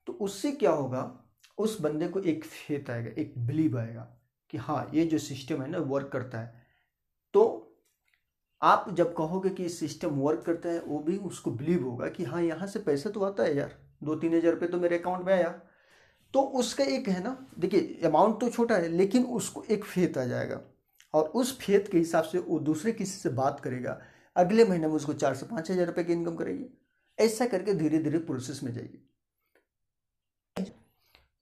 तो 0.08 0.13
उससे 0.13 0.52
क्या 0.54 0.71
होगा? 0.71 1.12
उस 1.58 1.80
बंदे 1.82 2.08
को 2.08 2.19
एक 2.21 2.43
फेत 2.45 2.89
आएगा, 2.89 3.10
एक 3.12 3.34
बिलीव 3.38 3.78
आएगा 3.80 4.02
कि 4.50 4.58
हाँ 4.58 4.89
ये 4.93 5.06
जो 5.06 5.17
सिस्टम 5.19 5.62
है 5.62 5.69
ना 5.69 5.78
वर्क 5.80 6.10
करता 6.13 6.39
है। 6.39 6.65
तो 7.34 7.63
आप 8.62 8.86
जब 8.95 9.13
कहोगे 9.15 9.50
कि 9.50 9.69
सिस्टम 9.69 10.10
वर्क 10.12 10.43
करता 10.45 10.69
है, 10.69 10.80
वो 10.80 11.00
भी 11.00 11.17
उसको 11.19 11.52
बिलीव 11.52 11.84
होगा 11.84 12.08
कि 12.10 12.23
हाँ 12.23 12.41
यहाँ 12.43 12.67
से 12.67 12.80
पैसा 12.80 13.10
तो 13.10 13.23
आता 13.23 13.43
है 13.43 13.56
यार, 13.58 13.76
दो 14.04 14.15
तीन 14.15 14.36
हज़ार 14.36 14.52
रुपये 14.52 14.69
तो 14.69 14.80
मेरे 14.80 14.97
अकाउंट 15.00 15.26
में 15.26 15.34
आया। 15.34 15.50
तो 16.34 16.41
उसका 16.60 16.84
एक 16.86 17.08
है 17.10 17.23
ना, 17.23 17.38
देखिए 17.60 18.00
अमाउंट 18.06 18.39
तो 18.41 18.50
छोटा 18.50 18.76
है, 18.76 18.89
लेकिन 18.89 19.23
उसको 19.26 19.63
एक 19.63 19.86
फेत 19.86 20.17
आ 20.17 20.23
जाएगा। 20.26 20.62
और 21.13 21.26
उस 21.26 21.58
फेत 21.60 21.88
के 21.91 21.97
हिसाब 21.97 22.23
से 22.23 22.39
वो 22.39 22.60
दूसरे 22.60 22.91
किसी 22.91 23.19
से 23.19 23.30
बात 23.32 23.60
करेगा 23.60 24.00
अगले 24.38 24.65
महीने 24.65 24.88
में 24.88 24.93
उसको 24.95 25.13
चार 25.15 25.36
से 25.36 25.45
पाँच 25.45 25.71
हज़ार 25.71 25.86
रुपये 25.88 26.04
की 26.04 26.13
इनकम 26.13 26.36
करेगी। 26.36 26.65
ऐसा 27.17 27.45
करके 27.47 27.73
धीरे 27.73 28.00
धीरे 28.00 28.19
प्रोसेस 28.21 28.63
में 28.63 28.71
जाएगी। 28.73 29.04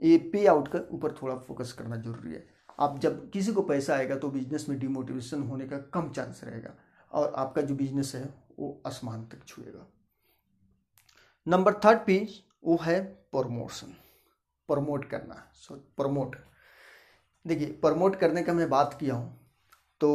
ये 0.02 0.18
पे 0.32 0.46
आउट 0.48 0.68
का 0.68 0.80
ऊपर 0.92 1.12
थोड़ा 1.22 1.36
फोकस 1.38 1.72
करना 1.74 1.96
ज़रूरी 1.98 2.34
है। 2.34 2.48
आप 2.80 3.00
जब 3.00 3.30
किसी 3.32 3.54
को 3.54 3.62
पैसा 3.64 3.96
आएगा 3.96 4.16
तो 4.16 4.30
बिज़नेस 4.30 4.66
में 4.70 4.78
डिमोटिवेशन 4.80 5.44
होने 5.44 5.68
का 5.68 5.78
कम 5.94 6.10
चांस 6.10 6.42
रहेगा 6.44 6.74
और 7.12 7.34
आपका 7.38 7.62
जो 7.62 7.76
बिज़नेस 7.76 8.16
है 8.16 8.24
वो 8.60 8.82
आसमान 8.88 9.26
तक 9.26 9.46
छुएगा। 9.48 9.86
नंबर 11.48 11.74
थर्ड 11.86 12.00
पी 12.00 12.18
वो 12.64 12.78
है 12.84 13.00
प्रमोशन। 13.32 13.94
प्रमोट 14.70 15.10
करना 15.10 15.36
सो 15.56 15.76
प्रमोट। 15.98 16.36
देखिए, 17.46 17.68
प्रमोट 17.74 18.16
करने 18.16 18.44
का 18.44 18.54
मैं 18.54 18.70
बात 18.70 18.98
किया 19.00 19.16
हूँ। 19.16 19.45
तो 20.02 20.10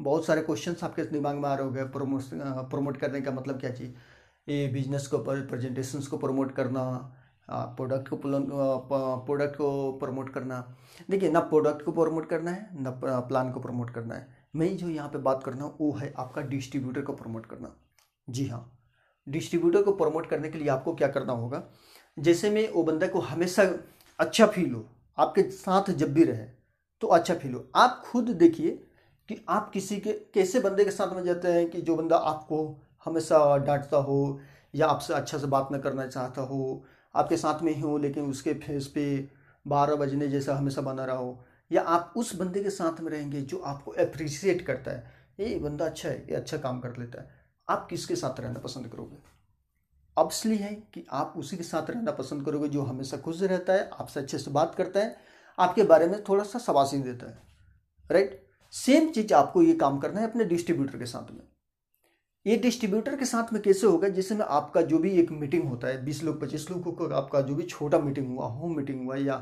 बहुत 0.00 0.26
सारे 0.26 0.40
क्वेश्चंस 0.42 0.82
आपके 0.84 1.02
दिमाग 1.04 1.36
में 1.36 1.48
आ 1.48 1.54
रहे 1.54 1.80
हो 1.80 1.86
प्रमोट 1.88 2.22
प्रमोट 2.70 2.96
करने 2.96 3.20
का 3.20 3.30
मतलब 3.32 3.60
क्या 3.60 3.70
चीज़? 3.70 3.90
ये 4.48 4.66
बिज़नेस 4.68 5.06
को 5.06 5.18
प्रेजेंटेशंस 5.18 6.06
को 6.06 6.18
प्रमोट 6.18 6.52
करना 6.54 6.82
प्रोडक्ट 7.50 8.08
को 8.08 8.16
प्रोडक्ट 8.16 9.56
को 9.56 9.70
प्रमोट 9.98 10.32
करना। 10.34 10.60
देखिए, 11.10 11.30
ना 11.30 11.40
प्रोडक्ट 11.40 11.82
को 11.84 11.92
प्रमोट 11.92 12.28
करना 12.28 12.50
है, 12.50 12.68
ना 12.74 12.90
प्लान 13.20 13.50
को 13.52 13.60
प्रमोट 13.60 13.90
करना 13.90 14.14
है। 14.14 14.26
मैं 14.56 14.76
जो 14.76 14.88
यहाँ 14.88 15.08
पे 15.08 15.18
बात 15.18 15.42
करना 15.44 15.64
हूँ, 15.64 15.76
वो 15.80 15.92
है 15.92 16.12
आपका 16.18 16.42
डिस्ट्रीब्यूटर 16.44 17.00
को 17.00 17.12
प्रमोट 17.14 17.46
करना। 17.46 17.74
जी 18.28 18.46
हाँ 18.48 18.70
डिस्ट्रीब्यूटर 19.26 19.82
को 19.82 19.92
प्रमोट 19.94 20.26
करने 20.26 20.48
के 20.48 20.58
लिए 20.58 20.68
आपको 20.68 20.94
क्या 20.94 21.08
करना 21.08 21.32
होगा? 21.32 21.62
जैसे 22.16 22.50
में 22.50 22.68
वो 22.72 22.82
बंदा 22.82 23.06
को 23.06 23.20
हमेशा 23.22 23.62
अच्छा 24.18 24.46
फील 24.46 24.72
हो, 24.72 24.84
आपके 25.18 25.42
साथ 25.42 25.90
जब 25.92 26.12
भी 26.14 26.24
रहे 26.24 26.46
तो 27.02 27.06
अच्छा 27.08 27.34
फील 27.34 27.54
हो। 27.54 27.64
आप 27.76 28.02
खुद 28.06 28.30
देखिए 28.32 28.82
कि 29.28 29.44
आप 29.48 29.70
किसी 29.70 29.96
के, 29.96 30.12
कैसे 30.12 30.60
बंदे 30.60 30.84
के 30.84 30.90
साथ 30.90 31.16
में 31.16 31.24
जाते 31.24 31.48
हैं 31.48 31.70
कि 31.70 31.82
जो 31.82 31.96
बंदा 31.96 32.16
आपको 32.16 32.82
हमेशा 33.04 33.56
डांटता 33.56 33.96
हो 33.96 34.40
या 34.74 34.86
आपसे 34.86 35.14
अच्छा 35.14 35.38
से 35.38 35.46
बात 35.46 35.68
न 35.72 35.78
करना 35.78 36.06
चाहता 36.06 36.42
हो, 36.42 36.84
आपके 37.14 37.36
साथ 37.36 37.62
में 37.62 37.72
ही 37.72 37.80
हो, 37.80 37.98
लेकिन 37.98 38.24
उसके 38.24 38.54
फेस 38.54 38.86
पे 38.86 39.28
बारह 39.66 39.96
बजने 39.96 40.28
जैसा 40.28 40.54
हमेशा 40.54 40.80
बना 40.80 41.04
रहा 41.04 41.16
हो, 41.16 41.44
या 41.72 41.82
आप 41.82 42.14
उस 42.16 42.36
बंदे 42.36 42.62
के 42.62 42.70
साथ 42.70 43.00
में 43.00 43.12
रहेंगे 43.12 43.40
जो 43.40 43.58
आपको 43.58 43.90
अप्रिशिएट 43.90 44.66
करता 44.66 44.90
है, 44.90 45.12
ये 45.40 45.58
बंदा 45.58 45.84
अच्छा 45.84 46.08
है, 46.08 46.26
ये 46.30 46.34
अच्छा 46.34 46.56
काम 46.56 46.80
कर 46.80 46.96
लेता 46.96 47.22
है। 47.22 47.30
आप 47.68 47.86
किसके 47.90 48.16
साथ 48.16 48.40
रहना 48.40 48.58
पसंद 48.58 48.88
करोगे? 48.88 49.16
ऑब्सली 50.18 50.56
है 50.56 50.74
कि 50.74 51.06
आप 51.10 51.34
उसी 51.36 51.56
के 51.56 51.62
साथ 51.62 51.90
रहना 51.90 52.12
पसंद 52.12 52.44
करोगे 52.44 52.68
जो 52.68 52.82
हमेशा 52.82 53.16
खुश 53.16 53.42
रहता 53.42 53.72
है, 53.72 53.90
आपसे 54.00 54.20
अच्छे 54.20 54.38
से 54.38 54.50
बात 54.50 54.74
करता 54.74 55.00
है, 55.00 55.16
आपके 55.58 55.82
बारे 55.82 56.06
में 56.06 56.24
थोड़ा 56.24 56.44
सा 56.44 56.58
सवासी 56.58 56.98
देता 56.98 57.30
है 57.30 57.38
राइट 58.10 58.43
सेम 58.74 59.08
चीज़ 59.10 59.34
आपको 59.34 59.62
ये 59.62 59.74
काम 59.76 59.98
करना 59.98 60.20
है 60.20 60.28
अपने 60.28 60.44
डिस्ट्रीब्यूटर 60.44 60.98
के 60.98 61.06
साथ 61.06 61.30
में। 61.32 61.42
ये 62.46 62.56
डिस्ट्रीब्यूटर 62.58 63.16
के 63.16 63.24
साथ 63.24 63.52
में 63.52 63.60
कैसे 63.62 63.86
होगा? 63.86 64.08
जैसे 64.08 64.34
में 64.34 64.44
आपका 64.46 64.80
जो 64.82 64.98
भी 64.98 65.10
एक 65.20 65.30
मीटिंग 65.32 65.64
होता 65.64 65.88
है, 65.88 66.04
बीस 66.04 66.22
लोग, 66.24 66.40
पच्चीस 66.40 66.70
लोग 66.70 66.98
का 66.98 67.16
आपका 67.16 67.40
जो 67.40 67.54
भी 67.54 67.62
छोटा 67.64 67.98
मीटिंग 67.98 68.26
हुआ, 68.28 68.46
होम 68.46 68.76
मीटिंग 68.76 69.04
हुआ 69.04 69.16
या 69.16 69.36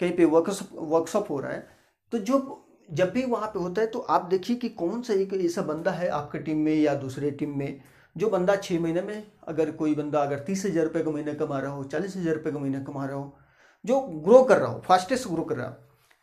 कहीं 0.00 0.12
पे 0.12 0.24
वर्कशॉप 0.26 0.68
वर्कशॉप 0.74 1.30
हो 1.30 1.38
रहा 1.40 1.52
है 1.52 1.66
तो 2.12 2.18
जो 2.20 2.60
जब 2.90 3.12
भी 3.12 3.24
वहाँ 3.24 3.46
पे 3.48 3.58
होता 3.58 3.80
है 3.80 3.86
तो 3.86 3.98
आप 3.98 4.24
देखिए 4.30 4.56
कि 4.56 4.68
कौन 4.70 5.02
सा 5.02 5.14
एक 5.14 5.32
ऐसा 5.34 5.62
बंदा 5.62 5.90
है 5.92 6.08
आपके 6.10 6.38
टीम 6.40 6.58
में 6.58 6.74
या 6.74 6.94
दूसरे 6.96 7.30
टीम 7.32 7.58
में, 7.58 7.80
जो 8.16 8.28
बंदा 8.30 8.56
छः 8.56 8.80
महीने 8.80 9.02
में 9.02 9.22
अगर 9.48 9.70
कोई 9.72 9.94
बंदा 9.94 10.22
अगर 10.22 10.38
तीस 10.40 10.64
हज़ार 10.66 10.84
रुपये 10.84 11.02
का 11.02 11.10
महीने 11.10 11.34
कमा 11.34 11.58
रहा 11.58 11.72
हो, 11.72 11.84
चालीस 11.84 12.16
हज़ार 12.16 12.34
रुपये 12.34 12.52
का 12.52 12.58
महीना 12.58 12.82
कमा 12.82 13.04
रहा 13.06 13.16
हो, 13.16 13.36
जो 13.84 14.00
ग्रो 14.00 14.42
कर 14.44 14.58
रहा 14.58 14.70
हो 14.70 14.82
फास्टेस्ट 14.86 15.28
ग्रो 15.28 15.42
कर 15.44 15.56
रहा 15.56 15.68
हो 15.68 15.74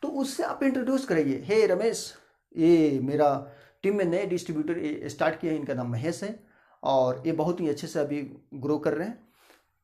तो 0.04 0.08
उससे 0.22 0.44
आप 0.44 0.64
इंट्रोड्यूस 0.64 1.06
करेंगे 1.06 1.42
हे 1.46 1.66
रमेश 1.68 2.12
ये 2.56 3.00
मेरा 3.04 3.30
टीम 3.84 3.96
में 3.98 4.06
नए 4.06 4.26
डिस्ट्रीब्यूटर 4.28 5.10
स्टार्ट 5.10 5.40
किया 5.40 5.52
है, 5.52 5.58
इनका 5.60 5.74
नाम 5.74 5.92
महेश 5.92 6.24
है 6.24 6.40
और 6.84 7.22
ये 7.26 7.32
बहुत 7.34 7.62
ही 7.62 7.70
अच्छे 7.70 7.88
से 7.88 8.00
अभी 8.00 8.22
ग्रो 8.56 8.78
कर 8.80 8.94
रहे 8.94 9.08
हैं। 9.08 9.30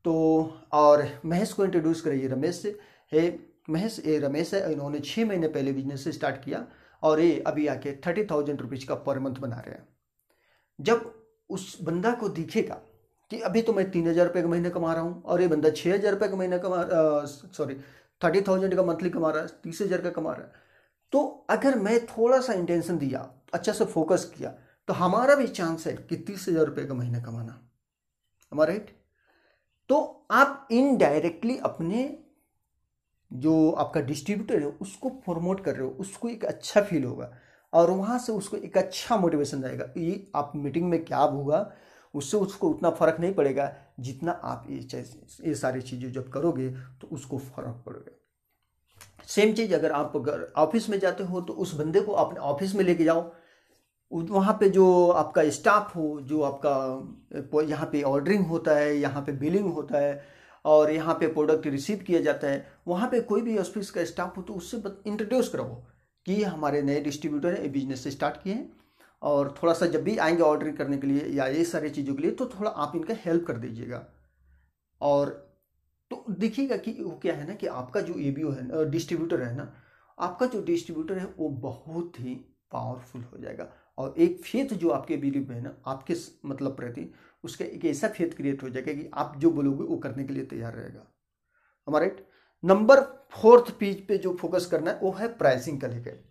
तो 0.06 0.14
और 0.74 1.08
महेश 1.26 1.54
को 1.54 1.66
इंट्रोड्यूस 1.66 2.02
करिए 2.02 2.28
रमेश 2.28 2.56
से 2.56 2.78
हे, 3.12 3.40
महेश, 3.70 4.02
ये 4.06 4.18
रमेश 4.20 4.54
है, 4.54 4.72
इन्होंने 4.72 5.00
छः 5.02 5.26
महीने 5.26 5.48
पहले 5.50 5.72
बिज़नेस 5.74 6.08
स्टार्ट 6.10 6.44
किया 6.44 6.66
और 7.04 7.20
ये 7.20 7.40
अभी 7.48 7.68
आके 7.68 7.92
थर्टी 8.06 8.24
थाउज़ेंड 8.26 8.62
रुपीज़ 8.62 8.86
का 8.88 8.96
पर 9.08 9.20
मंथ 9.20 9.36
बना 9.38 9.60
रहे 9.60 9.76
हैं। 9.76 9.88
जब 10.80 11.12
उस 11.50 11.78
बंदा 11.84 12.12
को 12.14 12.30
दिखेगा 12.32 12.76
कि 13.32 13.40
अभी 13.42 13.62
तो 13.62 13.74
मैं 13.74 13.90
तीन 13.92 14.08
हज़ार 14.08 14.26
रुपये 14.26 14.42
का 14.42 14.48
महीने 14.50 14.70
कमा 14.70 14.94
रहा 14.94 15.04
हूँ 15.04 15.22
और 15.24 15.42
ये 15.42 15.48
बंदा 15.48 15.70
छः 15.72 15.94
हज़ार 15.94 16.12
रुपये 16.14 16.30
का 16.30 16.36
महीने 16.36 16.60
कमा 16.60 16.84
सॉरी 17.26 17.76
थर्टी 18.22 18.42
थाउज़ेंड 18.42 18.76
का 18.76 18.84
मंथली 18.84 19.10
कमा 19.10 19.32
रहा 19.32 19.42
है, 19.42 19.48
तीस 19.64 19.82
हज़ार 19.82 20.02
का 20.02 20.10
कमा 20.12 20.34
रहा 20.34 20.46
है 20.46 20.66
तो 21.14 21.24
अगर 21.50 21.78
मैं 21.80 22.00
थोड़ा 22.08 22.40
सा 22.42 22.54
इंटेंशन 22.54 22.98
दिया 22.98 23.20
अच्छा 23.54 23.74
से 23.74 23.86
फोकस 23.88 24.32
किया 24.36 24.50
तो 24.88 24.94
हमारा 24.94 25.36
भी 25.36 25.48
चांस 25.50 25.88
है 25.88 25.94
कि 26.00 26.16
तीस 26.18 26.46
हज़ार 26.50 26.66
रुपये 26.66 26.86
का 26.86 26.94
महीना 26.94 27.20
कमाना। 27.22 27.60
हमारा 28.52 28.68
राइट 28.68 28.96
तो 29.90 30.28
आप 30.34 30.68
इनडायरेक्टली 30.72 31.58
अपने 31.60 32.04
जो 33.32 33.72
आपका 33.72 34.02
डिस्ट्रीब्यूटर 34.02 34.60
है, 34.60 34.68
उसको 34.68 35.10
प्रमोट 35.10 35.64
कर 35.64 35.76
रहे 35.76 35.84
हो, 35.84 35.90
उसको 35.92 36.30
एक 36.30 36.46
अच्छा 36.46 36.82
फील 36.82 37.04
होगा, 37.04 37.32
और 37.74 37.92
वहाँ 37.92 38.18
से 38.20 38.32
उसको 38.32 38.58
एक 38.58 38.78
अच्छा 38.78 39.18
मोटिवेशन 39.18 39.62
जाएगा 39.62 39.86
ये 39.98 40.32
आप 40.36 40.52
मीटिंग 40.56 40.90
में 40.90 41.04
क्या 41.06 41.18
होगा, 41.18 41.72
उससे 42.14 42.38
उसको 42.38 42.70
उतना 42.70 42.90
फ़र्क 42.92 43.20
नहीं 43.20 43.34
पड़ेगा 43.34 43.72
जितना 44.00 44.32
आप 44.32 44.66
ये 44.70 45.04
ये 45.42 45.56
सारी 45.56 45.82
चीज़ें 45.82 46.12
जब 46.12 46.32
करोगे 46.32 46.70
तो 47.02 47.08
उसको 47.08 47.38
फ़र्क 47.40 47.84
पड़ेगा। 47.86 48.12
सेम 49.28 49.54
चीज़, 49.54 49.74
अगर 49.76 49.92
आप 49.92 50.16
ऑफ़िस 50.58 50.90
में 50.90 51.00
जाते 51.00 51.24
हो 51.24 51.42
तो 51.42 51.54
उस 51.56 51.74
बंदे 51.76 52.02
को 52.02 52.12
अपने 52.14 52.40
ऑफ़िस 52.42 52.76
में 52.76 52.84
लेके 52.86 53.04
जाओ। 53.04 53.32
वहाँ 54.12 54.54
पे 54.60 54.70
जो 54.70 54.86
आपका 55.10 55.50
स्टाफ 55.50 55.96
हो, 55.96 56.20
जो 56.22 56.42
आपका 56.42 57.62
यहाँ 57.62 57.90
पे 57.92 58.02
ऑर्डरिंग 58.04 58.46
होता 58.48 58.76
है, 58.76 58.96
यहाँ 58.98 59.22
पे 59.24 59.32
बिलिंग 59.34 59.72
होता 59.74 60.00
है, 60.00 60.24
और 60.66 60.92
यहाँ 60.92 61.14
पे 61.16 61.28
प्रोडक्ट 61.28 61.68
रिसीव 61.68 62.04
किया 62.08 62.22
जाता 62.22 62.48
है, 62.48 62.66
वहाँ 62.88 63.10
पे 63.10 63.20
कोई 63.22 63.42
भी 63.42 63.58
ऑफ़िस 63.58 63.90
का 63.92 64.04
स्टाफ 64.06 64.38
हो 64.38 64.42
तो 64.42 64.54
उससे 64.54 64.78
इंट्रोड्यूस 65.08 65.50
करो 65.50 65.64
कि 66.26 66.42
हमारे 66.44 66.82
नए 66.82 67.00
डिस्ट्रीब्यूटर 67.02 67.54
हैं 67.54 67.72
बिज़नेस 67.72 68.08
स्टार्ट 68.08 68.42
किए 68.44 68.54
हैं। 68.54 68.72
और 69.22 69.54
थोड़ा 69.58 69.74
सा 69.74 69.86
जब 69.86 70.04
भी 70.04 70.18
आएँगे 70.18 70.44
ऑर्डरिंग 70.44 70.78
करने 70.78 70.98
के 70.98 71.08
लिए 71.08 71.26
या 71.36 71.46
ये 71.48 71.64
सारी 71.66 71.90
चीज़ों 71.90 72.16
के 72.16 72.22
लिए 72.24 72.32
तो 72.32 72.46
थोड़ा 72.50 72.72
आप 72.72 72.96
इनका 72.96 73.14
हेल्प 73.20 73.46
कर 73.48 73.58
दीजिएगा। 73.58 74.04
और 75.02 75.47
तो 76.12 76.26
देखिएगा 76.30 76.78
कि 76.78 76.92
वो 76.92 77.12
क्या 77.12 77.34
है 77.34 77.48
ना 77.48 77.54
कि 77.54 77.68
आपका 77.68 78.02
जो 78.02 78.14
ए 78.14 78.24
है 78.24 78.68
ना 78.68 78.84
डिस्ट्रीब्यूटर 78.84 79.42
है 79.42 79.56
ना, 79.56 79.74
आपका 80.20 80.46
जो 80.46 80.62
डिस्ट्रीब्यूटर 80.64 81.18
है, 81.18 81.26
वो 81.38 81.50
बहुत 81.50 82.20
ही 82.20 82.36
पावरफुल 82.72 83.22
हो 83.22 83.38
जाएगा। 83.38 83.74
और 83.98 84.16
एक 84.18 84.42
फेथ 84.44 84.74
जो 84.74 84.90
आपके 84.90 85.18
बिलीव 85.18 85.52
है 85.52 85.62
ना, 85.62 85.74
आपके 85.86 86.14
मतलब 86.46 86.76
प्रति, 86.78 87.14
उसका 87.44 87.66
एक 87.66 87.86
ऐसा 87.86 88.08
फेथ 88.08 88.30
क्रिएट 88.30 88.64
हो 88.64 88.70
जाएगा 88.70 88.94
कि 88.94 89.10
आप 89.14 89.34
जो 89.38 89.52
बोलोगे, 89.52 89.84
वो 89.84 89.98
करने 89.98 90.24
के 90.24 90.34
लिए 90.34 90.46
तैयार 90.46 90.74
रहेगा। 90.74 91.08
हमारे 91.88 92.26
नंबर 92.64 93.02
फोर्थ 93.32 93.72
पेज 93.80 94.08
पे 94.08 94.18
जो 94.18 94.34
फोकस 94.34 94.66
करना 94.66 94.92
है, 94.92 95.00
वो 95.00 95.12
है 95.12 95.28
प्राइसिंग 95.38 95.82
का 95.82 95.88
लेकर 95.88 96.26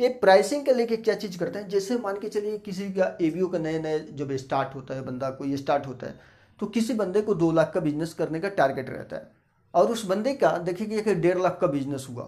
ये 0.00 0.08
प्राइसिंग 0.08 0.66
का 0.66 0.72
लेके 0.72 0.96
क्या 0.96 1.14
चीज़ 1.14 1.38
करते 1.38 1.58
हैं? 1.58 1.68
जैसे 1.68 1.96
मान 1.98 2.20
के 2.20 2.28
चलिए 2.28 2.58
किसी 2.58 2.92
का 2.92 3.16
एवीओ 3.22 3.48
का 3.48 3.58
नए 3.58 3.78
नए 3.78 3.98
जब 4.00 4.32
स्टार्ट 4.32 4.74
होता 4.74 4.94
है, 4.94 5.02
बंदा 5.02 5.30
को 5.30 5.44
ये 5.44 5.56
स्टार्ट 5.56 5.86
होता 5.86 6.06
है 6.06 6.20
तो 6.62 6.66
किसी 6.68 6.94
बंदे 6.94 7.20
को 7.22 7.34
दो 7.34 7.50
लाख 7.52 7.70
का 7.74 7.80
बिज़नेस 7.80 8.12
करने 8.14 8.40
का 8.40 8.48
टारगेट 8.50 8.90
रहता 8.90 9.16
है। 9.16 9.30
और 9.74 9.90
उस 9.90 10.04
बंदे 10.06 10.34
का 10.34 10.50
देखिए 10.60 11.00
कि 11.00 11.14
डेढ़ 11.14 11.38
लाख 11.38 11.56
का 11.60 11.66
बिज़नेस 11.68 12.06
हुआ। 12.10 12.24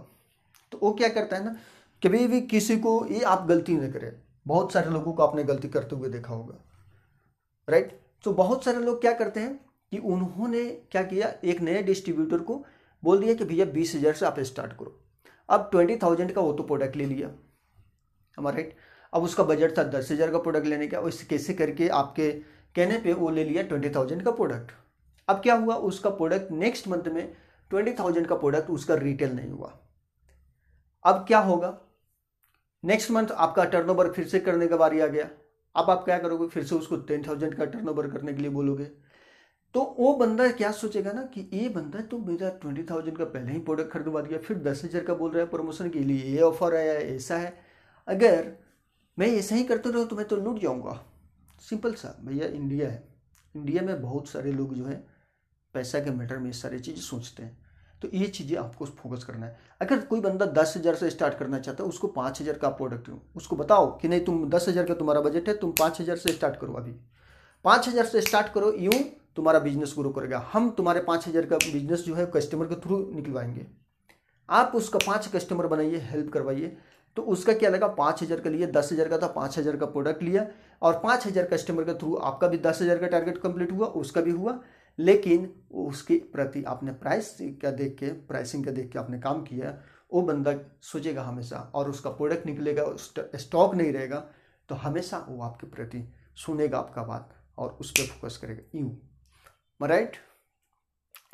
तो 0.72 0.78
वो 0.78 0.92
क्या 0.92 1.08
करता 1.10 1.36
है 1.36 1.44
ना 1.44 1.54
कभी 2.02 2.26
भी 2.26 2.40
किसी 2.42 2.76
को 2.76 2.94
ये 3.06 3.20
आप 3.24 3.46
गलती 3.46 3.74
न 3.74 3.90
करें। 3.92 4.10
बहुत 4.46 4.72
सारे 4.72 4.90
लोगों 4.90 5.12
को 5.12 5.22
आपने 5.22 5.44
गलती 5.44 5.68
करते 5.68 5.96
हुए 5.96 6.08
देखा 6.08 6.32
होगा। 6.34 6.54
राइट 7.68 7.92
तो 8.24 8.32
बहुत 8.32 8.64
सारे 8.64 8.80
लोग 8.80 9.00
क्या 9.00 9.12
करते 9.12 9.40
हैं 9.40 9.54
कि 9.92 9.98
उन्होंने 9.98 10.64
क्या 10.90 11.02
किया, 11.04 11.28
एक 11.44 11.60
नए 11.60 11.82
डिस्ट्रीब्यूटर 11.82 12.38
को 12.40 12.64
बोल 13.02 13.20
दिया 13.20 13.34
कि 13.34 13.44
भैया, 13.44 13.64
बीस 13.66 13.94
हज़ार 13.94 14.14
से 14.14 14.26
आप 14.26 14.40
स्टार्ट 14.42 14.72
करो। 14.72 14.98
अब 15.48 15.68
ट्वेंटी 15.72 15.96
थाउज़ेंड 15.96 16.32
का 16.32 16.40
वो 16.40 16.52
तो 16.52 16.62
प्रोडक्ट 16.64 16.96
ले 16.96 17.06
लिया। 17.06 17.30
हमारा 18.38 18.56
राइट 18.56 18.76
अब 19.12 19.22
उसका 19.22 19.44
बजट 19.44 19.78
था 19.78 19.82
दस 19.90 20.10
हज़ार 20.12 20.30
का 20.30 20.38
प्रोडक्ट 20.40 20.66
लेने 20.66 20.86
का। 20.88 21.00
उस 21.02 21.22
कैसे 21.24 21.54
करके 21.54 21.88
आपके 21.94 22.30
कहने 22.74 22.98
पे 22.98 23.12
वो 23.12 23.30
ले 23.30 23.44
लिया 23.44 23.62
ट्वेंटी 23.62 23.90
थाउज़ेंड 23.90 24.22
का 24.22 24.30
प्रोडक्ट 24.32 24.72
अब 25.28 25.40
क्या 25.40 25.54
हुआ? 25.54 25.74
उसका 25.76 26.10
प्रोडक्ट 26.10 26.50
नेक्स्ट 26.52 26.88
मंथ 26.88 27.08
में 27.08 27.32
ट्वेंटी 27.70 27.92
थाउज़ेंड 27.92 28.26
का 28.26 28.34
प्रोडक्ट 28.36 28.70
उसका 28.70 28.94
रिटेल 28.96 29.32
नहीं 29.32 29.50
हुआ। 29.50 29.72
अब 31.04 31.24
क्या 31.28 31.38
होगा? 31.40 31.78
नेक्स्ट 32.84 33.10
मंथ 33.10 33.30
आपका 33.32 33.64
टर्नओवर 33.66 34.10
फिर 34.12 34.26
से 34.28 34.40
करने 34.40 34.66
का 34.68 34.76
बारी 34.76 35.00
आ 35.00 35.06
गया। 35.06 35.28
अब 35.74 35.90
आप 35.90 36.04
क्या 36.04 36.18
करोगे? 36.18 36.46
फिर 36.48 36.64
से 36.64 36.74
उसको 36.74 36.96
टेन 36.98 37.22
थाउज़ेंड 37.22 37.54
का 37.54 37.64
टर्नओवर 37.64 38.10
करने 38.10 38.32
के 38.34 38.42
लिए 38.42 38.50
बोलोगे। 38.50 38.84
तो 39.74 39.82
वो 39.98 40.12
बंदा 40.16 40.48
क्या 40.52 40.70
सोचेगा 40.72 41.12
ना 41.12 41.22
कि 41.28 41.48
ये 41.52 41.68
बंदा 41.70 42.00
तो 42.02 42.18
मेरा 42.20 42.48
ट्वेंटी 42.60 42.82
थाउज़ेंड 42.84 43.16
का 43.18 43.24
पहले 43.26 43.52
ही 43.52 43.58
प्रोडक्ट 43.60 43.90
खरीदवा 43.92 44.20
दिया, 44.20 44.38
फिर 44.38 44.58
दस 44.58 44.84
हज़ार 44.84 45.04
का 45.04 45.14
बोल 45.14 45.30
रहा 45.30 45.42
है 45.42 45.50
प्रमोशन 45.50 45.88
के 45.90 45.98
लिए, 46.00 46.24
ये 46.24 46.40
ऑफ़र 46.42 46.74
आया, 46.74 46.92
ऐसा 46.92 47.36
है। 47.36 47.56
अगर 48.08 48.52
मैं 49.18 49.26
ऐसा 49.28 49.54
ही 49.54 49.64
करते 49.64 49.90
रहो 49.90 50.04
तो 50.04 50.16
मैं 50.16 50.26
तो 50.26 50.36
लूट 50.36 50.60
जाऊँगा। 50.60 51.00
सिंपल 51.64 51.94
सा, 51.94 52.14
भैया 52.20 52.46
इंडिया 52.48 52.88
है। 52.88 53.02
इंडिया 53.54 53.82
में 53.82 54.00
बहुत 54.02 54.28
सारे 54.28 54.52
लोग 54.52 54.74
जो 54.74 54.84
है, 54.84 55.04
पैसा 55.74 56.00
के 56.00 56.10
मैटर 56.10 56.38
में 56.38 56.50
सारी 56.52 56.78
चीज़ें 56.80 57.00
सोचते 57.02 57.42
हैं। 57.42 57.56
तो 58.02 58.08
ये 58.14 58.26
चीज़ें 58.28 58.56
आपको 58.58 58.86
फोकस 58.86 59.24
करना 59.24 59.46
है। 59.46 59.58
अगर 59.80 60.00
कोई 60.00 60.20
बंदा 60.20 60.46
दस 60.52 60.74
हज़ार 60.76 60.94
से 60.94 61.10
स्टार्ट 61.10 61.38
करना 61.38 61.58
चाहता 61.58 61.82
है, 61.84 61.88
उसको 61.88 62.08
पाँच 62.08 62.40
हज़ार 62.40 62.58
का 62.58 62.68
प्रोडक्ट 62.70 63.10
उसको 63.36 63.56
बताओ 63.56 63.86
कि 63.98 64.08
नहीं, 64.08 64.24
तुम 64.24 64.48
दस 64.50 64.68
हज़ार 64.68 64.84
का 64.84 64.94
तुम्हारा 64.94 65.20
बजट 65.20 65.48
है, 65.48 65.56
तुम 65.56 65.72
पाँच 65.72 66.00
हज़ार 66.00 66.16
से 66.16 66.32
स्टार्ट 66.32 66.56
करो 66.60 66.72
अभी। 66.72 66.92
पाँच 67.64 67.88
हज़ार 67.88 68.06
से 68.06 68.20
स्टार्ट 68.20 68.52
करो, 68.52 68.72
यूँ 68.72 69.02
तुम्हारा 69.36 69.58
बिज़नेस 69.58 69.94
ग्रो 69.98 70.10
करेगा। 70.10 70.38
हम 70.52 70.70
तुम्हारे 70.70 71.00
पाँच 71.02 71.26
हज़ार 71.28 71.46
का 71.46 71.56
बिज़नेस 71.56 72.00
जो 72.00 72.14
है 72.14 72.26
कस्टमर 72.34 72.66
के 72.66 72.74
थ्रू 72.80 72.98
निकलवाएँगे। 73.14 73.66
आप 74.48 74.72
उसका 74.74 74.98
पाँच 75.06 75.26
कस्टमर 75.28 75.66
बनाइए 75.66 75.98
हेल्प 76.02 76.32
करवाइए। 76.32 76.76
तो 77.16 77.22
उसका 77.24 77.52
क्या 77.52 77.70
लगा? 77.70 77.86
पाँच 77.88 78.22
हज़ार 78.22 78.40
का 78.40 78.50
लिए 78.50 78.66
दस 78.68 78.88
हज़ार 78.92 79.08
का 79.08 79.18
था, 79.18 79.26
पाँच 79.28 79.58
हज़ार 79.58 79.76
का 79.76 79.86
प्रोडक्ट 79.86 80.22
लिया। 80.22 80.46
और 80.84 81.00
पाँच 81.00 81.26
हज़ार 81.26 81.44
कस्टमर 81.46 81.84
के 81.84 81.94
थ्रू 81.98 82.14
आपका 82.24 82.48
भी 82.48 82.58
दस 82.60 82.82
हज़ार 82.82 82.98
का 82.98 83.06
टारगेट 83.08 83.38
कंप्लीट 83.38 83.72
हुआ, 83.72 83.86
उसका 83.86 84.20
भी 84.20 84.30
हुआ। 84.32 84.58
लेकिन 84.98 85.48
उसके 85.82 86.14
प्रति 86.32 86.62
आपने 86.64 86.92
प्राइस 86.94 87.36
का 87.62 87.70
देख 87.72 87.96
के 87.98 88.08
प्राइसिंग 88.26 88.64
का 88.64 88.70
देख 88.72 88.90
के 88.90 88.98
आपने 88.98 89.18
काम 89.20 89.42
किया, 89.44 89.78
वो 90.12 90.22
बंदा 90.22 90.52
सोचेगा 90.82 91.22
हमेशा 91.22 91.58
और 91.74 91.90
उसका 91.90 92.10
प्रोडक्ट 92.12 92.46
निकलेगा 92.46 92.84
स्टॉक 92.96 93.74
नहीं 93.74 93.92
रहेगा 93.92 94.24
तो 94.68 94.74
हमेशा 94.76 95.24
वो 95.28 95.42
आपके 95.42 95.66
प्रति 95.68 96.02
सुनेगा 96.36 96.78
आपका 96.78 97.02
बात 97.04 97.34
और 97.58 97.76
उस 97.80 97.90
पर 97.90 98.06
फोकस 98.06 98.36
करेगा। 98.36 98.78
यूँ। 98.78 98.96
राइट 99.80 100.16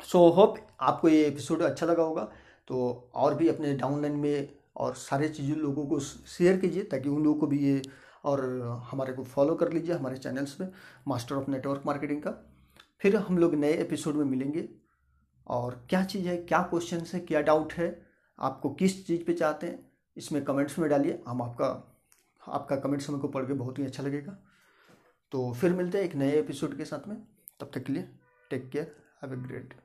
सो 0.03 0.27
होप 0.29 0.57
आपको 0.81 1.09
ये 1.09 1.25
एपिसोड 1.25 1.61
अच्छा 1.63 1.85
लगा 1.85 2.03
होगा। 2.03 2.23
तो 2.67 3.11
और 3.15 3.35
भी 3.35 3.47
अपने 3.49 3.73
डाउनलाइन 3.75 4.15
में 4.15 4.49
और 4.75 4.93
सारे 4.95 5.29
चीज़ें 5.29 5.55
लोगों 5.55 5.85
को 5.85 5.99
शेयर 5.99 6.57
कीजिए 6.57 6.83
ताकि 6.85 7.09
उन 7.09 7.23
लोगों 7.23 7.39
को 7.39 7.47
भी 7.47 7.59
ये 7.59 7.81
और 8.23 8.61
हमारे 8.91 9.13
को 9.13 9.23
फॉलो 9.23 9.55
कर 9.55 9.73
लीजिए 9.73 9.95
हमारे 9.95 10.17
चैनल्स 10.17 10.53
पे 10.53 10.65
मास्टर 11.07 11.35
ऑफ़ 11.35 11.51
नेटवर्क 11.51 11.83
मार्केटिंग 11.85 12.21
का। 12.21 12.31
फिर 12.99 13.15
हम 13.15 13.37
लोग 13.37 13.55
नए 13.55 13.73
एपिसोड 13.73 14.15
में 14.15 14.25
मिलेंगे। 14.25 14.69
और 15.47 15.85
क्या 15.89 16.03
चीज़ 16.03 16.27
है, 16.27 16.37
क्या 16.37 16.61
क्वेश्चन 16.61 17.03
है, 17.13 17.19
क्या 17.19 17.41
डाउट 17.41 17.73
है, 17.73 18.05
आपको 18.39 18.69
किस 18.69 19.07
चीज़ 19.07 19.23
पे 19.23 19.33
चाहते 19.33 19.67
हैं, 19.67 19.91
इसमें 20.17 20.43
कमेंट्स 20.43 20.79
में 20.79 20.89
डालिए। 20.89 21.23
हम 21.27 21.41
आपका 21.41 21.97
आपका 22.47 22.75
कमेंट्स 22.75 23.09
हमको 23.09 23.27
पढ़ 23.27 23.45
के 23.45 23.53
बहुत 23.53 23.79
ही 23.79 23.85
अच्छा 23.85 24.03
लगेगा। 24.03 24.37
तो 25.31 25.53
फिर 25.53 25.73
मिलते 25.73 25.97
हैं 25.97 26.05
एक 26.05 26.15
नए 26.15 26.31
एपिसोड 26.31 26.77
के 26.77 26.85
साथ 26.85 27.07
में। 27.07 27.17
तब 27.59 27.71
तक 27.73 27.83
के 27.83 27.93
लिए 27.93 28.09
take 28.49 28.69
care 28.69 28.95
have 29.23 29.33
a 29.33 29.37
great 29.37 29.80